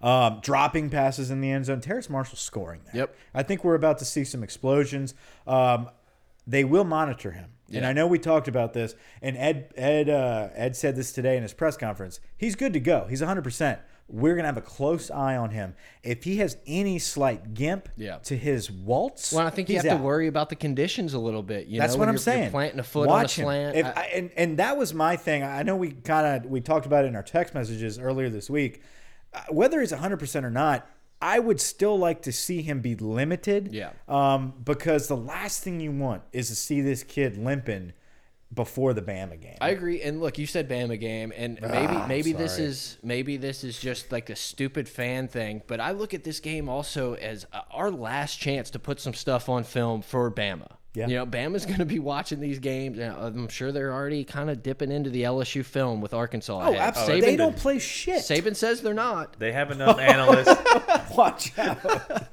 Um, 0.01 0.41
dropping 0.43 0.91
passes 0.91 1.31
in 1.31 1.41
the 1.41 1.51
end 1.51 1.65
zone. 1.65 1.81
Terrace 1.81 2.09
Marshall 2.09 2.37
scoring 2.37 2.83
that. 2.87 2.95
Yep. 2.95 3.17
I 3.35 3.43
think 3.43 3.65
we're 3.65 3.75
about 3.75 3.99
to 3.99 4.05
see 4.05 4.25
some 4.25 4.45
explosions. 4.45 5.15
Um, 5.47 5.91
they 6.47 6.65
will 6.65 6.85
monitor 6.85 7.33
him. 7.33 7.51
And 7.73 7.85
I 7.87 7.93
know 7.93 8.07
we 8.07 8.19
talked 8.19 8.49
about 8.49 8.73
this, 8.73 8.95
and 9.21 9.37
Ed 9.37 9.73
Ed 9.77 10.09
uh, 10.09 10.49
Ed 10.55 10.75
said 10.77 10.97
this 10.97 11.13
today 11.13 11.37
in 11.37 11.43
his 11.43 11.53
press 11.53 11.77
conference. 11.77 12.19
He's 12.37 12.55
good 12.55 12.73
to 12.73 12.81
go. 12.81 13.07
He's 13.09 13.21
100. 13.21 13.43
percent 13.43 13.79
We're 14.09 14.37
gonna 14.37 14.49
have 14.49 14.57
a 14.57 14.63
close 14.63 15.11
eye 15.11 15.37
on 15.37 15.51
him. 15.51 15.75
If 16.03 16.25
he 16.25 16.39
has 16.39 16.57
any 16.67 16.99
slight 16.99 17.53
gimp 17.53 17.91
Yeah. 17.97 18.19
to 18.25 18.37
his 18.37 18.71
waltz, 18.71 19.33
Well, 19.35 19.47
I 19.47 19.51
think 19.51 19.69
you 19.69 19.77
have 19.77 19.85
out. 19.85 19.99
to 19.99 20.03
worry 20.03 20.29
about 20.29 20.49
the 20.49 20.57
conditions 20.57 21.13
a 21.13 21.19
little 21.19 21.43
bit. 21.43 21.67
You 21.67 21.79
That's 21.79 21.93
know, 21.93 21.99
what 21.99 22.07
when 22.07 22.15
I'm 22.15 22.19
saying. 22.19 22.43
You're 22.45 22.51
planting 22.53 22.81
a 22.81 22.85
foot 22.85 23.07
Watch 23.09 23.39
on 23.39 23.45
a 23.45 23.47
slant. 23.47 23.77
If 23.77 23.87
I- 23.87 23.91
I, 24.01 24.05
and 24.15 24.31
and 24.37 24.59
that 24.59 24.79
was 24.79 24.95
my 24.95 25.17
thing. 25.17 25.43
I 25.43 25.63
know 25.63 25.77
we 25.77 25.91
kind 25.93 26.27
of 26.47 26.51
we 26.51 26.63
talked 26.63 26.87
about 26.87 27.05
it 27.05 27.09
in 27.09 27.17
our 27.17 27.23
text 27.23 27.53
messages 27.55 27.99
earlier 27.99 28.31
this 28.31 28.49
week. 28.49 28.83
Uh, 29.35 29.41
Whether 29.51 29.81
he's 29.81 29.93
100 29.93 30.17
percent 30.19 30.47
or 30.47 30.51
not, 30.51 30.89
I 31.21 31.39
would 31.39 31.61
still 31.61 31.99
like 31.99 32.23
to 32.23 32.33
see 32.33 32.63
him 32.63 32.81
be 32.81 32.95
limited. 32.95 33.73
Yeah. 33.73 33.91
Um, 34.09 34.55
because 34.65 35.09
the 35.09 35.17
last 35.17 35.63
thing 35.63 35.81
you 35.81 35.91
want 35.91 36.23
is 36.33 36.49
to 36.49 36.55
see 36.55 36.81
this 36.81 37.03
kid 37.03 37.37
limping 37.37 37.93
before 38.55 38.95
the 38.95 39.03
Bama 39.03 39.39
game. 39.41 39.59
I 39.61 39.71
agree. 39.71 40.01
And 40.01 40.21
look, 40.21 40.39
you 40.39 40.47
said 40.47 40.69
Bama 40.69 40.99
game, 40.99 41.33
and 41.37 41.61
maybe 41.61 41.95
Ah, 41.97 42.07
maybe 42.07 42.33
this 42.33 42.59
is 42.59 42.97
maybe 43.03 43.37
this 43.37 43.63
is 43.63 43.79
just 43.79 44.11
like 44.11 44.31
a 44.31 44.37
stupid 44.37 44.89
fan 44.89 45.29
thing. 45.29 45.63
But 45.67 45.81
I 45.81 45.91
look 45.91 46.15
at 46.15 46.25
this 46.25 46.41
game 46.41 46.69
also 46.69 47.15
as 47.15 47.47
our 47.71 47.91
last 47.91 48.37
chance 48.37 48.71
to 48.71 48.79
put 48.79 49.01
some 49.01 49.13
stuff 49.13 49.49
on 49.49 49.65
film 49.65 50.01
for 50.03 50.31
Bama. 50.31 50.69
Yeah. 50.99 51.07
You 51.07 51.15
know, 51.17 51.27
Bama's 51.27 51.65
going 51.67 51.79
to 51.79 51.85
be 51.87 51.99
watching 52.01 52.41
these 52.41 52.59
games. 52.59 52.99
and 52.99 53.15
I'm 53.15 53.49
sure 53.49 53.71
they're 53.71 53.93
already 53.93 54.25
kind 54.25 54.51
of 54.51 54.63
dipping 54.63 54.91
into 54.91 55.11
the 55.11 55.23
LSU 55.23 55.65
film 55.65 56.01
with 56.01 56.13
Arkansas. 56.13 56.57
oh, 56.59 56.73
ahead. 56.73 56.77
absolutely. 56.77 57.21
Saban, 57.21 57.25
they 57.25 57.37
don't 57.37 57.57
play 57.57 57.79
shit. 57.79 58.23
Saban 58.23 58.57
says 58.57 58.81
they're 58.83 58.95
not. 58.95 59.39
They 59.39 59.53
have 59.53 59.71
enough 59.71 59.99
analysts. 60.01 60.55
Watch 61.17 61.57
out. 61.59 62.27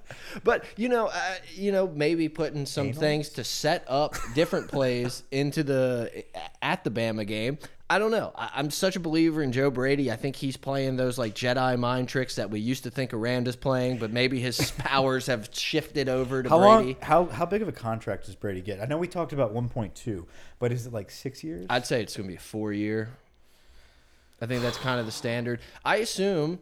But 0.43 0.65
you 0.77 0.89
know, 0.89 1.07
uh, 1.07 1.35
you 1.53 1.71
know, 1.71 1.87
maybe 1.87 2.27
putting 2.27 2.65
some 2.65 2.91
things 2.91 3.29
to 3.29 3.43
set 3.43 3.85
up 3.87 4.15
different 4.33 4.67
plays 4.69 5.23
into 5.31 5.63
the 5.63 6.25
at 6.61 6.83
the 6.83 6.91
Bama 6.91 7.25
game. 7.25 7.57
I 7.87 7.99
don't 7.99 8.09
know. 8.11 8.31
I, 8.35 8.49
I'm 8.55 8.71
such 8.71 8.95
a 8.95 8.99
believer 8.99 9.43
in 9.43 9.51
Joe 9.51 9.69
Brady. 9.69 10.11
I 10.11 10.15
think 10.15 10.35
he's 10.35 10.57
playing 10.57 10.95
those 10.95 11.17
like 11.19 11.35
Jedi 11.35 11.77
mind 11.77 12.09
tricks 12.09 12.35
that 12.35 12.49
we 12.49 12.59
used 12.59 12.83
to 12.83 12.91
think 12.91 13.13
Aranda's 13.13 13.55
playing, 13.55 13.99
but 13.99 14.11
maybe 14.11 14.39
his 14.39 14.71
powers 14.77 15.27
have 15.27 15.49
shifted 15.51 16.09
over 16.09 16.41
to 16.41 16.49
How 16.49 16.57
Brady. 16.57 16.93
long? 16.93 16.95
How 17.01 17.25
how 17.25 17.45
big 17.45 17.61
of 17.61 17.67
a 17.67 17.71
contract 17.71 18.25
does 18.25 18.35
Brady 18.35 18.61
get? 18.61 18.81
I 18.81 18.85
know 18.85 18.97
we 18.97 19.07
talked 19.07 19.33
about 19.33 19.53
1.2, 19.53 20.25
but 20.57 20.71
is 20.71 20.87
it 20.87 20.93
like 20.93 21.11
six 21.11 21.43
years? 21.43 21.67
I'd 21.69 21.85
say 21.85 22.01
it's 22.01 22.17
going 22.17 22.27
to 22.27 22.31
be 22.33 22.37
a 22.37 22.39
four 22.39 22.73
year. 22.73 23.09
I 24.41 24.47
think 24.47 24.63
that's 24.63 24.77
kind 24.77 24.99
of 24.99 25.05
the 25.05 25.11
standard. 25.11 25.59
I 25.83 25.97
assume 25.97 26.59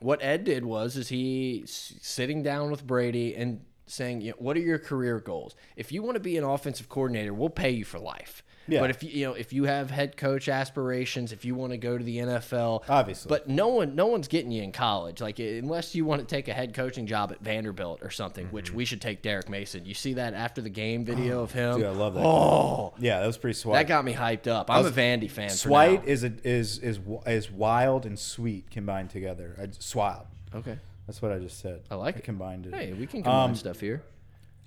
what 0.00 0.22
Ed 0.22 0.44
did 0.44 0.64
was 0.64 0.96
is 0.96 1.08
he 1.08 1.64
sitting 1.66 2.42
down 2.42 2.70
with 2.70 2.86
Brady 2.86 3.34
and 3.34 3.60
saying, 3.86 4.20
you 4.20 4.30
know, 4.30 4.36
"What 4.38 4.56
are 4.56 4.60
your 4.60 4.78
career 4.78 5.18
goals? 5.18 5.56
If 5.76 5.90
you 5.90 6.02
want 6.02 6.14
to 6.14 6.20
be 6.20 6.36
an 6.38 6.44
offensive 6.44 6.88
coordinator, 6.88 7.34
we'll 7.34 7.50
pay 7.50 7.70
you 7.70 7.84
for 7.84 7.98
life. 7.98 8.42
Yeah. 8.66 8.80
But 8.80 8.90
if 8.90 9.02
you 9.02 9.10
you 9.10 9.26
know 9.26 9.34
if 9.34 9.52
you 9.52 9.64
have 9.64 9.90
head 9.90 10.16
coach 10.16 10.48
aspirations, 10.48 11.32
if 11.32 11.44
you 11.44 11.54
want 11.54 11.72
to 11.72 11.76
go 11.76 11.98
to 11.98 12.02
the 12.04 12.18
NFL, 12.18 12.84
Obviously. 12.88 13.28
but 13.28 13.48
no 13.48 13.68
one 13.68 13.94
no 13.94 14.06
one's 14.06 14.28
getting 14.28 14.50
you 14.50 14.62
in 14.62 14.72
college. 14.72 15.20
Like 15.20 15.38
unless 15.38 15.94
you 15.94 16.04
want 16.04 16.20
to 16.20 16.26
take 16.26 16.48
a 16.48 16.52
head 16.54 16.72
coaching 16.74 17.06
job 17.06 17.30
at 17.32 17.40
Vanderbilt 17.40 18.00
or 18.02 18.10
something, 18.10 18.46
which 18.46 18.72
we 18.72 18.84
should 18.84 19.00
take 19.02 19.22
Derek 19.22 19.48
Mason. 19.48 19.84
You 19.84 19.94
see 19.94 20.14
that 20.14 20.34
after 20.34 20.60
the 20.62 20.70
game 20.70 21.04
video 21.04 21.42
of 21.42 21.52
him? 21.52 21.76
Dude, 21.76 21.86
I 21.86 21.90
love 21.90 22.14
that. 22.14 22.24
Oh, 22.24 22.94
Yeah, 22.98 23.20
that 23.20 23.26
was 23.26 23.36
pretty 23.38 23.54
sweet. 23.58 23.74
that 23.74 23.86
got 23.86 24.04
me 24.04 24.14
hyped 24.14 24.46
up. 24.46 24.70
I'm 24.70 24.86
a 24.86 24.90
Vandy 24.90 25.30
fan. 25.30 25.50
Swite 25.50 26.04
is 26.06 26.24
a, 26.24 26.32
is 26.42 26.78
is 26.78 27.00
is 27.26 27.50
wild 27.50 28.06
and 28.06 28.18
sweet 28.18 28.70
combined 28.70 29.10
together. 29.10 29.56
I, 29.60 29.68
swild. 29.78 30.26
okay. 30.54 30.78
That's 31.06 31.20
what 31.20 31.32
I 31.32 31.38
just 31.38 31.60
said. 31.60 31.82
I 31.90 31.96
like 31.96 32.16
it. 32.16 32.24
combined 32.24 32.64
it. 32.66 32.74
Hey, 32.74 32.94
we 32.94 33.06
can 33.06 33.22
combine 33.22 33.50
Um, 33.50 33.54
stuff 33.56 33.80
here. 33.80 34.02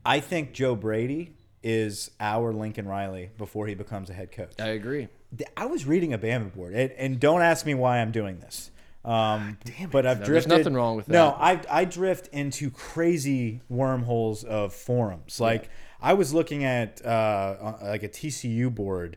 I 0.06 0.20
think 0.20 0.54
Joe 0.54 0.76
Brady 0.76 1.34
is 1.64 2.12
our 2.20 2.54
Lincoln 2.54 2.88
Riley 2.88 3.32
before 3.38 3.68
he 3.68 3.76
becomes 3.76 4.10
a 4.10 4.14
head 4.14 4.32
coach. 4.32 4.54
I 4.60 4.68
agree. 4.70 5.08
I 5.56 5.66
was 5.66 5.86
reading 5.86 6.14
a 6.14 6.18
Bama 6.18 6.54
board, 6.54 6.74
and, 6.74 6.92
and 6.94 7.20
don't 7.20 7.42
ask 7.42 7.66
me 7.66 7.74
why 7.74 8.00
I'm 8.00 8.12
doing 8.12 8.40
this. 8.40 8.72
Um, 9.04 9.58
but 9.92 10.06
I've 10.06 10.18
there's 10.18 10.28
drifted. 10.28 10.50
nothing 10.50 10.74
wrong 10.74 10.98
with 10.98 11.06
that. 11.06 11.14
No. 11.14 11.36
I 11.40 11.62
I 11.70 11.86
drift 11.86 12.28
into 12.28 12.70
crazy 12.70 13.62
wormholes 13.70 14.44
of 14.44 14.74
forums. 14.74 15.40
Like 15.40 15.70
I 16.02 16.14
was 16.14 16.34
looking 16.34 16.66
at 16.66 17.04
uh, 17.06 17.76
like 17.82 18.04
a 18.04 18.10
TCU 18.10 18.74
board, 18.74 19.16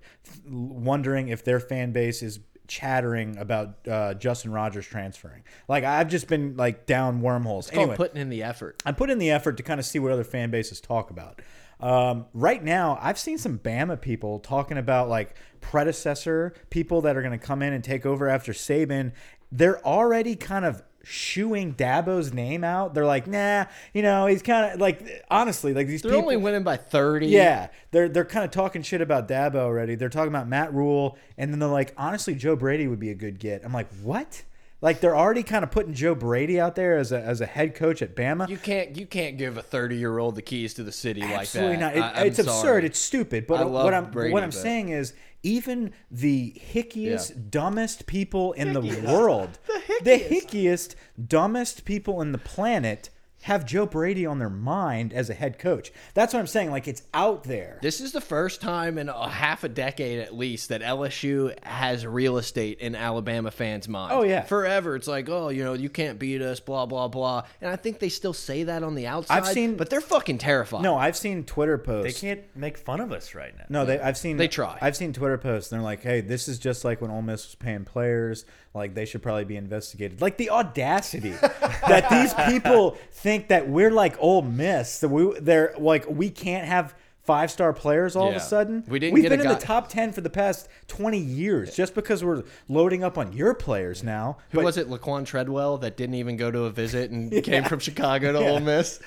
wondering 0.49 1.29
if 1.29 1.45
their 1.45 1.59
fan 1.59 1.91
base 1.91 2.23
is 2.23 2.39
chattering 2.69 3.37
about 3.37 3.89
uh, 3.89 4.15
Justin 4.15 4.53
Rogers 4.53 4.87
transferring. 4.87 5.43
Like 5.67 5.83
I've 5.83 6.09
just 6.09 6.29
been 6.29 6.57
like 6.57 6.87
down 6.87 7.21
wormholes. 7.21 7.67
It's 7.67 7.75
called 7.75 7.83
anyway, 7.89 7.97
putting 7.97 8.21
in 8.21 8.29
the 8.29 8.45
effort. 8.45 8.81
I 8.87 8.93
put 8.93 9.11
in 9.11 9.19
the 9.19 9.31
effort 9.31 9.57
to 9.57 9.65
kind 9.65 9.81
of 9.81 9.87
see 9.87 9.99
what 9.99 10.13
other 10.13 10.25
fan 10.25 10.51
bases 10.51 10.81
talk 10.81 11.11
about. 11.11 11.43
Um, 11.81 12.27
right 12.35 12.63
now, 12.63 12.99
I've 13.01 13.19
seen 13.19 13.39
some 13.39 13.59
Bama 13.59 14.01
people 14.01 14.39
talking 14.39 14.79
about 14.79 15.09
like 15.09 15.35
predecessor 15.61 16.55
people 16.71 17.01
that 17.03 17.17
are 17.17 17.23
going 17.23 17.39
to 17.39 17.45
come 17.45 17.63
in 17.63 17.73
and 17.73 17.83
take 17.83 18.05
over 18.05 18.29
after 18.29 18.53
Saban. 18.53 19.13
they're 19.53 19.85
already 19.85 20.37
kind 20.37 20.65
of 20.65 20.83
shooing 21.03 21.75
Dabo's 21.75 22.33
name 22.33 22.63
out. 22.63 22.93
They're 22.93 23.07
like, 23.07 23.27
nah, 23.27 23.65
you 23.95 24.03
know, 24.03 24.27
he's 24.27 24.43
kind 24.43 24.75
of 24.75 24.81
like 24.81 25.25
honestly, 25.31 25.73
like 25.73 25.87
these 25.87 26.03
They're 26.03 26.11
people. 26.13 26.23
only 26.25 26.37
winning 26.37 26.63
by 26.63 26.77
30. 26.77 27.27
yeah, 27.29 27.69
they're 27.91 28.09
they're 28.09 28.25
kind 28.27 28.45
of 28.45 28.51
talking 28.51 28.83
shit 28.83 29.01
about 29.01 29.27
Dabo 29.27 29.57
already. 29.57 29.95
They're 29.95 30.09
talking 30.11 30.29
about 30.29 30.47
Matt 30.49 30.73
Rhule, 30.75 31.17
and 31.39 31.51
then 31.53 31.59
they're 31.59 31.69
like, 31.71 31.95
honestly, 31.97 32.35
Joe 32.35 32.55
Brady 32.57 32.87
would 32.87 33.01
be 33.01 33.11
a 33.11 33.15
good 33.15 33.39
get. 33.39 33.65
I'm 33.65 33.73
like, 33.73 33.91
what? 34.03 34.43
Like 34.83 35.01
they're 35.01 35.17
already 35.17 35.43
kind 35.43 35.63
of 35.63 35.71
putting 35.71 35.93
Joe 35.93 36.15
Brady 36.15 36.59
out 36.59 36.75
there 36.75 36.97
as 36.97 37.13
a 37.13 37.21
as 37.21 37.41
a 37.41 37.47
head 37.47 37.75
coach 37.75 38.01
at 38.01 38.17
Bama. 38.17 38.49
You 38.49 38.57
can't 38.57 38.97
you 38.97 39.07
can't 39.07 39.37
give 39.37 39.59
a 39.59 39.63
30 39.63 39.97
year 39.97 40.19
old 40.19 40.37
the 40.37 40.43
keys 40.43 40.73
to 40.75 40.83
the 40.83 40.93
city 40.93 41.23
Absolutely 41.23 41.77
like 41.77 41.95
that. 41.95 41.99
not. 42.01 42.15
It, 42.15 42.19
I, 42.19 42.25
it's 42.25 42.39
absurd. 42.39 42.85
It's 42.85 42.99
stupid. 42.99 43.47
But 43.47 43.69
what 43.69 43.93
I'm 43.93 44.11
Brady, 44.11 44.33
what 44.33 44.43
I'm 44.43 44.49
but- 44.51 44.55
saying 44.59 44.89
is, 44.89 45.13
even 45.43 45.93
the 46.11 46.55
hickiest, 46.73 47.31
Yeah. 47.31 47.37
dumbest 47.51 48.07
people 48.07 48.53
in 48.55 48.73
the 48.73 48.81
world, 49.07 49.59
the 50.03 50.19
hickiest. 50.19 50.95
dumbest 51.27 51.85
people 51.85 52.23
in 52.23 52.33
the 52.33 52.39
planet 52.39 53.11
have 53.43 53.65
Joe 53.65 53.87
Brady 53.87 54.27
on 54.27 54.39
their 54.39 54.51
mind 54.51 55.13
as 55.13 55.31
a 55.31 55.35
head 55.35 55.59
coach. 55.59 55.93
That's 56.15 56.35
what 56.35 56.41
I'm 56.41 56.47
saying. 56.47 56.71
Like 56.71 56.87
it's 56.89 57.03
out 57.15 57.45
there. 57.45 57.79
This 57.83 58.01
is 58.01 58.13
the 58.13 58.21
first 58.21 58.61
time 58.61 58.99
in 58.99 59.09
a 59.09 59.29
half 59.29 59.65
a 59.65 59.69
decade 59.69 60.19
at 60.21 60.35
least 60.35 60.69
that 60.69 60.83
LSU 60.83 61.53
has 61.65 62.07
real 62.07 62.37
estate 62.39 62.81
in 62.81 62.95
Alabama 62.95 63.51
fans' 63.51 63.89
minds. 63.89 64.15
Oh, 64.15 64.23
yeah. 64.23 64.43
forever. 64.43 64.95
It's 64.97 65.09
like, 65.09 65.29
oh, 65.29 65.49
you 65.49 65.65
know, 65.65 65.73
you 65.73 65.89
can't 65.89 66.19
beat 66.19 66.43
us, 66.43 66.61
blah 66.61 66.87
blah 66.87 67.09
blah. 67.09 67.45
And 67.61 67.71
I 67.71 67.77
think 67.77 67.99
they 67.99 68.09
still 68.09 68.33
say 68.35 68.65
that 68.65 68.83
on 68.83 68.95
the 68.95 69.07
outside. 69.07 69.39
I've 69.39 69.47
seen- 69.49 69.77
but 69.77 69.89
they're 69.91 70.01
fucking 70.01 70.39
terrified. 70.39 70.83
No, 70.83 70.97
I've 70.97 71.17
seen 71.17 71.45
Twitter 71.45 71.79
posts. 71.79 72.21
They 72.21 72.29
can't 72.29 72.43
make 72.57 72.77
fun 72.77 73.01
of 73.01 73.13
us 73.13 73.35
right 73.35 73.57
now. 73.57 73.65
No, 73.69 73.85
they. 73.87 73.99
I've 73.99 74.19
seen. 74.19 74.37
They 74.37 74.49
try. 74.49 74.77
I've 74.81 74.97
seen 74.97 75.13
Twitter 75.13 75.39
posts. 75.39 75.73
and 75.73 75.79
They're 75.81 75.85
like, 75.85 76.03
"Hey, 76.03 76.21
this 76.21 76.49
is 76.49 76.59
just 76.59 76.85
like 76.85 77.01
when 77.01 77.11
Ole 77.11 77.23
Miss 77.23 77.47
was 77.47 77.55
paying 77.55 77.85
players. 77.85 78.45
Like 78.73 78.95
they 78.95 79.05
should 79.05 79.23
probably 79.23 79.45
be 79.45 79.57
investigated. 79.57 80.21
Like 80.21 80.37
the 80.37 80.51
audacity 80.51 81.31
that 81.31 82.09
these 82.11 82.33
people 82.53 82.97
think 83.13 83.49
that 83.49 83.69
we're 83.69 83.91
like 83.91 84.17
Ole 84.21 84.43
Miss. 84.43 85.01
That 85.01 85.09
we 85.09 85.39
they're 85.41 85.75
like 85.77 86.09
we 86.09 86.31
can't 86.31 86.67
have 86.67 86.95
five 87.23 87.51
star 87.51 87.73
players 87.73 88.17
all 88.17 88.29
of 88.31 88.37
a 88.37 88.41
sudden. 88.41 88.85
We 88.89 88.99
didn't 88.99 89.15
We've 89.15 89.29
been 89.29 89.41
in 89.41 89.49
the 89.49 89.55
top 89.55 89.89
ten 89.89 90.13
for 90.13 90.21
the 90.21 90.31
past 90.31 90.69
twenty 90.87 91.19
years 91.19 91.75
just 91.75 91.95
because 91.95 92.23
we're 92.23 92.45
loading 92.69 93.03
up 93.03 93.19
on 93.19 93.33
your 93.33 93.55
players 93.55 94.05
now. 94.05 94.39
Who 94.51 94.59
But- 94.59 94.65
was 94.65 94.77
it, 94.77 94.89
Laquan 94.89 95.27
Treadwell, 95.27 95.79
that 95.79 95.97
didn't 95.97 96.15
even 96.15 96.37
go 96.37 96.51
to 96.51 96.65
a 96.65 96.71
visit 96.71 97.11
and 97.11 97.31
came 97.45 97.65
from 97.65 97.81
Chicago 97.81 98.33
to 98.33 98.39
Ole 98.39 98.61
Miss? 98.61 99.01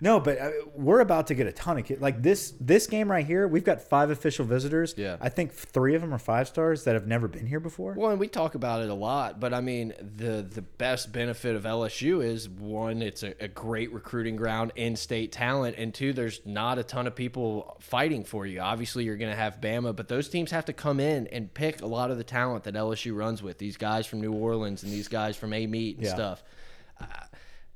No, 0.00 0.18
but 0.20 0.38
uh, 0.38 0.50
we're 0.74 1.00
about 1.00 1.26
to 1.28 1.34
get 1.34 1.46
a 1.46 1.52
ton 1.52 1.78
of 1.78 1.84
kids. 1.84 2.00
Like 2.00 2.22
this 2.22 2.54
this 2.60 2.86
game 2.86 3.10
right 3.10 3.24
here, 3.26 3.46
we've 3.46 3.64
got 3.64 3.80
five 3.82 4.10
official 4.10 4.44
visitors. 4.44 4.94
Yeah. 4.96 5.16
I 5.20 5.28
think 5.28 5.52
three 5.52 5.94
of 5.94 6.00
them 6.00 6.14
are 6.14 6.18
five 6.18 6.48
stars 6.48 6.84
that 6.84 6.94
have 6.94 7.06
never 7.06 7.28
been 7.28 7.46
here 7.46 7.60
before. 7.60 7.94
Well, 7.96 8.10
and 8.10 8.18
we 8.18 8.28
talk 8.28 8.54
about 8.54 8.82
it 8.82 8.88
a 8.88 8.94
lot, 8.94 9.40
but 9.40 9.52
I 9.52 9.60
mean, 9.60 9.92
the 10.00 10.42
the 10.48 10.62
best 10.62 11.12
benefit 11.12 11.54
of 11.56 11.64
LSU 11.64 12.24
is 12.24 12.48
one, 12.48 13.02
it's 13.02 13.22
a, 13.22 13.34
a 13.42 13.48
great 13.48 13.92
recruiting 13.92 14.36
ground, 14.36 14.72
in-state 14.76 15.32
talent, 15.32 15.76
and 15.78 15.92
two, 15.92 16.12
there's 16.12 16.40
not 16.46 16.78
a 16.78 16.82
ton 16.82 17.06
of 17.06 17.14
people 17.14 17.76
fighting 17.80 18.24
for 18.24 18.46
you. 18.46 18.60
Obviously, 18.60 19.04
you're 19.04 19.16
going 19.16 19.30
to 19.30 19.36
have 19.36 19.60
Bama, 19.60 19.94
but 19.94 20.08
those 20.08 20.28
teams 20.28 20.50
have 20.50 20.64
to 20.66 20.72
come 20.72 21.00
in 21.00 21.26
and 21.28 21.52
pick 21.52 21.82
a 21.82 21.86
lot 21.86 22.10
of 22.10 22.16
the 22.18 22.24
talent 22.24 22.64
that 22.64 22.74
LSU 22.74 23.14
runs 23.16 23.42
with. 23.42 23.58
These 23.58 23.76
guys 23.76 24.06
from 24.06 24.20
New 24.20 24.32
Orleans 24.32 24.82
and 24.82 24.90
these 24.92 25.08
guys 25.08 25.36
from 25.36 25.52
Amite 25.52 25.96
and 25.96 26.04
Yeah. 26.06 26.14
stuff. 26.14 26.42
Uh, 27.00 27.04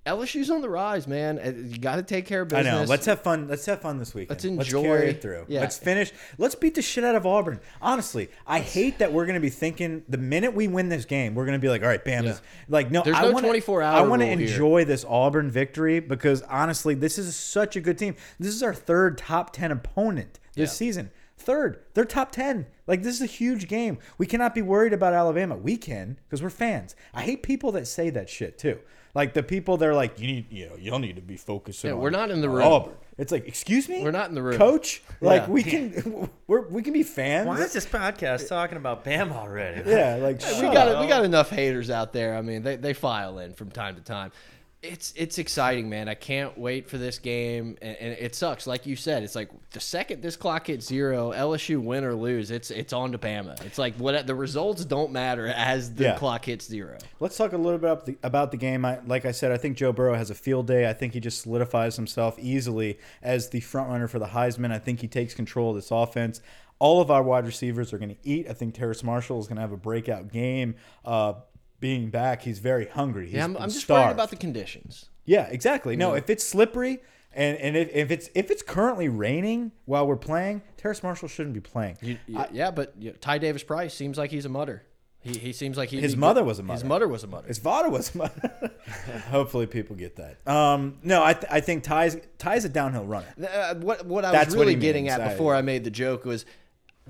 LSU's 0.07 0.51
on 0.51 0.61
the 0.61 0.69
rise, 0.69 1.07
man. 1.09 1.39
Uh, 1.39 1.53
You 1.57 1.79
got 1.79 1.97
to 1.97 2.03
take 2.03 2.27
care 2.27 2.43
of 2.43 2.49
business. 2.49 2.67
I 2.67 2.83
know. 2.83 2.85
Let's 2.85 3.07
have 3.07 3.23
fun. 3.23 3.49
Let's 3.49 3.65
have 3.67 3.81
fun 3.81 3.99
this 3.99 4.15
weekend. 4.15 4.31
Let's 4.31 4.45
Let's 4.45 4.69
enjoy- 4.69 4.83
carry 4.83 5.11
it 5.11 5.23
through. 5.23 5.47
yeah. 5.49 5.61
Let's 5.61 5.79
finish. 5.79 6.13
Let's 6.37 6.55
beat 6.55 6.75
the 6.75 6.83
shit 6.83 7.05
out 7.05 7.15
of 7.15 7.25
Auburn. 7.27 7.61
Honestly, 7.81 8.29
I 8.47 8.61
hate 8.61 8.99
that 8.99 9.13
we're 9.15 9.25
going 9.25 9.35
to 9.37 9.41
be 9.41 9.49
thinking 9.49 10.03
the 10.09 10.19
minute 10.19 10.53
we 10.55 10.69
win 10.69 10.91
this 10.91 11.07
game, 11.07 11.35
we're 11.35 11.47
going 11.47 11.59
to 11.59 11.63
be 11.63 11.71
like, 11.71 11.81
all 11.83 11.89
right, 11.89 12.05
bam. 12.05 12.25
Yeah. 12.27 12.37
Like, 12.69 12.91
no, 12.91 13.03
There's 13.03 13.17
I 13.17 13.23
no 13.23 13.33
wanna, 13.33 13.47
24 13.49 13.83
hour 13.83 13.97
I 13.99 14.03
want 14.03 14.21
to 14.21 14.29
rule 14.29 14.37
here. 14.39 14.47
enjoy 14.49 14.85
this 14.85 15.07
Auburn 15.09 15.51
victory 15.51 16.01
because 16.01 16.43
honestly, 16.43 16.95
this 16.95 17.17
is 17.19 17.35
such 17.35 17.75
a 17.77 17.81
good 17.81 17.97
team. 17.97 18.15
This 18.39 18.55
is 18.55 18.63
our 18.63 18.75
third 18.75 19.17
top 19.17 19.53
10 19.55 19.73
opponent 19.73 20.39
this 20.55 20.71
Yeah. 20.71 20.75
season. 20.75 21.11
Third, 21.45 21.81
they're 21.95 22.05
top 22.05 22.33
10. 22.33 22.67
Like, 22.87 23.03
this 23.03 23.15
is 23.15 23.23
a 23.23 23.27
huge 23.27 23.69
game. 23.69 23.99
We 24.19 24.27
cannot 24.27 24.55
be 24.55 24.63
worried 24.63 24.93
about 24.93 25.13
Alabama. 25.15 25.57
We 25.57 25.77
can 25.77 26.19
because 26.25 26.43
we're 26.43 26.51
fans. 26.51 26.97
I 27.13 27.23
hate 27.23 27.43
people 27.43 27.73
that 27.73 27.87
say 27.87 28.11
that 28.11 28.29
shit 28.29 28.59
too. 28.59 28.79
Like 29.15 29.33
the 29.33 29.45
people 29.45 29.77
they're 29.77 29.95
like, 29.95 30.19
you 30.19 30.27
need, 30.27 30.51
you 30.51 30.69
know, 30.69 30.77
you'll 30.77 30.99
need 30.99 31.15
to 31.17 31.23
be 31.23 31.37
focusing. 31.37 31.89
Yeah, 31.89 31.95
on 31.95 32.01
we're 32.01 32.11
not 32.11 32.31
in 32.33 32.41
the 32.41 32.49
room. 32.49 32.65
Auburn. 32.67 32.95
It's 33.17 33.31
like, 33.31 33.47
excuse 33.47 33.89
me, 33.89 34.03
We're 34.03 34.11
not 34.11 34.29
in 34.29 34.35
the 34.35 34.43
room. 34.43 34.59
coach. 34.59 35.01
Like 35.21 35.43
Yeah. 35.43 35.51
we 35.51 35.63
can, 35.63 36.29
we're, 36.49 36.63
we 36.67 36.83
can 36.83 36.93
be 36.93 37.05
fans. 37.05 37.47
Why 37.47 37.59
is 37.61 37.73
this 37.73 37.87
podcast 37.87 38.49
talking 38.49 38.77
about 38.77 39.05
Bam 39.05 39.33
already? 39.33 39.89
Yeah, 39.89 40.17
like 40.17 40.41
we 40.43 40.47
shut 40.47 40.75
got 40.75 40.89
up. 40.89 41.01
we 41.01 41.07
got 41.07 41.25
enough 41.25 41.49
haters 41.51 41.91
out 41.91 42.13
there. 42.13 42.37
I 42.37 42.43
mean, 42.43 42.65
they, 42.65 42.75
they 42.75 42.93
file 42.93 43.39
in 43.39 43.55
from 43.55 43.71
time 43.71 43.95
to 43.95 44.01
time. 44.01 44.33
It's 44.87 45.15
it's 45.17 45.39
exciting, 45.39 45.89
man. 45.89 46.09
I 46.09 46.15
can't 46.15 46.59
wait 46.59 46.89
for 46.91 46.99
this 46.99 47.19
game, 47.19 47.79
and, 47.81 47.97
and 47.97 48.13
it 48.19 48.35
sucks. 48.35 48.67
Like 48.67 48.85
you 48.85 48.97
said, 48.97 49.23
it's 49.23 49.35
like 49.35 49.49
the 49.71 49.81
second 49.81 50.21
this 50.23 50.37
clock 50.37 50.67
hits 50.67 50.87
zero, 50.87 51.33
LSU 51.33 51.83
win 51.83 52.05
or 52.05 52.15
lose, 52.15 52.51
it's 52.51 52.71
it's 52.71 52.93
on 52.93 53.13
to 53.13 53.19
Bama. 53.19 53.59
It's 53.65 53.79
like 53.79 53.95
what 53.97 54.27
the 54.27 54.35
results 54.35 54.85
don't 54.85 55.11
matter 55.11 55.47
as 55.47 55.95
the 55.95 56.05
Yeah. 56.05 56.19
clock 56.19 56.45
hits 56.45 56.67
zero. 56.67 56.99
Let's 57.19 57.37
talk 57.37 57.55
a 57.55 57.57
little 57.57 57.79
bit 57.79 57.91
about 57.91 58.05
the, 58.07 58.19
about 58.23 58.51
the 58.51 58.59
game. 58.59 58.85
I, 58.85 58.99
like 59.07 59.25
I 59.25 59.33
said, 59.33 59.53
I 59.53 59.57
think 59.57 59.79
Joe 59.79 59.93
Burrow 59.93 60.15
has 60.15 60.29
a 60.31 60.35
field 60.35 60.67
day. 60.67 60.87
I 60.89 60.93
think 60.93 61.15
he 61.15 61.21
just 61.21 61.41
solidifies 61.41 61.97
himself 61.97 62.39
easily 62.39 62.99
as 63.23 63.49
the 63.49 63.61
front 63.61 63.89
runner 63.89 64.07
for 64.07 64.19
the 64.19 64.27
Heisman. 64.27 64.71
I 64.71 64.79
think 64.79 65.01
he 65.01 65.09
takes 65.09 65.33
control 65.33 65.71
of 65.71 65.77
this 65.77 65.91
offense. 65.91 66.43
All 66.79 67.01
of 67.01 67.11
our 67.11 67.23
wide 67.23 67.47
receivers 67.47 67.93
are 67.95 67.99
going 67.99 68.11
to 68.15 68.17
eat. 68.29 68.49
I 68.51 68.53
think 68.53 68.75
Terrace 68.75 69.03
Marshall 69.03 69.39
is 69.41 69.47
going 69.47 69.57
to 69.57 69.63
have 69.63 69.73
a 69.73 69.77
breakout 69.79 70.31
game. 70.31 70.75
Uh, 71.05 71.35
being 71.81 72.11
back, 72.11 72.43
he's 72.43 72.59
very 72.59 72.87
hungry. 72.87 73.27
He's 73.27 73.35
Yeah, 73.35 73.45
I'm, 73.45 73.57
I'm 73.57 73.71
just 73.71 73.89
worried 73.89 74.13
about 74.13 74.31
the 74.31 74.37
conditions. 74.37 75.07
Yeah, 75.25 75.47
exactly. 75.51 75.97
No, 75.97 76.15
if 76.15 76.29
it's 76.31 76.45
slippery 76.45 77.01
and, 77.33 77.57
and 77.59 77.77
if, 77.77 77.91
if 77.95 78.11
it's 78.11 78.29
if 78.35 78.51
it's 78.51 78.63
currently 78.63 79.09
raining 79.09 79.73
while 79.87 80.07
we're 80.07 80.17
playing, 80.17 80.63
Terrace 80.77 81.03
Marshall 81.03 81.29
shouldn't 81.29 81.55
be 81.55 81.61
playing. 81.61 81.97
You, 82.01 82.19
you- 82.27 82.45
yeah, 82.53 82.71
but 82.71 82.95
you 82.99 83.13
Ty 83.13 83.39
Davis 83.39 83.63
Price 83.63 83.95
seems 83.95 84.17
like 84.19 84.31
he's 84.31 84.45
a 84.45 84.49
mutter. 84.51 84.85
He, 85.21 85.39
he 85.39 85.53
seems 85.55 85.79
like 85.79 85.89
he 85.89 85.99
His 86.03 86.19
mother 86.19 86.45
was 86.45 86.59
a 86.59 86.63
mutter. 86.63 86.75
His 86.75 86.85
mother 86.85 87.09
was 87.09 87.25
a 87.25 87.27
mutter. 87.27 87.49
His 87.49 87.59
Vada 87.67 87.89
was 87.89 88.13
Hopefully, 89.31 89.67
people 89.67 89.97
get 89.97 90.17
that. 90.17 90.47
Um, 90.47 90.99
no, 91.03 91.25
I, 91.25 91.33
th- 91.33 91.47
I 91.51 91.61
think 91.61 91.83
Ty's 91.83 92.19
Ty's 92.39 92.65
a 92.67 92.69
downhill 92.69 93.07
runner. 93.07 93.27
Uh, 93.43 93.75
what 93.77 94.05
what 94.05 94.25
I 94.25 94.33
That's 94.33 94.49
was 94.49 94.57
really 94.57 94.75
getting 94.75 95.05
means. 95.05 95.15
at 95.15 95.23
I- 95.23 95.29
before 95.31 95.55
I 95.55 95.63
made 95.63 95.85
the 95.85 95.91
joke 95.91 96.25
was 96.27 96.45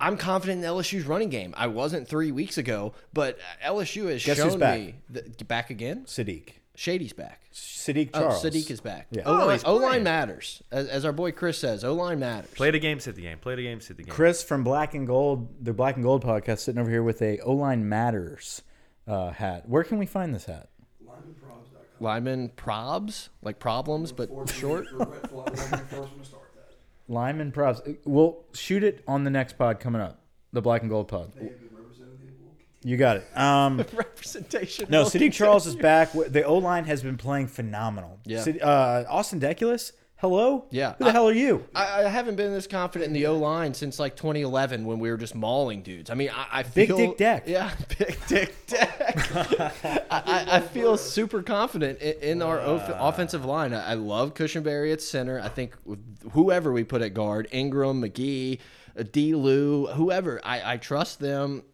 I'm 0.01 0.17
confident 0.17 0.65
in 0.65 0.69
LSU's 0.71 1.05
running 1.07 1.29
game. 1.29 1.55
I 1.57 1.69
wasn't 1.69 2.09
three 2.09 2.33
weeks 2.33 2.59
ago, 2.59 2.95
but 3.13 3.39
LSU 3.65 4.09
has 4.11 4.25
Guess 4.25 4.39
who's 4.39 4.53
shown 4.53 4.59
back? 4.59 4.79
me 4.81 4.95
that, 5.11 5.47
back 5.49 5.71
again. 5.71 6.05
Saahdiq, 6.07 6.49
Shady's 6.75 7.13
back. 7.13 7.43
Saahdiq 7.53 8.11
Oh, 8.15 8.21
Charles. 8.21 8.43
Saahdiq 8.45 8.71
is 8.73 8.81
back. 8.81 9.07
Yeah. 9.13 9.23
O 9.27 9.35
Oh, 9.35 9.47
line, 9.47 9.51
he's 9.53 9.63
playing. 9.63 10.03
matters, 10.03 10.63
as, 10.73 10.89
as 10.89 11.05
our 11.05 11.13
boy 11.13 11.31
Chris 11.31 11.59
says. 11.59 11.85
O 11.85 11.95
line 11.95 12.19
matters. 12.19 12.51
Play 12.55 12.73
the 12.73 12.81
game, 12.81 12.99
sit 12.99 13.15
the 13.15 13.23
game. 13.23 13.39
Play 13.39 13.55
the 13.55 13.63
game, 13.63 13.81
sit 13.81 13.97
the 13.97 14.03
game. 14.03 14.13
Chris 14.13 14.43
from 14.43 14.65
Black 14.65 14.95
and 14.95 15.07
Gold, 15.07 15.65
the 15.65 15.73
Black 15.73 15.95
and 15.95 16.03
Gold 16.05 16.25
podcast, 16.25 16.59
sitting 16.61 16.81
over 16.81 16.91
here 16.91 17.03
with 17.05 17.23
a 17.23 17.39
O 17.41 17.53
line 17.53 17.89
matters 17.89 18.63
uh, 19.07 19.31
hat. 19.31 19.69
Where 19.69 19.85
can 19.85 19.99
we 19.99 20.07
find 20.07 20.35
this 20.35 20.47
hat? 20.47 20.71
Lyman 22.01 22.51
probs 22.57 23.29
like 23.41 23.61
problems, 23.61 24.11
but 24.11 24.29
short. 24.51 24.87
Lyman 27.09 27.53
props. 27.53 27.81
We'll 28.05 28.45
shoot 28.55 28.83
it 28.85 29.03
on 29.07 29.25
the 29.25 29.31
next 29.31 29.59
pod 29.59 29.81
coming 29.81 30.01
up, 30.01 30.21
the 30.53 30.63
Black 30.63 30.83
and 30.83 30.91
Gold 30.91 31.09
pod. 31.09 31.33
You 32.83 32.99
got 32.99 33.17
it. 33.17 33.37
Um, 33.37 33.79
Representation. 33.95 34.87
No, 34.91 35.05
will 35.05 35.11
Saahdiq 35.11 35.33
Charles 35.33 35.67
is 35.67 35.75
continue. 35.75 35.83
back. 36.25 36.33
The 36.33 36.43
O 36.45 36.59
line 36.59 36.85
has 36.85 37.03
been 37.03 37.17
playing 37.17 37.47
phenomenal. 37.47 38.19
Yeah. 38.27 38.43
Sid- 38.43 38.61
uh, 38.61 39.05
Austin 39.09 39.41
Deculus, 39.41 39.93
hello. 40.29 40.65
Yeah. 40.71 40.95
Who 40.97 41.05
the 41.05 41.11
I- 41.11 41.13
hell 41.13 41.29
are 41.29 41.33
you? 41.35 41.67
I, 41.75 42.05
I 42.05 42.09
haven't 42.09 42.37
been 42.37 42.51
this 42.53 42.67
confident 42.67 43.09
in 43.09 43.13
the 43.13 43.27
O 43.27 43.37
line 43.37 43.75
since 43.75 43.99
like 43.99 44.17
2011 44.17 44.87
when 44.87 44.99
we 44.99 45.11
were 45.11 45.19
just 45.19 45.35
mauling 45.35 45.83
dudes. 45.83 46.09
I 46.09 46.15
mean, 46.15 46.31
I, 46.35 46.47
I 46.61 46.63
Big 46.63 46.89
feel 46.89 46.97
Dick 46.97 47.19
Deck. 47.19 47.45
Yeah, 47.47 47.71
Big 47.99 48.17
Dick 48.27 48.67
Deck. 48.67 48.91
I, 49.31 50.01
I, 50.11 50.47
I 50.57 50.61
feel 50.61 50.97
super 50.97 51.43
confident 51.43 51.99
in, 52.01 52.15
in 52.23 52.43
our 52.43 52.59
off- 52.59 52.89
offensive 52.89 53.45
line. 53.45 53.75
I, 53.75 53.91
I 53.91 53.95
love 53.95 54.33
Cushenberry 54.33 54.93
at 54.95 55.03
center. 55.03 55.39
I 55.39 55.49
think 55.49 55.75
whoever 56.33 56.73
we 56.73 56.85
put 56.85 57.03
at 57.03 57.13
guard, 57.13 57.47
Ingram, 57.53 58.01
McGee, 58.03 58.61
uh, 58.99 59.03
D. 59.13 59.35
Lou, 59.35 59.89
whoever, 59.89 60.41
I, 60.43 60.73
I 60.73 60.77
trust 60.79 61.21
them. 61.21 61.65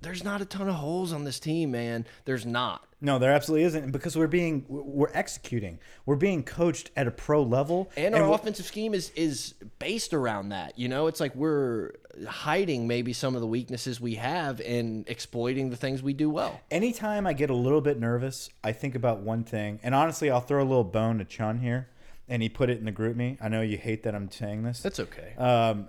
There's 0.00 0.24
not 0.24 0.40
a 0.40 0.44
ton 0.46 0.68
of 0.68 0.76
holes 0.76 1.12
on 1.12 1.24
this 1.24 1.38
team, 1.38 1.72
man. 1.72 2.06
There's 2.24 2.46
not. 2.46 2.86
No, 3.00 3.18
there 3.20 3.32
absolutely 3.32 3.64
isn't, 3.64 3.92
because 3.92 4.16
we're 4.16 4.26
being 4.26 4.64
we're 4.68 5.12
executing. 5.14 5.78
We're 6.04 6.16
being 6.16 6.42
coached 6.42 6.90
at 6.96 7.06
a 7.06 7.12
pro 7.12 7.42
level, 7.42 7.90
And 7.96 8.14
our 8.14 8.32
offensive 8.32 8.66
scheme 8.66 8.92
is 8.92 9.10
is 9.10 9.54
based 9.78 10.12
around 10.12 10.48
that. 10.48 10.78
You 10.78 10.88
know, 10.88 11.06
it's 11.06 11.20
like 11.20 11.34
we're 11.36 11.92
hiding 12.26 12.88
maybe 12.88 13.12
some 13.12 13.36
of 13.36 13.40
the 13.40 13.46
weaknesses 13.46 14.00
we 14.00 14.16
have 14.16 14.60
and 14.60 15.08
exploiting 15.08 15.70
the 15.70 15.76
things 15.76 16.02
we 16.02 16.12
do 16.12 16.28
well. 16.28 16.60
anytime 16.70 17.26
I 17.26 17.32
get 17.34 17.50
a 17.50 17.54
little 17.54 17.80
bit 17.80 18.00
nervous, 18.00 18.50
I 18.64 18.72
think 18.72 18.96
about 18.96 19.20
one 19.20 19.44
thing, 19.44 19.78
and 19.84 19.94
honestly, 19.94 20.30
I'll 20.30 20.40
throw 20.40 20.62
a 20.62 20.66
little 20.66 20.82
bone 20.82 21.18
to 21.18 21.24
Chun 21.24 21.60
here, 21.60 21.88
and 22.28 22.42
he 22.42 22.48
put 22.48 22.68
it 22.68 22.78
in 22.78 22.84
the 22.84 22.92
GroupMe. 22.92 23.38
I 23.40 23.48
know 23.48 23.60
you 23.62 23.78
hate 23.78 24.02
that 24.02 24.14
I'm 24.16 24.30
saying 24.30 24.64
this. 24.64 24.80
That's 24.80 24.98
okay. 24.98 25.34
Um, 25.36 25.88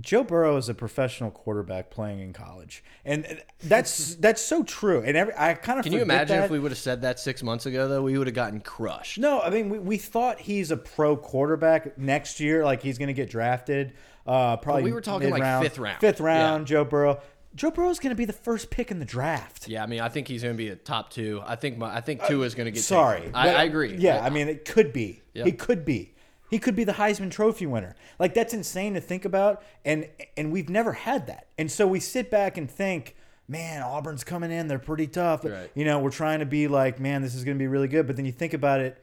Joe 0.00 0.24
Burrow 0.24 0.56
is 0.56 0.68
a 0.68 0.74
professional 0.74 1.30
quarterback 1.30 1.90
playing 1.90 2.20
in 2.20 2.32
college, 2.32 2.82
and 3.04 3.42
that's 3.62 4.14
that's 4.20 4.40
so 4.40 4.62
true. 4.62 5.02
And 5.02 5.16
every 5.16 5.34
I 5.36 5.54
kind 5.54 5.78
of 5.78 5.84
Can 5.84 5.92
you 5.92 6.02
imagine 6.02 6.42
if 6.42 6.50
we 6.50 6.58
would 6.58 6.70
have 6.70 6.78
said 6.78 7.02
that 7.02 7.20
six 7.20 7.42
months 7.42 7.66
ago? 7.66 7.88
Though 7.88 8.02
we 8.02 8.16
would 8.16 8.26
have 8.26 8.34
gotten 8.34 8.60
crushed. 8.60 9.18
No, 9.18 9.40
I 9.40 9.50
mean 9.50 9.68
we, 9.68 9.78
we 9.78 9.96
thought 9.98 10.40
he's 10.40 10.70
a 10.70 10.76
pro 10.76 11.16
quarterback 11.16 11.98
next 11.98 12.40
year, 12.40 12.64
like 12.64 12.82
he's 12.82 12.98
going 12.98 13.08
to 13.08 13.14
get 13.14 13.30
drafted. 13.30 13.94
Uh, 14.26 14.56
probably 14.56 14.84
we 14.84 14.92
were 14.92 15.00
talking, 15.00 15.30
like, 15.30 15.62
fifth 15.62 15.78
round. 15.78 16.00
Fifth 16.00 16.20
round, 16.20 16.66
Joe 16.66 16.84
Burrow. 16.84 17.20
Joe 17.54 17.70
Burrow's 17.70 17.98
going 17.98 18.12
to 18.12 18.16
be 18.16 18.24
the 18.24 18.32
first 18.32 18.70
pick 18.70 18.90
in 18.90 18.98
the 18.98 19.04
draft. 19.04 19.68
Yeah, 19.68 19.82
I 19.82 19.86
mean, 19.86 20.00
I 20.00 20.08
think 20.08 20.28
he's 20.28 20.42
going 20.42 20.54
to 20.54 20.58
be 20.58 20.68
a 20.68 20.76
top 20.76 21.10
two. 21.10 21.42
I 21.44 21.56
think 21.56 21.76
my, 21.76 21.94
I 21.94 22.00
think 22.00 22.24
Tua 22.24 22.46
is 22.46 22.54
going 22.54 22.64
to 22.66 22.70
get. 22.70 22.82
Sorry, 22.82 23.20
taken. 23.20 23.34
I, 23.34 23.54
I 23.54 23.64
agree. 23.64 23.96
Yeah, 23.96 24.24
I 24.24 24.30
mean 24.30 24.48
it 24.48 24.64
could 24.64 24.92
be. 24.92 25.22
Yeah. 25.34 25.44
He 25.44 25.52
could 25.52 25.84
be. 25.84 26.14
He 26.52 26.58
could 26.58 26.76
be 26.76 26.84
the 26.84 26.92
Heisman 26.92 27.30
Trophy 27.30 27.64
winner. 27.64 27.96
Like 28.18 28.34
that's 28.34 28.52
insane 28.52 28.92
to 28.92 29.00
think 29.00 29.24
about, 29.24 29.62
and 29.86 30.06
and 30.36 30.52
we've 30.52 30.68
never 30.68 30.92
had 30.92 31.26
that. 31.28 31.46
And 31.56 31.72
so 31.72 31.86
we 31.86 31.98
sit 31.98 32.30
back 32.30 32.58
and 32.58 32.70
think, 32.70 33.16
man, 33.48 33.82
Auburn's 33.82 34.22
coming 34.22 34.50
in. 34.50 34.68
They're 34.68 34.78
pretty 34.78 35.06
tough. 35.06 35.46
Right. 35.46 35.70
You 35.74 35.86
know, 35.86 35.98
we're 35.98 36.10
trying 36.10 36.40
to 36.40 36.44
be 36.44 36.68
like, 36.68 37.00
man, 37.00 37.22
this 37.22 37.34
is 37.34 37.42
going 37.42 37.56
to 37.56 37.58
be 37.58 37.68
really 37.68 37.88
good. 37.88 38.06
But 38.06 38.16
then 38.16 38.26
you 38.26 38.32
think 38.32 38.52
about 38.52 38.80
it, 38.80 39.01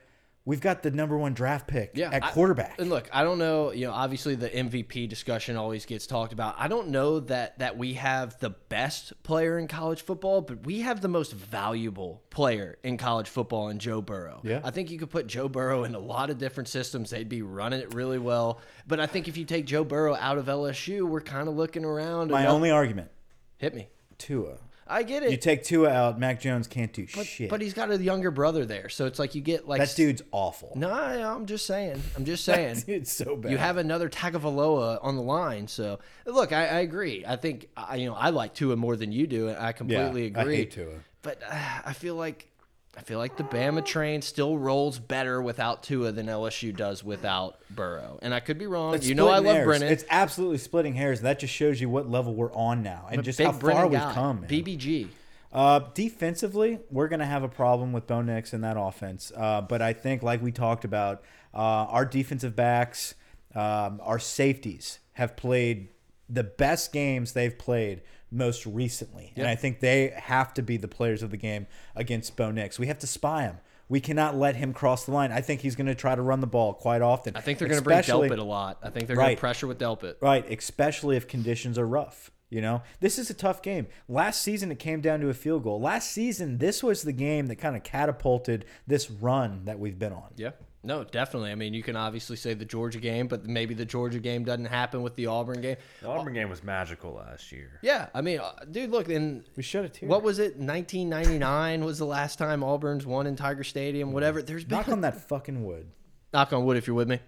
we've 0.50 0.60
got 0.62 0.82
the 0.82 0.89
number 0.89 1.16
one 1.18 1.34
draft 1.34 1.68
pick 1.68 1.91
Yeah, 1.93 2.10
at 2.12 2.24
I- 2.24 2.32
quarterback. 2.32 2.80
And 2.80 2.89
look, 2.89 3.08
I 3.14 3.24
don't 3.24 3.38
know. 3.38 3.72
You 3.72 3.86
know, 3.88 3.93
obviously 3.93 4.34
the 4.36 4.50
MVP 4.50 5.08
discussion 5.08 5.56
always 5.56 5.86
gets 5.86 6.08
talked 6.08 6.34
about. 6.34 6.56
I 6.58 6.68
don't 6.68 6.89
know 6.89 7.20
that 7.22 7.60
that 7.60 7.78
we 7.78 7.93
have 7.93 8.38
the 8.39 8.50
best 8.50 9.14
player 9.22 9.60
in 9.60 9.68
college 9.68 10.02
football, 10.02 10.41
but 10.41 10.66
we 10.66 10.82
have 10.82 11.02
the 11.02 11.08
most 11.08 11.34
valuable 11.34 12.24
player 12.32 12.78
in 12.84 12.97
college 12.97 13.30
football 13.30 13.70
in 13.70 13.78
Joe 13.78 14.02
Burrow. 14.02 14.41
Yeah. 14.43 14.62
I 14.64 14.72
think 14.72 14.89
you 14.89 14.97
could 14.97 15.12
put 15.12 15.28
Joe 15.28 15.47
Burrow 15.47 15.84
in 15.84 15.93
a 15.93 16.00
lot 16.00 16.30
of 16.32 16.38
different 16.39 16.68
systems. 16.68 17.12
They'd 17.12 17.30
be 17.30 17.43
running 17.43 17.80
it 17.80 17.93
really 17.93 18.18
well. 18.20 18.60
But 18.88 19.00
I 19.00 19.06
think 19.06 19.28
if 19.28 19.38
you 19.38 19.45
take 19.45 19.66
Joe 19.68 19.84
Burrow 19.84 20.16
out 20.16 20.38
of 20.39 20.47
LSU, 20.47 21.08
we're 21.08 21.22
kind 21.22 21.47
of 21.47 21.56
looking 21.56 21.86
around. 21.86 22.32
My 22.32 22.47
only 22.47 22.72
argument: 22.72 23.12
hit 23.58 23.76
me. 23.76 23.89
Tua. 24.18 24.58
I 24.92 25.04
get 25.04 25.24
it. 25.24 25.30
You 25.32 25.38
take 25.38 25.64
Tua 25.64 25.90
out, 25.90 26.20
Mac 26.20 26.42
Jones 26.42 26.68
can't 26.68 26.92
do 26.92 27.06
shit. 27.06 27.50
But 27.50 27.62
he's 27.62 27.74
got 27.76 27.92
a 27.92 27.98
younger 27.98 28.32
brother 28.32 28.66
there, 28.66 28.90
so 28.90 29.06
it's 29.06 29.20
like 29.20 29.36
you 29.36 29.42
get 29.42 29.68
like 29.68 29.80
that 29.80 29.94
dude's 29.96 30.24
awful. 30.32 30.74
No, 30.76 30.90
I- 30.90 31.22
I'm 31.34 31.46
just 31.46 31.66
saying. 31.66 32.02
I'm 32.18 32.26
just 32.26 32.44
saying. 32.52 32.84
It's 32.88 33.12
so 33.12 33.36
bad. 33.36 33.52
You 33.52 33.58
have 33.60 33.78
another 33.78 34.10
Tagovailoa 34.10 35.00
on 35.04 35.16
the 35.16 35.22
line, 35.22 35.68
so 35.68 36.00
look, 36.26 36.52
I, 36.52 36.62
I 36.68 36.80
agree. 36.80 37.24
I 37.28 37.36
think 37.36 37.68
I, 37.78 37.98
you 37.98 38.08
know 38.10 38.16
I 38.16 38.32
like 38.32 38.54
Tua 38.56 38.76
more 38.76 38.96
than 38.96 39.12
you 39.12 39.28
do, 39.28 39.48
and 39.50 39.58
I 39.58 39.72
completely 39.74 40.34
I 40.36 40.42
agree. 40.42 40.56
hate 40.56 40.72
Tua. 40.72 40.96
But 41.22 41.42
uh, 41.48 41.82
I 41.86 41.94
feel 41.94 42.16
like 42.16 42.49
I 42.98 43.02
feel 43.02 43.20
like 43.20 43.38
the 43.38 43.44
Bama 43.44 43.86
train 43.86 44.22
still 44.22 44.58
rolls 44.58 45.00
better 45.00 45.42
without 45.42 45.84
Tua 45.84 46.12
than 46.12 46.26
LSU 46.26 46.76
does 46.76 47.04
without 47.04 47.60
Burrow, 47.70 48.20
and 48.22 48.34
I 48.34 48.40
could 48.40 48.58
be 48.58 48.68
wrong. 48.68 48.94
It's 48.96 49.08
you 49.08 49.16
know 49.16 49.30
I 49.30 49.38
love 49.38 49.56
hairs. 49.56 49.66
Brennan. 49.66 49.92
It's 49.92 50.04
absolutely 50.10 50.58
splitting 50.58 50.96
hairs. 50.96 51.22
That 51.22 51.40
just 51.40 51.54
shows 51.54 51.80
you 51.80 51.90
what 51.90 52.10
level 52.10 52.34
we're 52.34 52.54
on 52.54 52.84
now, 52.84 53.08
and 53.10 53.24
just 53.24 53.40
how 53.40 53.52
far 53.52 53.60
Brennan 53.60 53.90
we've 53.90 54.00
guy. 54.00 54.14
come. 54.14 54.42
Man. 54.42 54.50
BBG. 54.50 55.08
Uh, 55.52 55.80
defensively, 55.94 56.80
we're 56.92 57.08
going 57.08 57.22
to 57.22 57.26
have 57.26 57.44
a 57.44 57.50
problem 57.50 57.92
with 57.92 58.06
Bo 58.06 58.22
Nix 58.22 58.54
in 58.54 58.62
that 58.62 58.76
offense. 58.78 59.32
Uh, 59.36 59.62
but 59.62 59.82
I 59.82 59.94
think, 59.94 60.22
like 60.22 60.42
we 60.42 60.52
talked 60.52 60.86
about, 60.86 61.24
uh, 61.54 61.58
our 61.58 62.06
defensive 62.06 62.56
backs, 62.56 63.16
um, 63.56 64.00
our 64.04 64.20
safeties 64.20 65.00
have 65.14 65.36
played 65.36 65.90
the 66.30 66.44
best 66.44 66.94
games 66.94 67.34
they've 67.34 67.58
played 67.58 68.02
most 68.32 68.66
recently. 68.66 69.34
And 69.36 69.48
I 69.48 69.56
think 69.56 69.80
they 69.80 70.14
have 70.16 70.54
to 70.56 70.62
be 70.62 70.78
the 70.78 70.88
players 70.88 71.24
of 71.24 71.32
the 71.32 71.38
game 71.38 71.68
against 71.96 72.36
Bo 72.36 72.52
Nix. 72.52 72.78
We 72.78 72.88
have 72.88 73.00
to 73.00 73.08
spy 73.08 73.44
him. 73.44 73.58
We 73.88 74.00
cannot 74.00 74.36
let 74.36 74.56
him 74.56 74.72
cross 74.72 75.06
the 75.06 75.12
line. 75.12 75.32
I 75.32 75.42
think 75.42 75.62
he's 75.62 75.76
going 75.76 75.88
to 75.88 75.96
try 75.96 76.14
to 76.14 76.22
run 76.22 76.42
the 76.42 76.48
ball 76.48 76.74
quite 76.76 77.02
often. 77.02 77.36
I 77.36 77.42
think 77.42 77.58
they're 77.58 77.68
going 77.68 77.80
to 77.80 77.84
bring 77.84 78.00
Delpit 78.00 78.38
a 78.38 78.44
lot. 78.44 78.78
I 78.84 78.92
think 78.92 79.08
they're 79.08 79.16
going 79.16 79.36
to 79.36 79.40
pressure 79.40 79.66
with 79.66 79.80
Delpit. 79.80 80.16
Right, 80.22 80.46
especially 80.52 81.18
if 81.18 81.28
conditions 81.28 81.78
are 81.80 81.88
rough. 81.88 82.32
You 82.52 82.62
know, 82.62 82.82
this 83.00 83.20
is 83.20 83.30
a 83.30 83.36
tough 83.36 83.62
game. 83.62 83.88
Last 84.08 84.42
season, 84.42 84.72
it 84.72 84.80
came 84.80 85.02
down 85.02 85.20
to 85.20 85.30
a 85.30 85.36
field 85.36 85.64
goal. 85.64 85.80
Last 85.80 86.12
season, 86.12 86.58
this 86.58 86.82
was 86.84 87.04
the 87.04 87.12
game 87.14 87.46
that 87.46 87.58
kind 87.58 87.76
of 87.76 87.84
catapulted 87.84 88.66
this 88.88 89.10
run 89.12 89.66
that 89.66 89.80
we've 89.80 90.00
been 90.00 90.14
on. 90.14 90.34
Yeah. 90.36 90.52
No, 90.82 91.04
definitely. 91.04 91.52
I 91.52 91.56
mean, 91.56 91.74
you 91.74 91.84
can 91.84 91.98
obviously 91.98 92.38
say 92.38 92.54
the 92.54 92.64
Georgia 92.64 93.00
game, 93.00 93.28
but 93.28 93.46
maybe 93.46 93.74
the 93.74 93.84
Georgia 93.86 94.20
game 94.20 94.46
doesn't 94.46 94.66
happen 94.66 95.02
with 95.02 95.14
the 95.16 95.26
Auburn 95.26 95.60
game. 95.60 95.76
The 96.02 96.08
Auburn 96.08 96.34
game 96.34 96.50
was 96.50 96.64
magical 96.64 97.16
last 97.16 97.52
year. 97.52 97.80
Yeah, 97.82 98.08
I 98.14 98.22
mean, 98.22 98.40
uh, 98.40 98.54
dude, 98.72 98.90
look, 98.90 99.10
in 99.10 99.44
We 99.58 99.64
shut 99.64 99.84
it 99.84 99.94
too. 99.96 100.08
what 100.08 100.24
was 100.24 100.40
it? 100.40 100.56
1999 100.58 101.84
was 101.84 101.98
the 101.98 102.06
last 102.06 102.38
time 102.40 102.64
Auburn's 102.64 103.06
won 103.06 103.28
in 103.28 103.36
Tiger 103.36 103.66
Stadium. 103.66 104.14
Whatever. 104.14 104.42
There's 104.42 104.64
been 104.64 104.78
Knock 104.78 104.88
on 104.88 105.02
that 105.02 105.28
fucking 105.28 105.66
wood. 105.66 105.92
knock 106.34 106.54
on 106.54 106.64
wood 106.64 106.78
if 106.78 106.88
you're 106.88 106.96
with 106.96 107.10
me. 107.10 107.20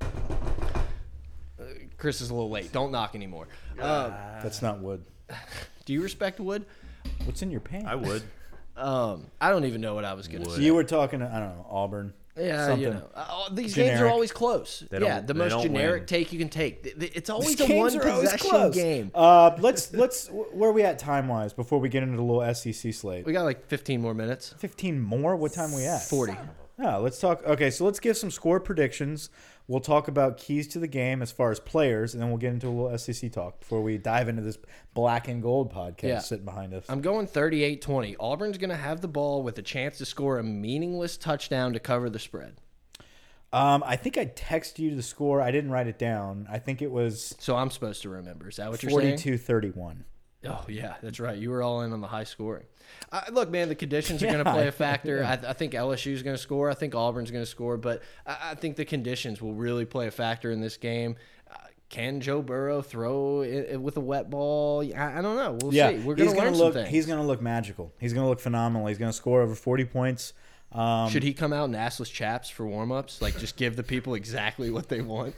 Uh, 0.00 1.64
Chris 1.98 2.20
is 2.20 2.30
a 2.30 2.34
little 2.34 2.50
late. 2.50 2.70
Don't 2.72 2.92
knock 2.92 3.14
anymore. 3.14 3.48
Um, 3.80 4.12
That's 4.42 4.62
not 4.62 4.78
wood. 4.80 5.04
do 5.84 5.92
you 5.92 6.02
respect 6.02 6.38
wood? 6.38 6.64
What's 7.24 7.42
in 7.42 7.50
your 7.50 7.60
pants? 7.60 7.88
I 7.88 7.94
would. 7.94 8.22
Um, 8.78 9.28
I 9.40 9.48
don't 9.48 9.64
even 9.64 9.80
know 9.80 9.94
what 9.94 10.04
I 10.04 10.12
was 10.12 10.28
gonna 10.28 10.44
say. 10.50 10.60
You 10.60 10.74
were 10.74 10.84
talking, 10.84 11.22
I 11.22 11.38
don't 11.40 11.56
know, 11.56 11.66
Auburn. 11.70 12.12
Yeah, 12.36 12.66
something. 12.66 12.82
you 12.82 12.90
know, 12.90 13.08
uh, 13.14 13.48
these 13.50 13.74
games 13.74 14.00
are 14.00 14.08
always 14.08 14.32
close. 14.32 14.84
Yeah, 14.92 15.20
the 15.20 15.34
most 15.34 15.62
generic 15.62 16.02
win. 16.02 16.06
take 16.06 16.32
you 16.32 16.38
can 16.38 16.48
take. 16.48 16.94
It's 16.98 17.30
always 17.30 17.56
These 17.56 17.70
a 17.70 17.76
one 17.76 17.98
possession 17.98 18.70
game. 18.72 19.10
Uh, 19.14 19.56
let's 19.58 19.92
let's 19.92 20.28
where 20.28 20.70
are 20.70 20.72
we 20.72 20.82
at 20.82 20.98
time 20.98 21.28
wise 21.28 21.52
before 21.52 21.78
we 21.78 21.88
get 21.88 22.02
into 22.02 22.16
the 22.16 22.22
little 22.22 22.54
SEC 22.54 22.92
slate? 22.92 23.24
We 23.24 23.32
got 23.32 23.44
like 23.44 23.66
15 23.68 24.00
more 24.00 24.14
minutes. 24.14 24.54
Fifteen 24.58 25.00
more. 25.00 25.34
What 25.36 25.52
time 25.52 25.72
are 25.72 25.76
we 25.76 25.86
at? 25.86 26.02
40. 26.02 26.34
Yeah, 26.78 26.96
let's 26.96 27.18
talk. 27.18 27.42
Okay, 27.44 27.70
so 27.70 27.84
let's 27.86 28.00
give 28.00 28.16
some 28.18 28.30
score 28.30 28.60
predictions. 28.60 29.30
We'll 29.66 29.80
talk 29.80 30.08
about 30.08 30.36
keys 30.36 30.68
to 30.68 30.78
the 30.78 30.86
game 30.86 31.22
as 31.22 31.32
far 31.32 31.50
as 31.50 31.58
players, 31.58 32.12
and 32.12 32.22
then 32.22 32.28
we'll 32.28 32.38
get 32.38 32.52
into 32.52 32.68
a 32.68 32.70
little 32.70 32.96
SEC 32.98 33.32
talk 33.32 33.60
before 33.60 33.82
we 33.82 33.96
dive 33.98 34.28
into 34.28 34.42
this 34.42 34.58
black 34.94 35.26
and 35.26 35.42
gold 35.42 35.72
podcast 35.72 36.02
Yeah. 36.02 36.18
sitting 36.18 36.44
behind 36.44 36.74
us. 36.74 36.84
I'm 36.88 37.00
going 37.00 37.26
38 37.26 37.80
20. 37.80 38.16
Auburn's 38.20 38.58
going 38.58 38.70
to 38.70 38.76
have 38.76 39.00
the 39.00 39.08
ball 39.08 39.42
with 39.42 39.58
a 39.58 39.62
chance 39.62 39.98
to 39.98 40.04
score 40.04 40.38
a 40.38 40.42
meaningless 40.42 41.16
touchdown 41.16 41.72
to 41.72 41.80
cover 41.80 42.10
the 42.10 42.18
spread. 42.18 42.60
Um, 43.52 43.82
I 43.86 43.96
think 43.96 44.18
I 44.18 44.26
texted 44.26 44.80
you 44.80 44.94
the 44.94 45.02
score. 45.02 45.40
I 45.40 45.50
didn't 45.50 45.70
write 45.70 45.86
it 45.86 45.98
down. 45.98 46.46
I 46.50 46.58
think 46.58 46.82
it 46.82 46.90
was 46.90 47.34
So 47.38 47.56
I'm 47.56 47.70
supposed 47.70 48.02
to 48.02 48.10
remember. 48.10 48.48
Is 48.48 48.56
that 48.56 48.70
what 48.70 48.82
you're 48.82 48.90
saying? 48.90 49.18
42 49.18 49.38
31. 49.38 50.04
Oh, 50.48 50.64
yeah, 50.68 50.94
that's 51.02 51.20
right. 51.20 51.36
You 51.36 51.50
were 51.50 51.62
all 51.62 51.82
in 51.82 51.92
on 51.92 52.00
the 52.00 52.06
high 52.06 52.24
scoring. 52.24 52.64
Uh, 53.12 53.22
look, 53.32 53.50
man, 53.50 53.68
the 53.68 53.74
conditions 53.74 54.22
are 54.22 54.26
going 54.26 54.44
to 54.44 54.50
play 54.50 54.68
a 54.68 54.72
factor. 54.72 55.24
I, 55.44 55.50
I 55.50 55.52
think 55.52 55.72
LSU 55.72 56.12
is 56.12 56.22
going 56.22 56.36
to 56.36 56.42
score. 56.42 56.70
I 56.70 56.74
think 56.74 56.94
Auburn's 56.94 57.30
going 57.30 57.42
to 57.44 57.50
score, 57.50 57.76
but 57.76 58.02
I, 58.26 58.50
I 58.50 58.54
think 58.54 58.76
the 58.76 58.84
conditions 58.84 59.40
will 59.42 59.54
really 59.54 59.84
play 59.84 60.06
a 60.06 60.10
factor 60.10 60.50
in 60.50 60.60
this 60.60 60.76
game. 60.76 61.16
Uh, 61.50 61.56
can 61.88 62.20
Joe 62.20 62.42
Burrow 62.42 62.82
throw 62.82 63.40
it, 63.42 63.68
it 63.72 63.80
with 63.80 63.96
a 63.96 64.00
wet 64.00 64.30
ball? 64.30 64.82
I, 64.96 65.18
I 65.18 65.22
don't 65.22 65.36
know. 65.36 65.58
We'll 65.60 65.74
Yeah, 65.74 65.90
see. 65.90 65.98
We're 65.98 66.14
going 66.14 66.30
to 66.30 66.36
gonna 66.36 66.50
learn 66.50 66.58
look. 66.74 66.86
He's 66.86 67.06
going 67.06 67.20
to 67.20 67.26
look 67.26 67.40
magical. 67.42 67.92
He's 68.00 68.12
going 68.12 68.24
to 68.24 68.28
look 68.28 68.40
phenomenal. 68.40 68.86
He's 68.86 68.98
going 68.98 69.10
to 69.10 69.16
score 69.16 69.42
over 69.42 69.54
40 69.54 69.84
points. 69.86 70.32
Um, 70.72 71.08
Should 71.08 71.22
he 71.22 71.32
come 71.32 71.52
out 71.52 71.68
in 71.68 71.74
assless 71.74 72.12
chaps 72.12 72.50
for 72.50 72.66
warm-ups? 72.66 73.22
Like, 73.22 73.38
just 73.38 73.56
give 73.56 73.76
the 73.76 73.82
people 73.82 74.14
exactly 74.14 74.70
what 74.70 74.88
they 74.88 75.00
want? 75.00 75.34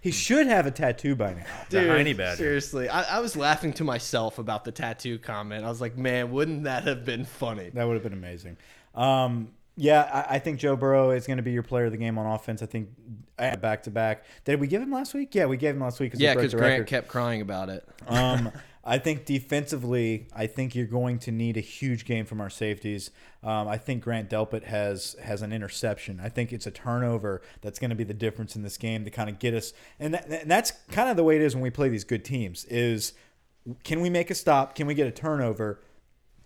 he 0.00 0.10
should 0.10 0.46
have 0.46 0.66
a 0.66 0.70
tattoo 0.70 1.14
by 1.14 1.34
now. 1.34 1.44
The 1.70 1.88
Heine 1.88 2.16
Badger. 2.16 2.36
Seriously, 2.36 2.88
I, 2.88 3.18
I 3.18 3.20
was 3.20 3.36
laughing 3.36 3.72
to 3.74 3.84
myself 3.84 4.38
about 4.38 4.64
the 4.64 4.72
tattoo 4.72 5.18
comment. 5.18 5.64
I 5.64 5.68
was 5.68 5.80
like, 5.80 5.96
man, 5.96 6.32
wouldn't 6.32 6.64
that 6.64 6.84
have 6.84 7.04
been 7.04 7.24
funny? 7.24 7.70
That 7.70 7.84
would 7.86 7.94
have 7.94 8.02
been 8.02 8.12
amazing. 8.12 8.56
Um, 8.94 9.52
yeah, 9.76 10.26
I, 10.28 10.36
I 10.36 10.38
think 10.38 10.58
Joe 10.58 10.76
Burrow 10.76 11.10
is 11.10 11.26
going 11.26 11.38
to 11.38 11.42
be 11.42 11.52
your 11.52 11.62
player 11.62 11.86
of 11.86 11.92
the 11.92 11.98
game 11.98 12.18
on 12.18 12.26
offense. 12.26 12.62
I 12.62 12.66
think 12.66 12.88
back 13.36 13.84
to 13.84 13.90
back. 13.90 14.24
Did 14.44 14.60
we 14.60 14.66
give 14.66 14.82
him 14.82 14.90
last 14.90 15.14
week? 15.14 15.34
Yeah, 15.34 15.46
we 15.46 15.56
gave 15.56 15.74
him 15.74 15.80
last 15.80 16.00
week. 16.00 16.12
Yeah, 16.16 16.34
because 16.34 16.52
because 16.52 16.60
Grant 16.60 16.86
kept 16.86 17.08
crying 17.08 17.40
about 17.40 17.68
it. 17.68 17.88
Um, 18.06 18.50
I 18.84 18.98
think 18.98 19.26
defensively, 19.26 20.26
I 20.34 20.46
think 20.46 20.74
you're 20.74 20.86
going 20.86 21.20
to 21.20 21.30
need 21.30 21.56
a 21.56 21.60
huge 21.60 22.04
game 22.04 22.24
from 22.24 22.40
our 22.40 22.50
safeties. 22.50 23.10
Um, 23.42 23.68
I 23.68 23.78
think 23.78 24.02
Grant 24.02 24.28
Delpit 24.28 24.64
has 24.64 25.14
has 25.22 25.42
an 25.42 25.52
interception. 25.52 26.20
I 26.22 26.28
think 26.28 26.52
it's 26.52 26.66
a 26.66 26.70
turnover 26.70 27.42
that's 27.60 27.78
going 27.78 27.90
to 27.90 27.96
be 27.96 28.04
the 28.04 28.14
difference 28.14 28.56
in 28.56 28.62
this 28.62 28.76
game 28.76 29.04
to 29.04 29.10
kind 29.10 29.30
of 29.30 29.38
get 29.38 29.54
us. 29.54 29.72
And, 30.00 30.14
that, 30.14 30.26
and 30.28 30.50
that's 30.50 30.72
kind 30.90 31.08
of 31.08 31.16
the 31.16 31.24
way 31.24 31.36
it 31.36 31.42
is 31.42 31.54
when 31.54 31.62
we 31.62 31.70
play 31.70 31.88
these 31.88 32.04
good 32.04 32.24
teams. 32.24 32.64
Is 32.64 33.12
can 33.84 34.00
we 34.00 34.10
make 34.10 34.30
a 34.30 34.34
stop? 34.34 34.74
Can 34.74 34.86
we 34.86 34.94
get 34.94 35.06
a 35.06 35.12
turnover? 35.12 35.80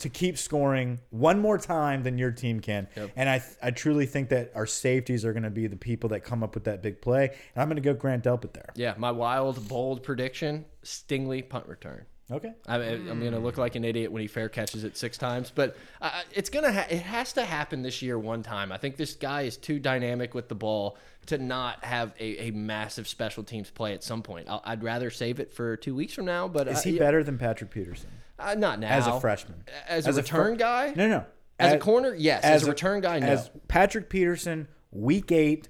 To 0.00 0.10
keep 0.10 0.36
scoring 0.36 0.98
one 1.08 1.38
more 1.38 1.56
time 1.56 2.02
than 2.02 2.18
your 2.18 2.30
team 2.30 2.60
can, 2.60 2.86
and 3.16 3.30
I 3.30 3.42
I 3.62 3.70
truly 3.70 4.04
think 4.04 4.28
that 4.28 4.52
our 4.54 4.66
safeties 4.66 5.24
are 5.24 5.32
going 5.32 5.44
to 5.44 5.48
be 5.48 5.68
the 5.68 5.76
people 5.76 6.10
that 6.10 6.20
come 6.20 6.42
up 6.42 6.54
with 6.54 6.64
that 6.64 6.82
big 6.82 7.00
play, 7.00 7.28
and 7.28 7.62
I'm 7.62 7.66
going 7.66 7.76
to 7.76 7.80
go 7.80 7.94
Grant 7.94 8.22
Delpit 8.22 8.52
there. 8.52 8.68
Yeah, 8.74 8.92
my 8.98 9.10
wild, 9.10 9.66
bold 9.68 10.02
prediction: 10.02 10.66
Stingley 10.84 11.48
punt 11.48 11.66
return. 11.66 12.04
Okay, 12.28 12.52
I, 12.66 12.76
I'm 12.76 13.20
going 13.20 13.32
to 13.32 13.38
look 13.38 13.56
like 13.56 13.76
an 13.76 13.84
idiot 13.84 14.10
when 14.10 14.20
he 14.20 14.26
fair 14.26 14.48
catches 14.48 14.82
it 14.82 14.96
six 14.96 15.16
times, 15.16 15.52
but 15.54 15.76
uh, 16.02 16.10
it's 16.32 16.50
gonna 16.50 16.72
ha- 16.72 16.86
it 16.90 17.02
has 17.02 17.32
to 17.34 17.44
happen 17.44 17.82
this 17.82 18.02
year 18.02 18.18
one 18.18 18.42
time. 18.42 18.72
I 18.72 18.78
think 18.78 18.96
this 18.96 19.14
guy 19.14 19.42
is 19.42 19.56
too 19.56 19.78
dynamic 19.78 20.34
with 20.34 20.48
the 20.48 20.56
ball 20.56 20.98
to 21.26 21.38
not 21.38 21.84
have 21.84 22.12
a, 22.18 22.48
a 22.48 22.50
massive 22.50 23.06
special 23.06 23.44
teams 23.44 23.70
play 23.70 23.94
at 23.94 24.02
some 24.02 24.22
point. 24.22 24.48
I'll, 24.48 24.60
I'd 24.64 24.82
rather 24.82 25.08
save 25.08 25.38
it 25.38 25.52
for 25.52 25.76
two 25.76 25.94
weeks 25.94 26.14
from 26.14 26.24
now. 26.24 26.48
But 26.48 26.66
is 26.66 26.78
uh, 26.78 26.82
he 26.82 26.90
yeah, 26.92 26.98
better 26.98 27.22
than 27.22 27.38
Patrick 27.38 27.70
Peterson? 27.70 28.10
Uh, 28.40 28.54
not 28.54 28.80
now 28.80 28.88
as 28.88 29.06
a 29.06 29.20
freshman. 29.20 29.62
As 29.86 30.08
a 30.08 30.12
fr- 30.12 30.18
return 30.18 30.56
guy? 30.56 30.94
No, 30.96 31.08
no. 31.08 31.24
As 31.60 31.74
a 31.74 31.78
corner, 31.78 32.12
yes. 32.12 32.42
As 32.42 32.64
a 32.64 32.66
return 32.66 33.00
guy, 33.00 33.20
no. 33.20 33.28
As 33.28 33.50
Patrick 33.68 34.10
Peterson, 34.10 34.68
week 34.90 35.30
eight, 35.30 35.68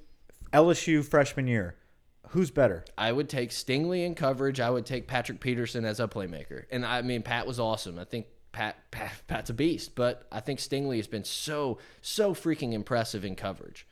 LSU 0.52 1.04
freshman 1.04 1.46
year. 1.46 1.76
Who's 2.36 2.50
better? 2.50 2.84
I 2.98 3.10
would 3.12 3.28
take 3.28 3.50
Stingley 3.50 4.04
in 4.04 4.14
coverage. 4.14 4.60
I 4.60 4.68
would 4.70 4.84
take 4.86 5.06
Patrick 5.08 5.40
Peterson 5.40 5.84
as 5.84 6.00
a 6.00 6.06
playmaker. 6.06 6.64
And 6.70 6.84
I 6.84 7.00
mean, 7.02 7.22
Pat 7.22 7.46
was 7.46 7.58
awesome. 7.58 7.98
I 7.98 8.04
think 8.04 8.26
Pat, 8.52 8.76
Pat 8.90 9.12
Pat's 9.26 9.50
a 9.50 9.54
beast, 9.54 9.94
but 9.94 10.26
I 10.30 10.40
think 10.40 10.58
Stingley 10.60 10.96
has 10.96 11.06
been 11.06 11.24
so 11.24 11.78
so 12.02 12.34
freaking 12.34 12.72
impressive 12.72 13.24
in 13.24 13.36
coverage. 13.36 13.86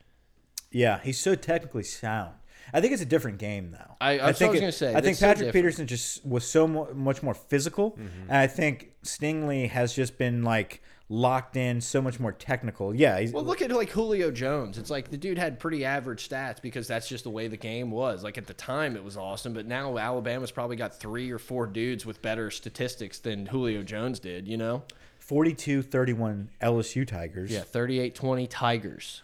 Yeah, 0.71 1.01
he's 1.03 1.21
so 1.21 1.35
technically 1.35 1.85
sound. 1.85 2.35
I 2.73 2.81
think 2.81 2.93
it's 2.95 3.03
a 3.03 3.07
different 3.07 3.39
game 3.39 3.73
though. 3.73 3.97
I- 4.01 4.17
what 4.17 4.23
I 4.23 4.27
was 4.49 4.61
gonna 4.61 4.73
say. 4.73 4.91
I 4.91 5.01
think 5.01 5.13
It's 5.13 5.21
so 5.21 5.27
Patrick. 5.27 5.53
Peterson 5.53 5.87
just 5.87 6.25
was 6.25 6.49
so 6.49 6.67
mo 6.67 6.89
much 6.95 7.23
more 7.23 7.35
physical, 7.35 7.93
Mm-hmm. 7.93 8.23
and 8.29 8.37
I 8.39 8.47
think 8.47 8.93
Stingley 9.05 9.69
has 9.71 9.95
just 9.95 10.17
been 10.19 10.43
like 10.43 10.83
locked 11.09 11.57
in, 11.57 11.81
so 11.81 12.01
much 12.01 12.19
more 12.19 12.33
technical. 12.33 12.95
Yeah, 12.95 13.21
he's, 13.21 13.33
Well, 13.33 13.45
look 13.45 13.63
at 13.63 13.71
like 13.71 13.91
Julio 13.91 14.31
Jones. 14.31 14.79
It's 14.79 14.91
like 14.91 15.11
the 15.11 15.17
dude 15.17 15.39
had 15.39 15.59
pretty 15.59 15.85
average 15.85 16.29
stats 16.29 16.61
because 16.63 16.87
that's 16.87 17.09
just 17.09 17.25
the 17.25 17.31
way 17.31 17.49
the 17.49 17.57
game 17.57 17.91
was. 17.91 18.25
Like 18.25 18.39
at 18.39 18.47
the 18.47 18.55
time, 18.55 18.97
it 18.97 19.05
was 19.05 19.17
awesome, 19.17 19.53
but 19.53 19.67
now 19.67 19.99
Alabama's 19.99 20.51
probably 20.51 20.77
got 20.77 20.99
three 20.99 21.31
or 21.31 21.39
four 21.39 21.67
dudes 21.67 22.07
with 22.07 22.23
better 22.23 22.51
statistics 22.51 23.19
than 23.19 23.47
Julio 23.47 23.83
Jones 23.83 24.19
did. 24.19 24.49
You 24.49 24.57
know? 24.57 24.83
42-31 25.27 26.49
LSU 26.61 27.07
Tigers. 27.07 27.51
Yeah, 27.51 27.61
38-20 27.61 28.47
Tigers. 28.51 29.23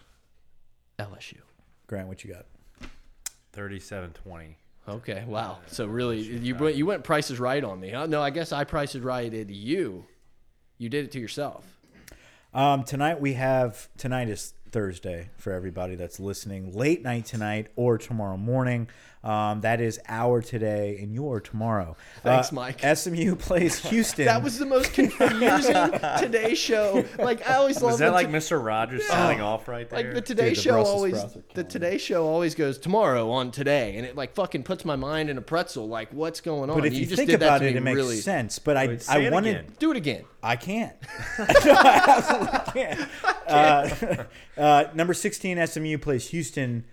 LSU. 0.97 1.37
Grant, 1.87 2.07
what 2.07 2.23
you 2.23 2.33
got? 2.33 2.45
37 3.53 4.13
20. 4.13 4.57
Okay, 4.87 5.23
wow. 5.27 5.59
So 5.67 5.85
really, 5.85 6.19
you 6.19 6.55
went 6.55 6.75
you 6.75 6.85
went 6.85 7.03
prices 7.03 7.39
right 7.39 7.63
on 7.63 7.79
me. 7.79 7.89
Huh? 7.91 8.07
No, 8.07 8.21
I 8.21 8.31
guess 8.31 8.51
I 8.51 8.63
priced 8.63 8.95
it 8.95 9.03
right 9.03 9.31
at 9.31 9.49
you. 9.49 10.05
You 10.81 10.89
did 10.89 11.05
it 11.05 11.11
to 11.11 11.19
yourself. 11.19 11.63
Um, 12.55 12.83
tonight 12.83 13.21
we 13.21 13.33
have 13.33 13.87
tonight 13.99 14.29
is 14.29 14.55
Thursday 14.71 15.29
for 15.37 15.53
everybody 15.53 15.93
that's 15.93 16.19
listening. 16.19 16.73
Late 16.73 17.03
night 17.03 17.25
tonight 17.25 17.67
or 17.75 17.99
tomorrow 17.99 18.35
morning. 18.35 18.87
Um, 19.23 19.61
that 19.61 19.79
is 19.81 19.99
our 20.07 20.41
today 20.41 20.97
and 20.99 21.13
your 21.13 21.39
tomorrow. 21.39 21.95
Thanks, 22.23 22.51
Uh, 22.51 22.55
Mike. 22.55 22.79
SMU 22.81 23.35
plays 23.39 23.77
Houston. 23.89 24.25
That 24.25 24.41
was 24.41 24.57
the 24.57 24.65
most 24.65 24.93
confusing 24.93 25.91
Today 26.17 26.55
Show. 26.55 27.05
Like 27.19 27.47
I 27.47 27.55
always 27.55 27.79
love 27.81 27.91
Was 27.91 27.99
that 27.99 28.13
when 28.13 28.13
like 28.13 28.29
Mr. 28.29 28.63
Rogers 28.63 29.05
signing 29.05 29.39
off 29.41 29.67
right 29.67 29.87
there? 29.87 30.03
like 30.05 30.13
the 30.15 30.21
Today 30.21 30.49
Dude, 30.49 30.57
the 30.57 30.61
Show 30.61 30.71
Brussels 30.71 30.95
always 30.95 31.37
the 31.53 31.63
Today 31.63 31.99
Show 31.99 32.25
always 32.25 32.55
goes 32.55 32.79
tomorrow 32.79 33.29
on 33.29 33.51
today, 33.51 33.95
and 33.97 34.07
it 34.07 34.15
like 34.15 34.33
fucking 34.33 34.63
puts 34.63 34.85
my 34.85 34.95
mind 34.95 35.29
in 35.29 35.37
a 35.37 35.41
pretzel. 35.41 35.87
Like 35.87 36.11
what's 36.11 36.41
going 36.41 36.71
on? 36.71 36.75
But 36.77 36.85
if 36.87 36.93
you, 36.95 37.05
just 37.05 37.17
think 37.17 37.29
did 37.29 37.35
about 37.43 37.59
to 37.59 37.67
it, 37.67 37.75
it 37.75 37.81
makes 37.83 37.95
really. 37.95 38.15
sense. 38.17 38.57
But 38.57 38.75
I, 38.75 38.87
Wait, 38.87 39.01
say 39.03 39.27
I 39.27 39.29
wanted. 39.29 39.57
again. 39.57 39.73
Do 39.77 39.91
it 39.91 39.97
again. 39.97 40.23
I 40.41 40.55
can't. 40.55 40.95
No, 41.37 41.73
I 41.73 42.03
absolutely 42.07 42.73
can't. 42.73 43.09
Uh, 43.47 44.23
uh, 44.57 44.83
number 44.95 45.13
16 45.13 45.67
SMU 45.67 45.97
plays 45.99 46.29
Houston 46.29 46.85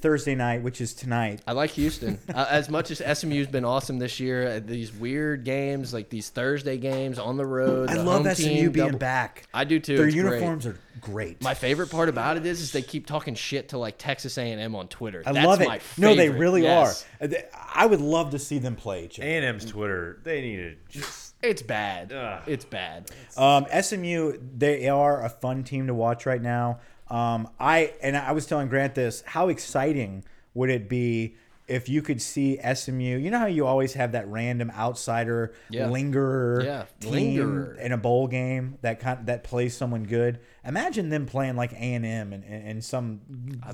Thursday 0.00 0.34
night, 0.34 0.62
which 0.62 0.80
is 0.80 0.94
tonight. 0.94 1.40
I 1.46 1.52
like 1.52 1.70
Houston. 1.70 2.18
uh, 2.34 2.46
as 2.50 2.68
much 2.68 2.90
as 2.90 3.18
SMU's 3.18 3.46
been 3.46 3.64
awesome 3.64 3.98
this 3.98 4.18
year, 4.20 4.48
uh, 4.48 4.60
these 4.64 4.92
weird 4.92 5.44
games, 5.44 5.92
like 5.94 6.08
these 6.10 6.28
Thursday 6.30 6.76
games 6.78 7.18
on 7.18 7.36
the 7.36 7.46
road. 7.46 7.90
I 7.90 7.94
the 7.94 8.02
love 8.04 8.24
home 8.24 8.34
SMU 8.34 8.44
team 8.48 8.72
being 8.72 8.86
double- 8.86 8.98
back. 8.98 9.46
I 9.54 9.64
do 9.64 9.78
too. 9.80 9.96
Their 9.96 10.06
It's 10.06 10.14
great. 10.16 10.24
uniforms 10.26 10.66
are 10.66 10.78
great. 11.00 11.42
My 11.42 11.54
favorite 11.54 11.90
part 11.90 12.08
about 12.08 12.36
it 12.36 12.44
is, 12.46 12.60
is 12.60 12.72
they 12.72 12.82
keep 12.82 13.06
talking 13.06 13.34
shit 13.34 13.70
to 13.70 13.78
like 13.78 13.96
Texas 13.98 14.36
A&M 14.38 14.74
on 14.74 14.88
Twitter. 14.88 15.22
I 15.24 15.32
That's 15.32 15.46
love 15.46 15.60
it. 15.60 15.68
My 15.68 15.80
No, 15.98 16.14
they 16.14 16.28
really 16.30 16.62
Yes. 16.62 17.06
are. 17.20 17.26
Uh, 17.26 17.34
I 17.74 17.86
would 17.86 18.00
love 18.00 18.30
to 18.30 18.38
see 18.38 18.58
them 18.58 18.76
play 18.76 19.04
each 19.04 19.18
other. 19.18 19.28
A&M's 19.28 19.64
Twitter, 19.64 20.18
they 20.24 20.40
need 20.40 20.56
to 20.56 21.00
just. 21.00 21.34
It's 21.42 21.62
bad. 21.62 22.12
Ugh. 22.12 22.42
It's 22.46 22.66
bad. 22.66 23.10
Um, 23.36 23.64
SMU, 23.72 24.38
they 24.58 24.88
are 24.90 25.24
a 25.24 25.30
fun 25.30 25.64
team 25.64 25.86
to 25.86 25.94
watch 25.94 26.26
right 26.26 26.42
now. 26.42 26.80
Um, 27.10 27.48
I 27.58 27.92
and 28.02 28.16
I 28.16 28.32
was 28.32 28.46
telling 28.46 28.68
Grant 28.68 28.94
this. 28.94 29.22
How 29.26 29.48
exciting 29.48 30.24
would 30.54 30.70
it 30.70 30.88
be 30.88 31.36
if 31.66 31.88
you 31.88 32.02
could 32.02 32.20
see 32.22 32.58
SMU? 32.74 33.16
You 33.18 33.30
know 33.30 33.38
how 33.38 33.46
you 33.46 33.66
always 33.66 33.94
have 33.94 34.12
that 34.12 34.28
random 34.28 34.70
outsider 34.76 35.52
Yeah. 35.70 35.88
lingerer 35.88 36.62
Yeah, 36.64 36.84
team 37.00 37.12
lingerer. 37.12 37.74
in 37.80 37.92
a 37.92 37.96
bowl 37.96 38.26
game 38.28 38.78
that 38.82 39.00
kind 39.00 39.26
that 39.26 39.42
plays 39.44 39.76
someone 39.76 40.04
good. 40.04 40.38
Imagine 40.64 41.08
them 41.08 41.26
playing 41.26 41.56
like 41.56 41.72
A 41.72 41.76
and 41.94 42.06
M 42.06 42.32
and 42.32 42.44
and 42.44 42.84
some 42.84 43.20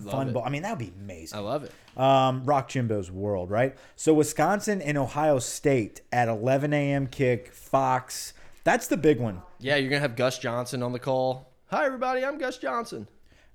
fun 0.09 0.29
it. 0.29 0.33
bowl. 0.33 0.43
I 0.45 0.49
mean, 0.49 0.63
that 0.63 0.71
would 0.71 0.79
be 0.87 0.93
amazing 0.99 1.39
I 1.39 1.43
love 1.43 1.65
it. 1.65 1.73
um, 2.01 2.45
Rock 2.45 2.69
Jimbo's 2.69 3.11
world, 3.11 3.51
right? 3.51 3.77
So 3.97 4.15
Wisconsin 4.15 4.81
and 4.81 4.97
Ohio 4.97 5.39
State 5.41 6.01
at 6.13 6.29
11 6.29 6.73
a.m. 6.73 7.07
kick, 7.07 7.53
Fox. 7.53 8.33
That's 8.65 8.87
the 8.89 8.97
big 8.97 9.21
one. 9.21 9.43
Yeah, 9.59 9.77
you're 9.77 9.91
gonna 9.91 10.01
have 10.01 10.17
Gus 10.17 10.39
Johnson 10.39 10.83
on 10.83 10.93
the 10.93 10.99
call. 10.99 11.53
Hi 11.67 11.85
everybody, 11.85 12.25
I'm 12.25 12.39
Gus 12.39 12.59
Johnson. 12.59 13.09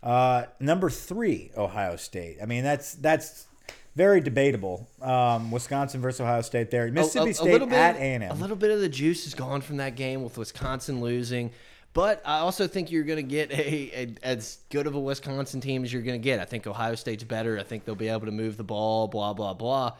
Uh, 0.03 0.45
number 0.59 0.89
three, 0.89 1.51
Ohio 1.55 1.95
State. 1.95 2.37
I 2.41 2.45
mean, 2.45 2.63
that's 2.63 2.95
that's 2.95 3.45
very 3.95 4.21
debatable. 4.21 4.87
Um, 5.01 5.51
Wisconsin 5.51 6.01
versus 6.01 6.21
Ohio 6.21 6.41
State 6.41 6.71
there. 6.71 6.91
Mississippi 6.91 7.33
State 7.33 7.61
at 7.61 7.95
A&M. 7.97 8.23
A 8.23 8.33
little 8.33 8.55
bit 8.55 8.71
of 8.71 8.79
the 8.79 8.89
juice 8.89 9.27
is 9.27 9.33
gone 9.33 9.61
from 9.61 9.77
that 9.77 9.95
game 9.95 10.23
with 10.23 10.37
Wisconsin 10.37 11.01
losing. 11.01 11.51
But 11.93 12.21
I 12.25 12.39
also 12.39 12.67
think 12.67 12.89
you're 12.89 13.03
going 13.03 13.17
to 13.17 13.29
get 13.29 13.51
a, 13.51 13.91
a 13.93 14.15
as 14.23 14.59
good 14.69 14.87
of 14.87 14.95
a 14.95 14.99
Wisconsin 14.99 15.59
team 15.59 15.83
as 15.83 15.91
you're 15.91 16.01
going 16.01 16.19
to 16.19 16.23
get. 16.23 16.39
I 16.39 16.45
think 16.45 16.65
Ohio 16.65 16.95
State's 16.95 17.25
better. 17.25 17.59
I 17.59 17.63
think 17.63 17.83
they'll 17.83 17.95
be 17.95 18.07
able 18.07 18.27
to 18.27 18.31
move 18.31 18.55
the 18.55 18.63
ball. 18.63 19.07
Blah 19.07 19.33
blah 19.33 19.53
blah. 19.53 19.93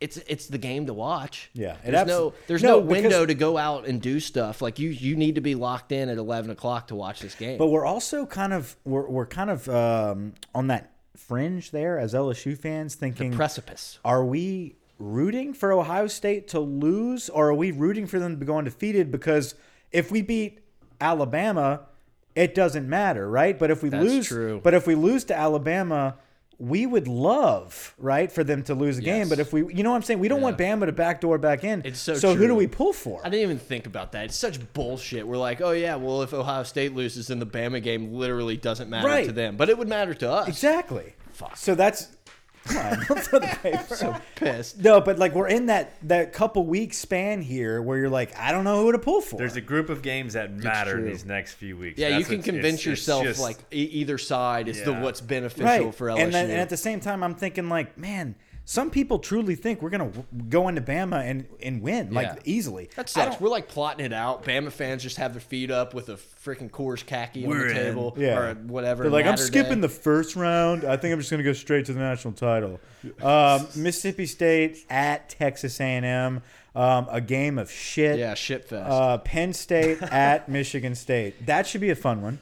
It's 0.00 0.16
it's 0.28 0.46
the 0.46 0.58
game 0.58 0.86
to 0.86 0.94
watch. 0.94 1.50
Yeah, 1.54 1.76
it 1.84 1.90
there's 1.90 2.06
no 2.06 2.32
there's 2.46 2.62
No, 2.62 2.78
no, 2.78 2.86
window 2.86 3.26
to 3.26 3.34
go 3.34 3.56
out 3.58 3.86
and 3.86 4.00
do 4.00 4.20
stuff. 4.20 4.62
Like 4.62 4.78
you 4.78 4.90
you 4.90 5.16
need 5.16 5.34
to 5.34 5.40
be 5.40 5.54
locked 5.56 5.90
in 5.90 6.08
at 6.08 6.18
11 6.18 6.50
o'clock 6.50 6.86
to 6.88 6.94
watch 6.94 7.20
this 7.20 7.34
game. 7.34 7.58
But 7.58 7.66
we're 7.68 7.84
also 7.86 8.24
kind 8.24 8.52
of 8.52 8.76
we're, 8.84 9.08
we're 9.08 9.26
kind 9.26 9.50
of 9.50 9.68
um, 9.68 10.34
on 10.54 10.68
that 10.68 10.92
fringe 11.16 11.72
there 11.72 11.98
as 11.98 12.14
LSU 12.14 12.56
fans, 12.56 12.94
thinking 12.94 13.32
Precipice. 13.32 13.98
are 14.04 14.24
we 14.24 14.76
rooting 15.00 15.52
for 15.52 15.72
Ohio 15.72 16.06
State 16.06 16.48
to 16.48 16.60
lose 16.60 17.28
or 17.28 17.48
are 17.48 17.54
we 17.54 17.70
rooting 17.72 18.06
for 18.06 18.18
them 18.20 18.38
to 18.38 18.44
go 18.44 18.56
undefeated? 18.58 19.10
Because 19.10 19.56
if 19.90 20.10
we 20.12 20.22
beat 20.22 20.60
Alabama, 21.00 21.82
it 22.34 22.54
doesn't 22.54 22.88
matter, 22.88 23.28
right? 23.28 23.58
But 23.58 23.70
if 23.70 23.82
we 23.82 23.88
That's 23.88 24.04
lose, 24.04 24.26
true. 24.28 24.60
but 24.62 24.74
if 24.74 24.86
we 24.86 24.94
lose 24.94 25.24
to 25.24 25.36
Alabama, 25.36 26.16
we 26.60 26.86
would 26.86 27.06
love, 27.06 27.94
right, 27.98 28.30
for 28.32 28.42
them 28.42 28.62
to 28.64 28.74
lose 28.74 28.98
a 28.98 29.02
game. 29.02 29.28
But 29.28 29.38
if 29.38 29.52
we, 29.52 29.60
you 29.72 29.82
know 29.84 29.90
what 29.90 29.96
I'm 29.96 30.02
saying? 30.02 30.18
We 30.18 30.26
don't 30.28 30.40
want 30.40 30.58
Bama 30.58 30.86
to 30.86 30.92
backdoor 30.92 31.38
back 31.38 31.62
in. 31.62 31.82
It's 31.84 32.00
so 32.00 32.14
So 32.14 32.34
who 32.34 32.46
do 32.48 32.54
we 32.54 32.66
pull 32.66 32.92
for? 32.92 33.20
I 33.24 33.28
didn't 33.28 33.42
even 33.44 33.58
think 33.58 33.86
about 33.86 34.12
that. 34.12 34.24
It's 34.26 34.36
such 34.36 34.58
bullshit. 34.72 35.26
We're 35.26 35.36
like, 35.36 35.60
oh 35.60 35.70
yeah, 35.70 35.94
well 35.94 36.22
if 36.22 36.34
Ohio 36.34 36.64
State 36.64 36.94
loses, 36.94 37.28
then 37.28 37.38
the 37.38 37.46
Bama 37.46 37.80
game 37.82 38.12
literally 38.12 38.56
doesn't 38.56 38.90
matter 38.90 39.06
Right. 39.06 39.26
to 39.26 39.32
them, 39.32 39.56
but 39.56 39.68
it 39.68 39.78
would 39.78 39.88
matter 39.88 40.14
to 40.14 40.30
us. 40.32 40.48
Exactly. 40.48 41.14
Fuck. 41.32 41.56
So 41.56 41.76
that's 41.76 42.08
come 42.64 42.76
on, 42.78 43.04
don't 43.08 43.20
throw 43.20 43.38
the 43.38 43.46
paper. 43.62 43.94
So 43.96 44.16
pissed. 44.36 44.78
no, 44.78 45.00
but 45.00 45.18
like 45.18 45.34
we're 45.34 45.48
in 45.48 45.66
that 45.66 45.92
that 46.08 46.32
couple 46.32 46.64
week 46.66 46.94
span 46.94 47.40
here 47.42 47.80
where 47.82 47.98
you're 47.98 48.08
like, 48.10 48.36
I 48.38 48.52
don't 48.52 48.64
know 48.64 48.82
who 48.82 48.92
to 48.92 48.98
pull 48.98 49.20
for. 49.20 49.36
There's 49.36 49.56
a 49.56 49.60
group 49.60 49.88
of 49.88 50.02
games 50.02 50.34
that 50.34 50.52
matter 50.52 50.98
in 50.98 51.06
these 51.06 51.24
next 51.24 51.54
few 51.54 51.76
weeks. 51.76 51.98
Yeah, 51.98 52.18
you 52.18 52.24
can 52.24 52.42
convince 52.42 52.64
it's- 52.64 52.74
it's 52.80 52.86
yourself 52.86 53.24
just- 53.24 53.40
like 53.40 53.58
e- 53.72 53.76
either 53.84 54.18
side 54.18 54.68
is 54.68 54.82
the 54.82 54.92
what's 54.92 55.20
beneficial 55.20 55.64
right 55.86 55.94
for 55.94 56.08
LSU. 56.08 56.22
And, 56.22 56.32
then, 56.34 56.50
and 56.50 56.60
at 56.60 56.68
the 56.68 56.76
same 56.76 57.00
time, 57.00 57.22
I'm 57.22 57.34
thinking 57.34 57.68
like, 57.68 57.96
man, 57.98 58.34
some 58.70 58.90
people 58.90 59.18
truly 59.18 59.54
think 59.54 59.80
we're 59.80 59.88
gonna 59.88 60.04
w- 60.10 60.26
go 60.50 60.68
into 60.68 60.82
Bama 60.82 61.22
and 61.24 61.46
and 61.62 61.80
win 61.80 62.10
like 62.12 62.26
Yeah. 62.26 62.36
easily. 62.44 62.90
that 62.96 63.06
I 63.06 63.24
sucks. 63.24 63.40
We're 63.40 63.48
like 63.48 63.66
plotting 63.66 64.04
it 64.04 64.12
out. 64.12 64.44
Bama 64.44 64.70
fans 64.70 65.02
just 65.02 65.16
have 65.16 65.32
their 65.32 65.40
feet 65.40 65.70
up 65.70 65.94
with 65.94 66.10
a 66.10 66.16
freaking 66.16 66.70
Coors 66.70 67.04
khaki 67.04 67.44
on 67.44 67.48
We're 67.48 67.64
the 67.64 67.70
in. 67.70 67.76
table 67.76 68.14
Yeah. 68.18 68.38
or 68.38 68.54
whatever. 68.56 69.04
They're 69.04 69.12
like, 69.12 69.24
I'm 69.24 69.38
skipping 69.38 69.76
Day." 69.76 69.80
the 69.80 69.88
first 69.88 70.36
round. 70.36 70.84
I 70.84 70.98
think 70.98 71.14
I'm 71.14 71.18
just 71.18 71.30
gonna 71.30 71.42
go 71.44 71.54
straight 71.54 71.86
to 71.86 71.94
the 71.94 72.00
national 72.00 72.34
title. 72.34 72.78
Um, 73.22 73.66
Mississippi 73.74 74.26
State 74.26 74.84
at 74.90 75.30
Texas 75.30 75.80
A&M, 75.80 76.42
um, 76.76 77.06
a 77.10 77.22
game 77.22 77.56
of 77.58 77.70
shit. 77.70 78.18
yeah 78.18 78.34
shit 78.34 78.68
fest. 78.68 78.90
Uh, 78.90 79.16
Penn 79.16 79.54
State 79.54 80.02
at 80.02 80.50
Michigan 80.50 80.94
State. 80.94 81.46
That 81.46 81.66
should 81.66 81.80
be 81.80 81.88
a 81.88 81.96
fun 81.96 82.20
one. 82.20 82.38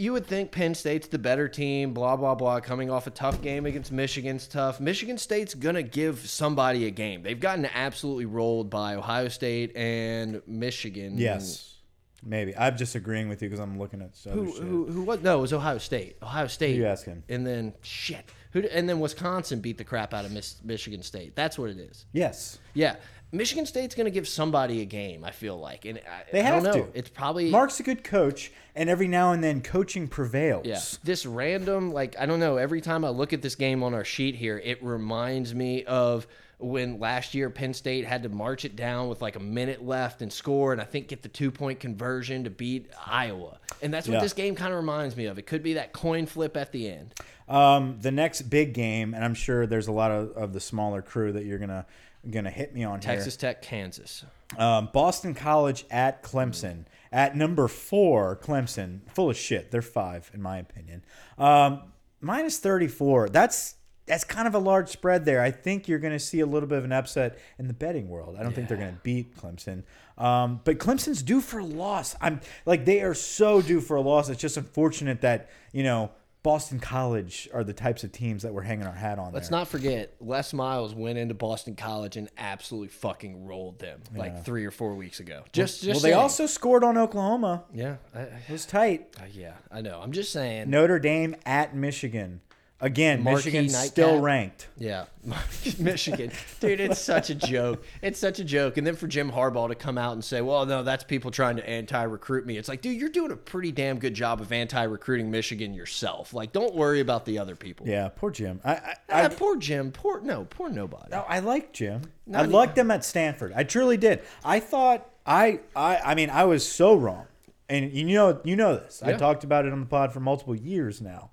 You 0.00 0.14
would 0.14 0.26
think 0.26 0.50
Penn 0.50 0.74
State's 0.74 1.08
the 1.08 1.18
better 1.18 1.46
team, 1.46 1.92
blah 1.92 2.16
blah 2.16 2.34
blah, 2.34 2.60
coming 2.60 2.90
off 2.90 3.06
a 3.06 3.10
tough 3.10 3.42
game 3.42 3.66
against 3.66 3.92
Michigan's 3.92 4.48
tough. 4.48 4.80
Michigan 4.80 5.18
State's 5.18 5.54
gonna 5.54 5.82
give 5.82 6.20
somebody 6.28 6.86
a 6.86 6.90
game. 6.90 7.22
They've 7.22 7.38
gotten 7.38 7.66
absolutely 7.66 8.24
rolled 8.24 8.70
by 8.70 8.94
Ohio 8.94 9.28
State 9.28 9.76
and 9.76 10.40
Michigan. 10.46 11.18
Yes, 11.18 11.76
maybe. 12.24 12.56
I'm 12.56 12.76
just 12.76 12.94
agreeing 12.94 13.28
with 13.28 13.42
you 13.42 13.48
because 13.48 13.60
I'm 13.60 13.78
looking 13.78 14.00
at 14.00 14.12
other 14.26 14.36
Who, 14.40 14.52
shit. 14.52 14.62
who, 14.62 14.86
who 14.86 15.02
was 15.02 15.20
no? 15.22 15.38
It 15.38 15.42
was 15.42 15.52
Ohio 15.52 15.78
State. 15.78 16.16
Ohio 16.22 16.46
State. 16.46 16.76
Who 16.76 16.80
you 16.80 16.86
asking? 16.86 17.22
And 17.28 17.46
then 17.46 17.74
shit. 17.82 18.24
Who? 18.52 18.60
And 18.60 18.88
then 18.88 19.00
Wisconsin 19.00 19.60
beat 19.60 19.76
the 19.76 19.84
crap 19.84 20.14
out 20.14 20.24
of 20.24 20.32
Miss, 20.32 20.56
Michigan 20.64 21.02
State. 21.02 21.36
That's 21.36 21.58
what 21.58 21.70
it 21.70 21.78
is. 21.78 22.06
Yes. 22.12 22.58
Yeah. 22.74 22.96
Michigan 23.32 23.64
State's 23.66 23.94
going 23.94 24.06
to 24.06 24.10
give 24.10 24.26
somebody 24.26 24.80
a 24.82 24.84
game. 24.84 25.24
I 25.24 25.30
feel 25.30 25.56
like, 25.58 25.84
and 25.84 25.98
I, 25.98 26.24
They 26.32 26.40
I 26.40 26.42
have 26.42 26.62
don't 26.64 26.74
know. 26.76 26.84
to. 26.86 26.98
It's 26.98 27.08
probably 27.10 27.50
Mark's 27.50 27.78
a 27.80 27.82
good 27.84 28.02
coach, 28.02 28.50
and 28.74 28.90
every 28.90 29.06
now 29.08 29.32
and 29.32 29.42
then 29.42 29.60
coaching 29.62 30.08
prevails. 30.08 30.66
Yeah, 30.66 30.80
this 31.04 31.24
random 31.26 31.92
like 31.92 32.16
I 32.18 32.26
don't 32.26 32.40
know. 32.40 32.56
Every 32.56 32.80
time 32.80 33.04
I 33.04 33.08
look 33.10 33.32
at 33.32 33.42
this 33.42 33.54
game 33.54 33.82
on 33.82 33.94
our 33.94 34.04
sheet 34.04 34.34
here, 34.34 34.58
it 34.58 34.82
reminds 34.82 35.54
me 35.54 35.84
of 35.84 36.26
when 36.58 36.98
last 37.00 37.32
year 37.34 37.48
Penn 37.48 37.72
State 37.72 38.04
had 38.04 38.22
to 38.24 38.28
march 38.28 38.66
it 38.66 38.76
down 38.76 39.08
with 39.08 39.22
like 39.22 39.36
a 39.36 39.40
minute 39.40 39.82
left 39.86 40.20
and 40.22 40.30
score, 40.32 40.72
and 40.72 40.80
I 40.80 40.84
think 40.84 41.08
get 41.08 41.22
the 41.22 41.28
two 41.28 41.50
point 41.50 41.80
conversion 41.80 42.44
to 42.44 42.50
beat 42.50 42.90
Iowa. 43.06 43.58
And 43.80 43.94
that's 43.94 44.06
what 44.08 44.14
Yeah. 44.14 44.20
this 44.20 44.32
game 44.34 44.54
kind 44.56 44.72
of 44.72 44.76
reminds 44.78 45.16
me 45.16 45.24
of. 45.26 45.38
It 45.38 45.46
could 45.46 45.62
be 45.62 45.74
that 45.74 45.92
coin 45.92 46.26
flip 46.26 46.56
at 46.56 46.70
the 46.72 46.90
end. 46.90 47.14
Um, 47.48 47.96
the 48.00 48.10
next 48.12 48.42
big 48.42 48.74
game, 48.74 49.14
and 49.14 49.24
I'm 49.24 49.34
sure 49.34 49.66
there's 49.66 49.88
a 49.88 49.92
lot 49.92 50.10
of, 50.10 50.30
of 50.36 50.52
the 50.52 50.60
smaller 50.60 51.00
crew 51.00 51.32
that 51.32 51.44
you're 51.44 51.58
gonna 51.58 51.86
gonna 52.28 52.50
hit 52.50 52.74
me 52.74 52.84
on 52.84 53.00
Texas 53.00 53.36
Tech, 53.36 53.62
Kansas. 53.62 54.24
Um, 54.58 54.88
Boston 54.92 55.34
College 55.34 55.84
at 55.90 56.22
Clemson. 56.22 56.86
At 57.12 57.36
number 57.36 57.68
four, 57.68 58.36
Clemson, 58.36 59.00
full 59.10 59.30
of 59.30 59.36
shit. 59.36 59.70
They're 59.70 59.82
five, 59.82 60.30
in 60.34 60.42
my 60.42 60.58
opinion. 60.58 61.04
Um, 61.38 61.82
minus 62.20 62.58
34. 62.58 63.28
That's 63.30 63.76
that's 64.06 64.24
kind 64.24 64.48
of 64.48 64.54
a 64.56 64.58
large 64.58 64.88
spread 64.88 65.24
there. 65.24 65.40
I 65.40 65.52
think 65.52 65.86
you're 65.86 66.00
going 66.00 66.12
to 66.12 66.18
see 66.18 66.40
a 66.40 66.46
little 66.46 66.68
bit 66.68 66.78
of 66.78 66.84
an 66.84 66.90
upset 66.90 67.38
in 67.60 67.68
the 67.68 67.72
betting 67.72 68.08
world. 68.08 68.36
I 68.36 68.42
don't 68.42 68.52
think 68.52 68.66
they're 68.66 68.76
going 68.76 68.92
to 68.92 69.00
beat 69.04 69.36
Clemson. 69.36 69.84
Um, 70.18 70.60
but 70.64 70.78
Clemson's 70.78 71.22
due 71.22 71.40
for 71.40 71.60
a 71.60 71.64
loss. 71.64 72.16
I'm 72.20 72.40
like 72.66 72.84
they 72.84 73.02
are 73.02 73.14
so 73.14 73.62
due 73.62 73.80
for 73.80 73.96
a 73.96 74.00
loss. 74.00 74.28
It's 74.28 74.40
just 74.40 74.56
unfortunate 74.56 75.20
that 75.20 75.48
you 75.72 75.84
know 75.84 76.10
Boston 76.42 76.80
College 76.80 77.48
are 77.52 77.62
the 77.62 77.74
types 77.74 78.02
of 78.02 78.12
teams 78.12 78.42
that 78.42 78.54
we're 78.54 78.62
hanging 78.62 78.86
our 78.86 78.94
hat 78.94 79.18
on. 79.18 79.32
Let's 79.32 79.50
there. 79.50 79.58
not 79.58 79.68
forget, 79.68 80.14
Les 80.20 80.52
Miles 80.54 80.94
went 80.94 81.18
into 81.18 81.34
Boston 81.34 81.76
College 81.76 82.16
and 82.16 82.30
absolutely 82.38 82.88
fucking 82.88 83.46
rolled 83.46 83.78
them 83.78 84.00
like 84.14 84.44
three 84.44 84.64
or 84.64 84.70
four 84.70 84.94
weeks 84.94 85.20
ago. 85.20 85.44
Just, 85.52 85.82
just 85.82 85.96
well, 85.96 86.00
they 86.00 86.14
also 86.14 86.46
scored 86.46 86.82
on 86.82 86.96
Oklahoma. 86.96 87.64
yeah, 87.74 87.96
I, 88.14 88.20
It 88.20 88.50
was 88.50 88.64
tight. 88.64 89.14
I, 89.20 89.26
yeah, 89.26 89.54
I 89.70 89.82
know. 89.82 90.00
I'm 90.02 90.12
just 90.12 90.32
saying. 90.32 90.70
Notre 90.70 90.98
Dame 90.98 91.36
at 91.44 91.76
Michigan. 91.76 92.40
Again, 92.82 93.22
Marquee 93.22 93.36
Michigan's 93.36 93.72
nightcap. 93.74 93.90
still 93.90 94.20
ranked. 94.20 94.68
Yeah, 94.78 95.04
Michigan, 95.78 96.32
dude, 96.60 96.80
it's 96.80 96.98
such 96.98 97.28
a 97.30 97.34
joke. 97.34 97.84
It's 98.02 98.18
such 98.18 98.38
a 98.38 98.44
joke. 98.44 98.76
And 98.78 98.86
then 98.86 98.96
for 98.96 99.06
Jim 99.06 99.30
Harbaugh 99.30 99.68
to 99.68 99.74
come 99.74 99.98
out 99.98 100.14
and 100.14 100.24
say, 100.24 100.40
"Well, 100.40 100.64
no, 100.66 100.82
that's 100.82 101.04
people 101.04 101.30
trying 101.30 101.56
to 101.56 101.68
anti-recruit 101.68 102.46
me." 102.46 102.56
It's 102.56 102.68
like, 102.68 102.80
dude, 102.80 102.98
you're 102.98 103.10
doing 103.10 103.32
a 103.32 103.36
pretty 103.36 103.70
damn 103.72 103.98
good 103.98 104.14
job 104.14 104.40
of 104.40 104.50
anti-recruiting 104.52 105.30
Michigan 105.30 105.74
yourself. 105.74 106.32
Like, 106.32 106.52
don't 106.52 106.74
worry 106.74 107.00
about 107.00 107.26
the 107.26 107.38
other 107.38 107.54
people. 107.56 107.86
Yeah, 107.86 108.08
poor 108.08 108.30
Jim. 108.30 108.60
I 108.64 108.72
I, 108.74 108.94
Ah, 109.10 109.24
I, 109.24 109.28
poor 109.28 109.56
Jim. 109.56 109.92
Poor 109.92 110.20
no, 110.20 110.46
poor 110.48 110.70
nobody. 110.70 111.10
no, 111.10 111.24
I 111.28 111.40
like 111.40 111.72
Jim. 111.72 112.02
I 112.28 112.30
Not 112.30 112.46
e- 112.46 112.48
liked 112.48 112.78
him 112.78 112.90
at 112.90 113.04
Stanford. 113.04 113.52
I 113.54 113.64
truly 113.64 113.96
did. 113.98 114.22
I 114.44 114.60
thought 114.60 115.06
I 115.26 115.60
I 115.76 115.98
I 115.98 116.14
mean 116.14 116.30
I 116.30 116.44
was 116.44 116.66
so 116.66 116.94
wrong, 116.94 117.26
and 117.68 117.92
you 117.92 118.04
know 118.06 118.40
you 118.44 118.56
know 118.56 118.76
this. 118.76 119.02
I 119.02 119.12
talked 119.12 119.44
about 119.44 119.66
it 119.66 119.72
on 119.72 119.80
the 119.80 119.86
pod 119.86 120.12
for 120.14 120.20
multiple 120.20 120.54
years 120.56 121.00
now. 121.02 121.30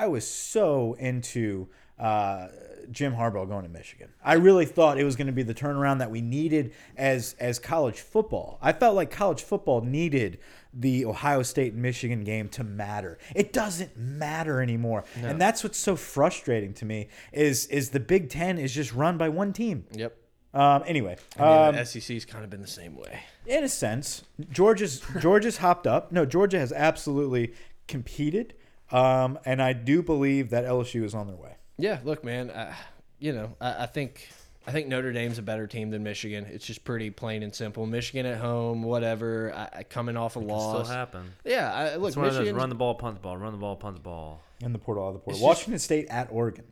I 0.00 0.08
was 0.08 0.26
so 0.26 0.94
into 0.98 1.68
uh, 1.98 2.48
Jim 2.90 3.12
Harbaugh 3.14 3.46
going 3.46 3.64
to 3.64 3.68
Michigan. 3.68 4.08
I 4.24 4.34
really 4.34 4.64
thought 4.64 4.98
it 4.98 5.04
was 5.04 5.14
going 5.14 5.26
to 5.26 5.32
be 5.34 5.42
the 5.42 5.52
turnaround 5.52 5.98
that 5.98 6.10
we 6.10 6.22
needed 6.22 6.72
as 6.96 7.36
as 7.38 7.58
college 7.58 8.00
football. 8.00 8.58
I 8.62 8.72
felt 8.72 8.96
like 8.96 9.10
college 9.10 9.42
football 9.42 9.82
needed 9.82 10.38
the 10.72 11.04
Ohio 11.04 11.42
State 11.42 11.74
Michigan 11.74 12.24
game 12.24 12.48
to 12.50 12.64
matter. 12.64 13.18
It 13.36 13.52
doesn't 13.52 13.94
matter 13.98 14.62
anymore, 14.62 15.04
and 15.16 15.38
that's 15.38 15.62
what's 15.62 15.78
so 15.78 15.96
frustrating 15.96 16.72
to 16.74 16.86
me. 16.86 17.08
Is 17.32 17.66
is 17.66 17.90
the 17.90 18.00
Big 18.00 18.30
Ten 18.30 18.56
is 18.56 18.72
just 18.72 18.94
run 18.94 19.18
by 19.18 19.28
one 19.28 19.52
team. 19.52 19.84
Yep. 19.92 20.16
Um, 20.54 20.82
anyway, 20.86 21.16
I 21.38 21.42
mean, 21.42 21.68
um, 21.68 21.74
the 21.76 21.84
SEC's 21.84 22.24
kind 22.24 22.42
of 22.42 22.48
been 22.50 22.62
the 22.62 22.66
same 22.66 22.96
way. 22.96 23.20
in 23.46 23.64
a 23.64 23.68
sense, 23.68 24.24
Georgia's 24.50 25.02
Georgia's 25.20 25.58
hopped 25.58 25.86
up. 25.86 26.10
No, 26.10 26.24
Georgia 26.24 26.58
has 26.58 26.72
absolutely 26.72 27.52
competed, 27.86 28.54
um, 28.92 29.38
and 29.44 29.60
I 29.62 29.72
do 29.72 30.02
believe 30.02 30.50
that 30.50 30.64
LSU 30.64 31.04
is 31.04 31.14
on 31.14 31.26
their 31.26 31.36
way. 31.36 31.54
Yeah, 31.78 32.00
look, 32.04 32.24
man. 32.24 32.50
Uh, 32.50 32.74
you 33.18 33.32
know, 33.32 33.54
I, 33.60 33.84
I 33.84 33.86
think 33.86 34.28
I 34.66 34.72
think 34.72 34.88
Notre 34.88 35.12
Dame's 35.12 35.38
a 35.38 35.42
better 35.42 35.66
team 35.66 35.90
than 35.90 36.02
Michigan. 36.02 36.46
It's 36.50 36.66
just 36.66 36.84
pretty 36.84 37.10
plain 37.10 37.42
and 37.42 37.54
simple. 37.54 37.86
Michigan 37.86 38.26
at 38.26 38.38
home, 38.38 38.82
whatever. 38.82 39.52
I, 39.54 39.78
I 39.78 39.82
coming 39.84 40.16
off 40.16 40.36
a 40.36 40.40
Still 40.40 40.56
loss. 40.56 40.88
happen. 40.90 41.32
Yeah, 41.44 41.72
I, 41.72 41.96
look, 41.96 42.08
It's 42.08 42.16
one 42.16 42.26
of 42.26 42.32
those 42.34 42.40
Michigan. 42.40 42.56
run 42.56 42.68
the 42.68 42.74
ball, 42.74 42.94
punt 42.94 43.14
the 43.16 43.20
ball, 43.20 43.36
run 43.36 43.52
the 43.52 43.58
ball, 43.58 43.76
punt 43.76 43.96
the 43.96 44.02
ball. 44.02 44.42
In 44.62 44.72
the 44.72 44.78
portal, 44.78 45.04
out 45.04 45.08
of 45.08 45.14
the 45.14 45.18
portal. 45.20 45.32
It's 45.32 45.38
just- 45.40 45.46
Washington 45.46 45.78
State 45.78 46.06
at 46.08 46.28
Oregon. 46.30 46.64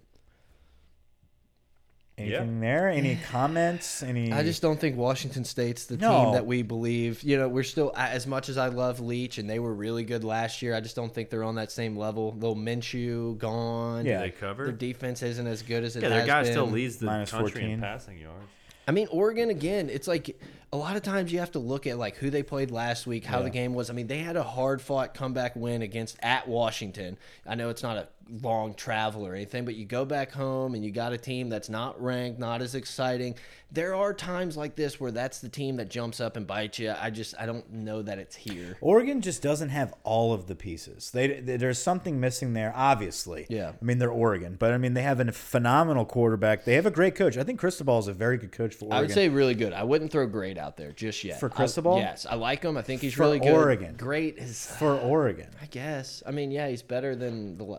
Anything 2.19 2.61
there? 2.61 2.89
Any 2.89 3.17
comments? 3.31 4.03
Any? 4.03 4.33
I 4.33 4.43
just 4.43 4.61
don't 4.63 4.79
think 4.79 4.97
Washington 4.97 5.45
State's 5.45 5.87
the 5.87 5.97
No. 5.97 6.25
team 6.25 6.33
that 6.35 6.47
we 6.47 6.63
believe. 6.63 7.23
You 7.23 7.39
know, 7.39 7.49
we're 7.49 7.63
still 7.63 7.93
as 7.97 8.27
much 8.27 8.49
as 8.49 8.59
I 8.59 8.69
love 8.69 9.01
Leach 9.01 9.39
and 9.39 9.49
they 9.49 9.59
were 9.59 9.73
really 9.75 10.05
good 10.05 10.25
last 10.25 10.63
year. 10.63 10.75
I 10.75 10.81
just 10.81 10.97
don't 10.97 11.13
think 11.13 11.31
they're 11.31 11.45
on 11.45 11.55
that 11.57 11.71
same 11.71 11.97
level. 11.97 12.33
Little 12.33 12.57
Minshew 12.57 13.39
gone. 13.39 14.05
Yeah. 14.05 14.21
They 14.21 14.31
cover. 14.31 14.65
their 14.65 14.73
defense 14.73 15.23
isn't 15.23 15.47
as 15.47 15.63
good 15.63 15.85
as 15.85 15.97
it 15.97 16.03
yeah, 16.03 16.09
has 16.11 16.19
their 16.19 16.27
guy 16.27 16.43
been. 16.43 16.53
still 16.53 16.67
leads 16.67 16.97
the 16.99 17.07
Minus 17.07 17.31
country 17.31 17.51
14. 17.53 17.71
in 17.71 17.81
passing 17.81 18.19
yards. 18.19 18.45
I 18.87 18.91
mean, 18.91 19.07
Oregon 19.11 19.51
again. 19.51 19.91
It's 19.91 20.09
like 20.09 20.41
a 20.73 20.77
lot 20.79 20.97
of 20.97 21.03
times 21.03 21.31
you 21.31 21.41
have 21.41 21.53
to 21.53 21.59
look 21.59 21.87
at 21.87 21.99
like 21.99 22.17
who 22.17 22.31
they 22.31 22.43
played 22.43 22.71
last 22.71 23.07
week, 23.07 23.25
how 23.27 23.43
the 23.43 23.51
game 23.51 23.75
was. 23.75 23.91
I 23.91 23.93
mean, 23.93 24.07
they 24.07 24.21
had 24.21 24.37
a 24.37 24.43
hard 24.43 24.81
fought 24.81 25.13
comeback 25.13 25.55
win 25.57 25.83
against 25.83 26.17
at 26.23 26.49
Washington. 26.49 27.19
I 27.47 27.55
know 27.55 27.69
it's 27.69 27.83
not 27.83 27.99
a 27.99 28.09
long 28.43 28.75
travel 28.75 29.27
or 29.27 29.35
anything, 29.35 29.65
but 29.65 29.75
you 29.75 29.85
go 29.85 30.05
back 30.05 30.33
home 30.33 30.75
and 30.75 30.85
you 30.85 30.91
got 30.91 31.13
a 31.13 31.19
team 31.19 31.49
that's 31.49 31.69
not 31.69 32.01
ranked, 32.03 32.39
not 32.39 32.61
as 32.63 32.75
exciting. 32.75 33.35
There 33.71 33.95
are 33.95 34.15
times 34.15 34.57
like 34.57 34.77
this 34.77 34.99
where 34.99 35.11
that's 35.11 35.41
the 35.41 35.49
team 35.49 35.77
that 35.77 35.91
jumps 35.91 36.21
up 36.21 36.37
and 36.37 36.47
bites 36.47 36.79
you. 36.79 36.95
I 36.99 37.11
just 37.11 37.35
I 37.39 37.45
don't 37.47 37.71
know 37.71 38.01
that 38.03 38.19
it's 38.19 38.35
here. 38.37 38.77
Oregon 38.81 39.21
just 39.21 39.43
doesn't 39.43 39.69
have 39.71 39.95
all 40.05 40.33
of 40.33 40.47
the 40.47 40.55
pieces. 40.55 41.11
They, 41.11 41.41
they- 41.41 41.57
there's 41.59 41.79
something 41.81 42.19
missing 42.21 42.53
there, 42.55 42.73
obviously. 42.75 43.47
Yeah. 43.49 43.73
I 43.81 43.85
mean, 43.85 43.99
they're 43.99 44.11
Oregon, 44.11 44.57
but 44.59 44.73
I 44.73 44.79
mean, 44.79 44.95
they 44.95 45.03
have 45.03 45.21
a 45.21 45.33
phenomenal 45.33 46.05
quarterback. 46.07 46.65
They 46.65 46.75
have 46.75 46.87
a 46.87 46.91
great 46.91 47.15
coach. 47.15 47.37
I 47.37 47.43
think 47.45 47.59
Cristobal 47.61 47.99
is 47.99 48.09
a 48.09 48.13
very 48.13 48.39
good 48.39 48.53
coach 48.53 48.75
for 48.75 48.87
Oregon. 48.87 48.99
I 48.99 49.01
would 49.03 49.11
say 49.13 49.29
really 49.29 49.55
good. 49.55 49.73
I 49.75 49.83
wouldn't 49.83 50.11
throw 50.13 50.27
great 50.27 50.57
out 50.57 50.77
there 50.77 50.93
just 50.93 51.23
yet. 51.25 51.39
For 51.41 51.47
I- 51.47 51.55
Cristobal? 51.55 51.99
yes, 51.99 52.27
I 52.29 52.37
like 52.37 52.63
him. 52.63 52.77
I 52.77 52.83
think 52.83 53.03
he's 53.03 53.15
For 53.15 53.23
really 53.25 53.39
good. 53.39 53.53
Oregon. 53.53 53.97
Great 53.99 54.39
is 54.39 54.67
for 54.79 54.95
Oregon. 54.99 55.49
I 55.61 55.67
guess. 55.67 56.23
I 56.27 56.31
mean, 56.31 56.51
yeah, 56.51 56.69
he's 56.69 56.83
better 56.83 57.15
than 57.17 57.59
the 57.59 57.79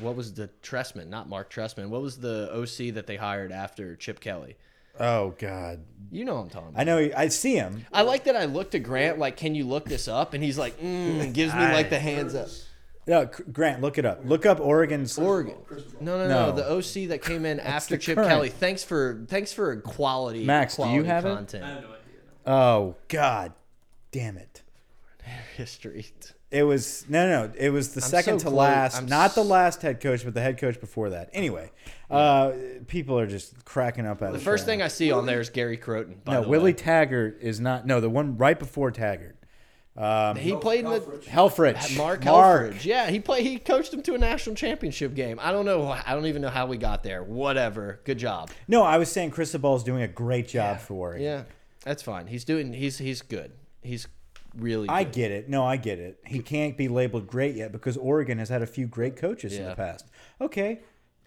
what 0.00 0.16
was 0.16 0.34
the 0.34 0.48
Tressman, 0.62 1.08
not 1.10 1.28
Mark 1.28 1.50
Tressman. 1.50 1.90
What 1.90 2.02
was 2.02 2.18
the 2.18 2.50
OC 2.52 2.94
that 2.94 3.06
they 3.06 3.16
hired 3.16 3.52
after 3.52 3.94
Chip 3.96 4.20
Kelly? 4.20 4.56
Oh 5.00 5.34
God, 5.38 5.80
You 6.10 6.24
know 6.24 6.34
what 6.34 6.40
I'm 6.40 6.50
talking 6.50 6.68
about. 6.70 6.80
I 6.80 6.84
know. 6.84 7.10
I 7.16 7.28
see 7.28 7.54
him. 7.54 7.86
I 7.92 8.02
like 8.02 8.24
that 8.24 8.34
I 8.34 8.46
looked 8.46 8.72
to 8.72 8.80
Grant 8.80 9.18
like, 9.18 9.36
"Can 9.36 9.54
you 9.54 9.64
look 9.64 9.84
this 9.84 10.08
up?" 10.08 10.34
And 10.34 10.42
he's 10.42 10.58
like, 10.58 10.76
mm, 10.80 11.20
and 11.20 11.32
gives 11.32 11.54
me 11.54 11.60
like 11.60 11.88
the 11.90 12.00
hands 12.00 12.34
up. 12.34 12.48
No, 13.06 13.24
Grant, 13.52 13.80
look 13.80 13.96
it 13.96 14.04
up. 14.04 14.22
Look 14.24 14.44
up 14.44 14.58
Oregon's. 14.60 15.16
Oregon. 15.16 15.54
No, 16.00 16.18
no, 16.18 16.28
no, 16.28 16.46
No. 16.50 16.52
The 16.52 16.68
OC 16.70 17.08
that 17.10 17.22
came 17.22 17.46
in 17.46 17.58
after 17.76 17.96
Chip 17.96 18.16
current. 18.16 18.28
Kelly. 18.28 18.48
Thanks 18.48 18.82
for 18.82 19.24
thanks 19.28 19.52
for 19.52 19.76
quality. 19.82 20.44
Max, 20.44 20.74
do 20.76 20.82
you 20.82 21.04
quality 21.04 21.08
have 21.08 21.24
it? 21.26 21.34
content. 21.36 21.84
Oh 22.44 22.96
God, 23.06 23.52
damn 24.10 24.36
it! 24.36 24.62
History. 25.56 26.06
It 26.50 26.62
was 26.62 27.04
no, 27.08 27.28
no. 27.28 27.46
no. 27.46 27.52
It 27.56 27.70
was 27.70 27.92
the 27.92 28.00
second 28.00 28.40
so 28.40 28.44
to 28.44 28.50
close. 28.50 28.58
last, 28.58 28.96
I'm 28.96 29.06
not 29.06 29.34
the 29.34 29.44
last 29.44 29.82
head 29.82 30.00
coach, 30.00 30.24
but 30.24 30.32
the 30.32 30.40
head 30.40 30.58
coach 30.58 30.80
before 30.80 31.10
that. 31.10 31.28
Anyway, 31.34 31.70
uh, 32.10 32.52
people 32.86 33.18
are 33.18 33.26
just 33.26 33.64
cracking 33.66 34.06
up 34.06 34.22
at 34.22 34.32
The 34.32 34.38
first 34.38 34.64
thing 34.64 34.80
I 34.80 34.88
see 34.88 35.12
on 35.12 35.26
there 35.26 35.40
is 35.40 35.50
Gary 35.50 35.76
Croton. 35.76 36.20
By 36.24 36.34
no, 36.34 36.42
the 36.42 36.48
Willie 36.48 36.72
way. 36.72 36.78
Taggart 36.78 37.38
is 37.42 37.60
not. 37.60 37.86
No, 37.86 38.00
the 38.00 38.08
one 38.08 38.38
right 38.38 38.58
before 38.58 38.90
Taggart. 38.90 39.36
he 40.38 40.56
played 40.56 40.86
in 40.86 40.90
the 40.90 41.00
Helfrich. 41.28 41.98
Mark 41.98 42.24
Mark. 42.24 42.72
Helfrich. 42.72 42.84
Yeah, 42.86 43.10
he 43.10 43.20
played. 43.20 43.44
He 43.44 43.58
coached 43.58 43.92
him 43.92 44.02
to 44.04 44.14
a 44.14 44.18
national 44.18 44.56
championship 44.56 45.14
game. 45.14 45.38
I 45.42 45.52
don't 45.52 45.66
know. 45.66 45.90
I 45.90 46.14
don't 46.14 46.26
even 46.26 46.40
know 46.40 46.48
how 46.48 46.64
we 46.64 46.78
got 46.78 47.02
there. 47.02 47.22
Whatever. 47.22 48.00
Good 48.04 48.18
job. 48.18 48.50
No, 48.66 48.84
I 48.84 48.96
was 48.96 49.12
saying 49.12 49.32
Cristobal 49.32 49.76
is 49.76 49.82
doing 49.82 50.02
a 50.02 50.08
great 50.08 50.48
job 50.48 50.80
for 50.80 50.94
Oregon. 50.94 51.22
Yeah, 51.22 51.42
that's 51.84 52.02
fine. 52.02 52.26
He's 52.26 52.44
doing. 52.44 52.72
He's 52.72 52.96
he's 52.96 53.20
good. 53.20 53.52
He's 53.82 54.08
really. 54.56 54.88
I 54.88 55.04
good. 55.04 55.12
get 55.12 55.30
it. 55.30 55.48
No, 55.48 55.64
I 55.64 55.76
get 55.76 55.98
it. 55.98 56.18
He 56.26 56.40
can't 56.40 56.76
be 56.76 56.88
labeled 56.88 57.26
great 57.26 57.54
yet 57.54 57.72
because 57.72 57.96
Oregon 57.96 58.38
has 58.38 58.48
had 58.48 58.62
a 58.62 58.66
few 58.66 58.86
great 58.86 59.16
coaches 59.16 59.54
in 59.54 59.62
Yeah. 59.62 59.70
the 59.70 59.76
past. 59.76 60.06
Okay. 60.40 60.80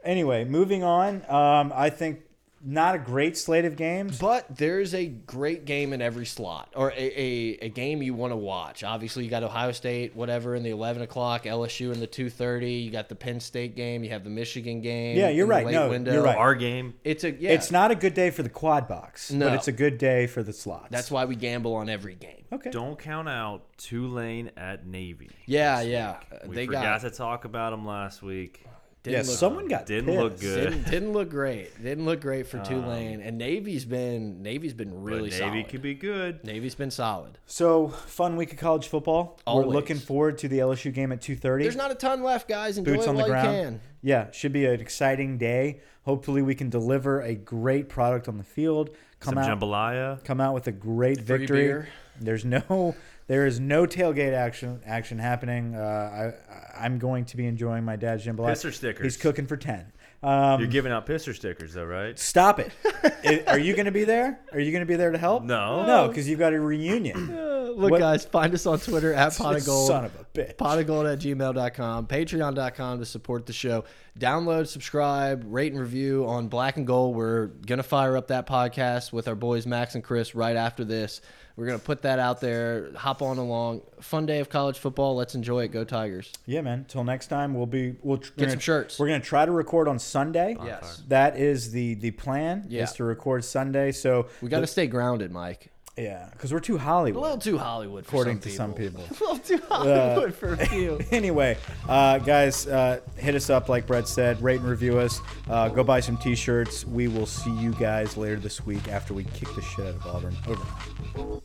Anyway, 0.03 0.43
moving 0.45 0.83
on. 0.83 1.17
Um, 1.29 1.71
I 1.75 1.89
think 1.89 2.21
not 2.63 2.95
a 2.95 2.99
great 2.99 3.37
slate 3.37 3.65
of 3.65 3.75
games. 3.75 4.19
But 4.19 4.55
there's 4.55 4.93
a 4.93 5.07
great 5.07 5.65
game 5.65 5.93
in 5.93 6.01
every 6.01 6.25
slot, 6.25 6.69
or 6.75 6.91
a, 6.91 6.95
a, 6.95 7.57
a 7.65 7.69
game 7.69 8.01
you 8.01 8.13
want 8.13 8.31
to 8.31 8.37
watch. 8.37 8.83
Obviously, 8.83 9.23
you 9.23 9.29
got 9.29 9.43
Ohio 9.43 9.71
State, 9.71 10.15
whatever, 10.15 10.55
in 10.55 10.63
the 10.63 10.69
11 10.69 11.01
o'clock, 11.01 11.43
LSU 11.45 11.93
in 11.93 11.99
the 11.99 12.07
2:30. 12.07 12.83
You 12.83 12.91
got 12.91 13.09
the 13.09 13.15
Penn 13.15 13.39
State 13.39 13.75
game. 13.75 14.03
You 14.03 14.11
have 14.11 14.23
the 14.23 14.29
Michigan 14.29 14.81
game. 14.81 15.17
Yeah, 15.17 15.29
you're 15.29 15.47
right. 15.47 15.65
No, 15.67 15.89
window. 15.89 16.13
you're 16.13 16.23
right. 16.23 16.37
Our 16.37 16.55
game. 16.55 16.93
It's 17.03 17.23
a 17.23 17.31
yeah. 17.31 17.51
It's 17.51 17.71
not 17.71 17.91
a 17.91 17.95
good 17.95 18.13
day 18.13 18.29
for 18.29 18.43
the 18.43 18.49
quad 18.49 18.87
box, 18.87 19.31
No. 19.31 19.47
but 19.47 19.55
it's 19.55 19.67
a 19.67 19.71
good 19.73 19.97
day 19.97 20.27
for 20.27 20.43
the 20.43 20.53
slots. 20.53 20.87
That's 20.91 21.09
why 21.11 21.25
we 21.25 21.35
gamble 21.35 21.75
on 21.75 21.89
every 21.89 22.15
game. 22.15 22.43
okay. 22.51 22.69
Don't 22.69 22.97
count 22.99 23.27
out 23.29 23.63
Tulane 23.77 24.51
at 24.57 24.85
Navy. 24.85 25.29
Yeah, 25.45 25.79
this 25.79 25.89
yeah. 25.89 26.17
week. 26.31 26.41
We 26.47 26.55
they 26.55 26.65
forgot 26.67 26.83
got 26.83 27.09
to 27.09 27.15
talk 27.15 27.45
about 27.45 27.71
them 27.71 27.85
last 27.85 28.21
week. 28.21 28.65
Didn't 29.03 29.25
yeah, 29.25 29.29
look, 29.31 29.39
someone 29.39 29.67
got 29.67 29.87
didn't 29.87 30.15
look 30.15 30.39
good. 30.39 30.69
Didn't, 30.69 30.89
didn't 30.91 31.11
look 31.13 31.29
great. 31.31 31.81
Didn't 31.81 32.05
look 32.05 32.21
great 32.21 32.45
for 32.45 32.59
um, 32.59 32.63
Tulane. 32.65 33.21
And 33.21 33.37
Navy's 33.39 33.83
been 33.83 34.43
Navy's 34.43 34.73
been 34.75 34.89
But 34.91 34.97
really 35.03 35.29
Navy 35.29 35.37
solid. 35.39 35.53
Navy 35.55 35.69
could 35.69 35.81
be 35.81 35.93
good. 35.95 36.43
Navy's 36.43 36.75
been 36.75 36.91
solid. 36.91 37.39
So 37.47 37.87
fun 37.87 38.35
week 38.35 38.51
of 38.53 38.59
college 38.59 38.87
football. 38.87 39.39
We're 39.47 39.65
looking 39.65 39.97
forward 39.97 40.37
to 40.39 40.47
the 40.47 40.59
LSU 40.59 40.93
game 40.93 41.11
at 41.11 41.19
two 41.21 41.35
thirty. 41.35 41.63
There's 41.63 41.75
not 41.75 41.89
a 41.89 41.95
ton 41.95 42.21
left, 42.21 42.47
guys. 42.47 42.77
Enjoy 42.77 42.93
boots 42.93 43.05
it 43.05 43.09
on 43.09 43.15
the 43.15 43.21
while 43.21 43.29
ground. 43.29 43.57
you 43.57 43.63
can. 43.63 43.81
Yeah, 44.03 44.31
should 44.31 44.53
be 44.53 44.65
an 44.65 44.79
exciting 44.79 45.37
day. 45.39 45.79
Hopefully, 46.03 46.41
we 46.43 46.53
can 46.55 46.69
deliver 46.69 47.21
a 47.21 47.33
great 47.35 47.89
product 47.89 48.27
on 48.27 48.37
the 48.37 48.43
field. 48.43 48.91
Come 49.19 49.33
Some 49.35 49.37
out, 49.39 49.59
jambalaya. 49.59 50.23
come 50.23 50.39
out 50.41 50.53
with 50.53 50.67
a 50.67 50.71
great 50.71 51.17
Free 51.25 51.37
victory. 51.37 51.61
beer. 51.63 51.87
There's 52.19 52.43
no, 52.45 52.95
there 53.27 53.45
is 53.45 53.59
no 53.59 53.85
tailgate 53.85 54.33
action 54.33 54.81
action 54.85 55.19
happening. 55.19 55.75
Uh, 55.75 56.33
I, 56.77 56.85
I'm 56.85 56.99
going 56.99 57.25
to 57.25 57.37
be 57.37 57.45
enjoying 57.45 57.83
my 57.85 57.95
dad's 57.95 58.25
jambalaya. 58.25 58.51
Pisser 58.53 58.73
stickers. 58.73 59.03
He's 59.03 59.17
cooking 59.17 59.47
for 59.47 59.57
ten. 59.57 59.91
Um, 60.23 60.59
You're 60.59 60.69
giving 60.69 60.91
out 60.91 61.07
pisser 61.07 61.33
stickers, 61.35 61.73
though, 61.73 61.83
right? 61.85 62.17
Stop 62.19 62.59
it. 62.59 62.71
I- 63.25 63.43
Are 63.47 63.57
you 63.59 63.73
going 63.73 63.85
to 63.87 63.91
be 63.91 64.03
there? 64.03 64.39
Are 64.53 64.59
you 64.59 64.71
going 64.71 64.81
to 64.83 64.85
be 64.85 64.95
there 64.95 65.09
to 65.11 65.17
help? 65.17 65.43
No. 65.43 65.83
No, 65.85 66.07
because 66.09 66.29
you've 66.29 66.37
got 66.37 66.53
a 66.53 66.59
reunion. 66.59 67.35
Look, 67.77 67.91
What- 67.91 67.99
guys, 67.99 68.25
find 68.25 68.53
us 68.53 68.65
on 68.65 68.79
Twitter 68.79 69.13
at 69.13 69.33
pot 69.37 69.55
of 69.55 69.65
gold. 69.65 69.87
Son 69.87 70.05
of 70.05 70.11
a 70.19 70.25
bitch. 70.37 70.57
pot 70.57 70.79
of 70.79 70.87
gold 70.87 71.05
at 71.07 71.19
gmail.com, 71.19 72.07
patreon.com 72.07 72.99
to 72.99 73.05
support 73.05 73.45
the 73.45 73.53
show. 73.53 73.83
Download, 74.19 74.67
subscribe, 74.67 75.43
rate, 75.47 75.71
and 75.71 75.81
review 75.81 76.25
on 76.27 76.47
Black 76.47 76.77
and 76.77 76.85
Gold. 76.85 77.15
We're 77.15 77.47
going 77.47 77.77
to 77.77 77.83
fire 77.83 78.17
up 78.17 78.27
that 78.27 78.45
podcast 78.47 79.13
with 79.13 79.27
our 79.27 79.35
boys 79.35 79.65
Max 79.65 79.95
and 79.95 80.03
Chris 80.03 80.35
right 80.35 80.55
after 80.55 80.83
this. 80.83 81.21
We're 81.55 81.65
going 81.67 81.79
to 81.79 81.85
put 81.85 82.01
that 82.03 82.17
out 82.17 82.41
there. 82.41 82.91
Hop 82.95 83.21
on 83.21 83.37
along. 83.37 83.81
Fun 83.99 84.25
day 84.25 84.39
of 84.39 84.49
college 84.49 84.79
football. 84.79 85.15
Let's 85.15 85.35
enjoy 85.35 85.63
it. 85.65 85.67
Go 85.69 85.83
Tigers. 85.83 86.31
Yeah, 86.45 86.61
man. 86.61 86.85
Till 86.87 87.03
next 87.03 87.27
time, 87.27 87.53
we'll 87.53 87.65
be 87.65 87.95
we'll 88.01 88.17
tr- 88.17 88.31
Get 88.31 88.37
we're 88.37 88.43
some 88.45 88.49
gonna- 88.53 88.61
shirts. 88.61 88.99
We're 88.99 89.07
gonna 89.07 89.19
try 89.19 89.45
to 89.45 89.51
record 89.51 89.87
on 89.87 89.99
Sunday. 89.99 90.55
Yes. 90.63 91.03
that 91.09 91.37
is 91.37 91.71
the 91.71 91.95
the 91.95 92.11
plan. 92.11 92.65
Yeah. 92.69 92.83
is 92.83 92.93
to 92.93 93.03
record 93.03 93.43
Sunday. 93.43 93.91
So 93.91 94.27
We 94.41 94.49
got 94.49 94.61
to 94.61 94.67
stay 94.67 94.87
grounded, 94.87 95.31
Mike. 95.31 95.69
Yeah, 95.97 96.29
because 96.31 96.53
we're 96.53 96.61
too 96.61 96.77
Hollywood. 96.77 97.19
A 97.19 97.21
little 97.21 97.37
too 97.37 97.57
Hollywood, 97.57 98.05
according 98.05 98.41
some 98.41 98.49
to 98.49 98.55
some 98.55 98.73
people. 98.73 99.03
a 99.09 99.13
little 99.13 99.37
too 99.39 99.61
uh, 99.69 99.75
Hollywood 99.77 100.29
uh, 100.29 100.31
for 100.31 100.53
a 100.53 100.65
few. 100.67 100.99
anyway, 101.11 101.57
uh, 101.89 102.17
guys, 102.19 102.65
uh, 102.65 103.01
hit 103.17 103.35
us 103.35 103.49
up, 103.49 103.67
like 103.67 103.87
Brett 103.87 104.07
said. 104.07 104.41
Rate 104.41 104.61
and 104.61 104.69
review 104.69 104.97
us. 104.99 105.19
Uh, 105.49 105.67
go 105.67 105.83
buy 105.83 105.99
some 105.99 106.17
T-shirts. 106.17 106.85
We 106.85 107.09
will 107.09 107.25
see 107.25 107.51
you 107.57 107.73
guys 107.73 108.15
later 108.15 108.37
this 108.37 108.65
week 108.65 108.87
after 108.87 109.13
we 109.13 109.25
kick 109.25 109.53
the 109.53 109.61
shit 109.61 109.85
out 109.85 109.95
of 109.95 110.07
Auburn. 110.07 110.37
Over. 110.47 111.41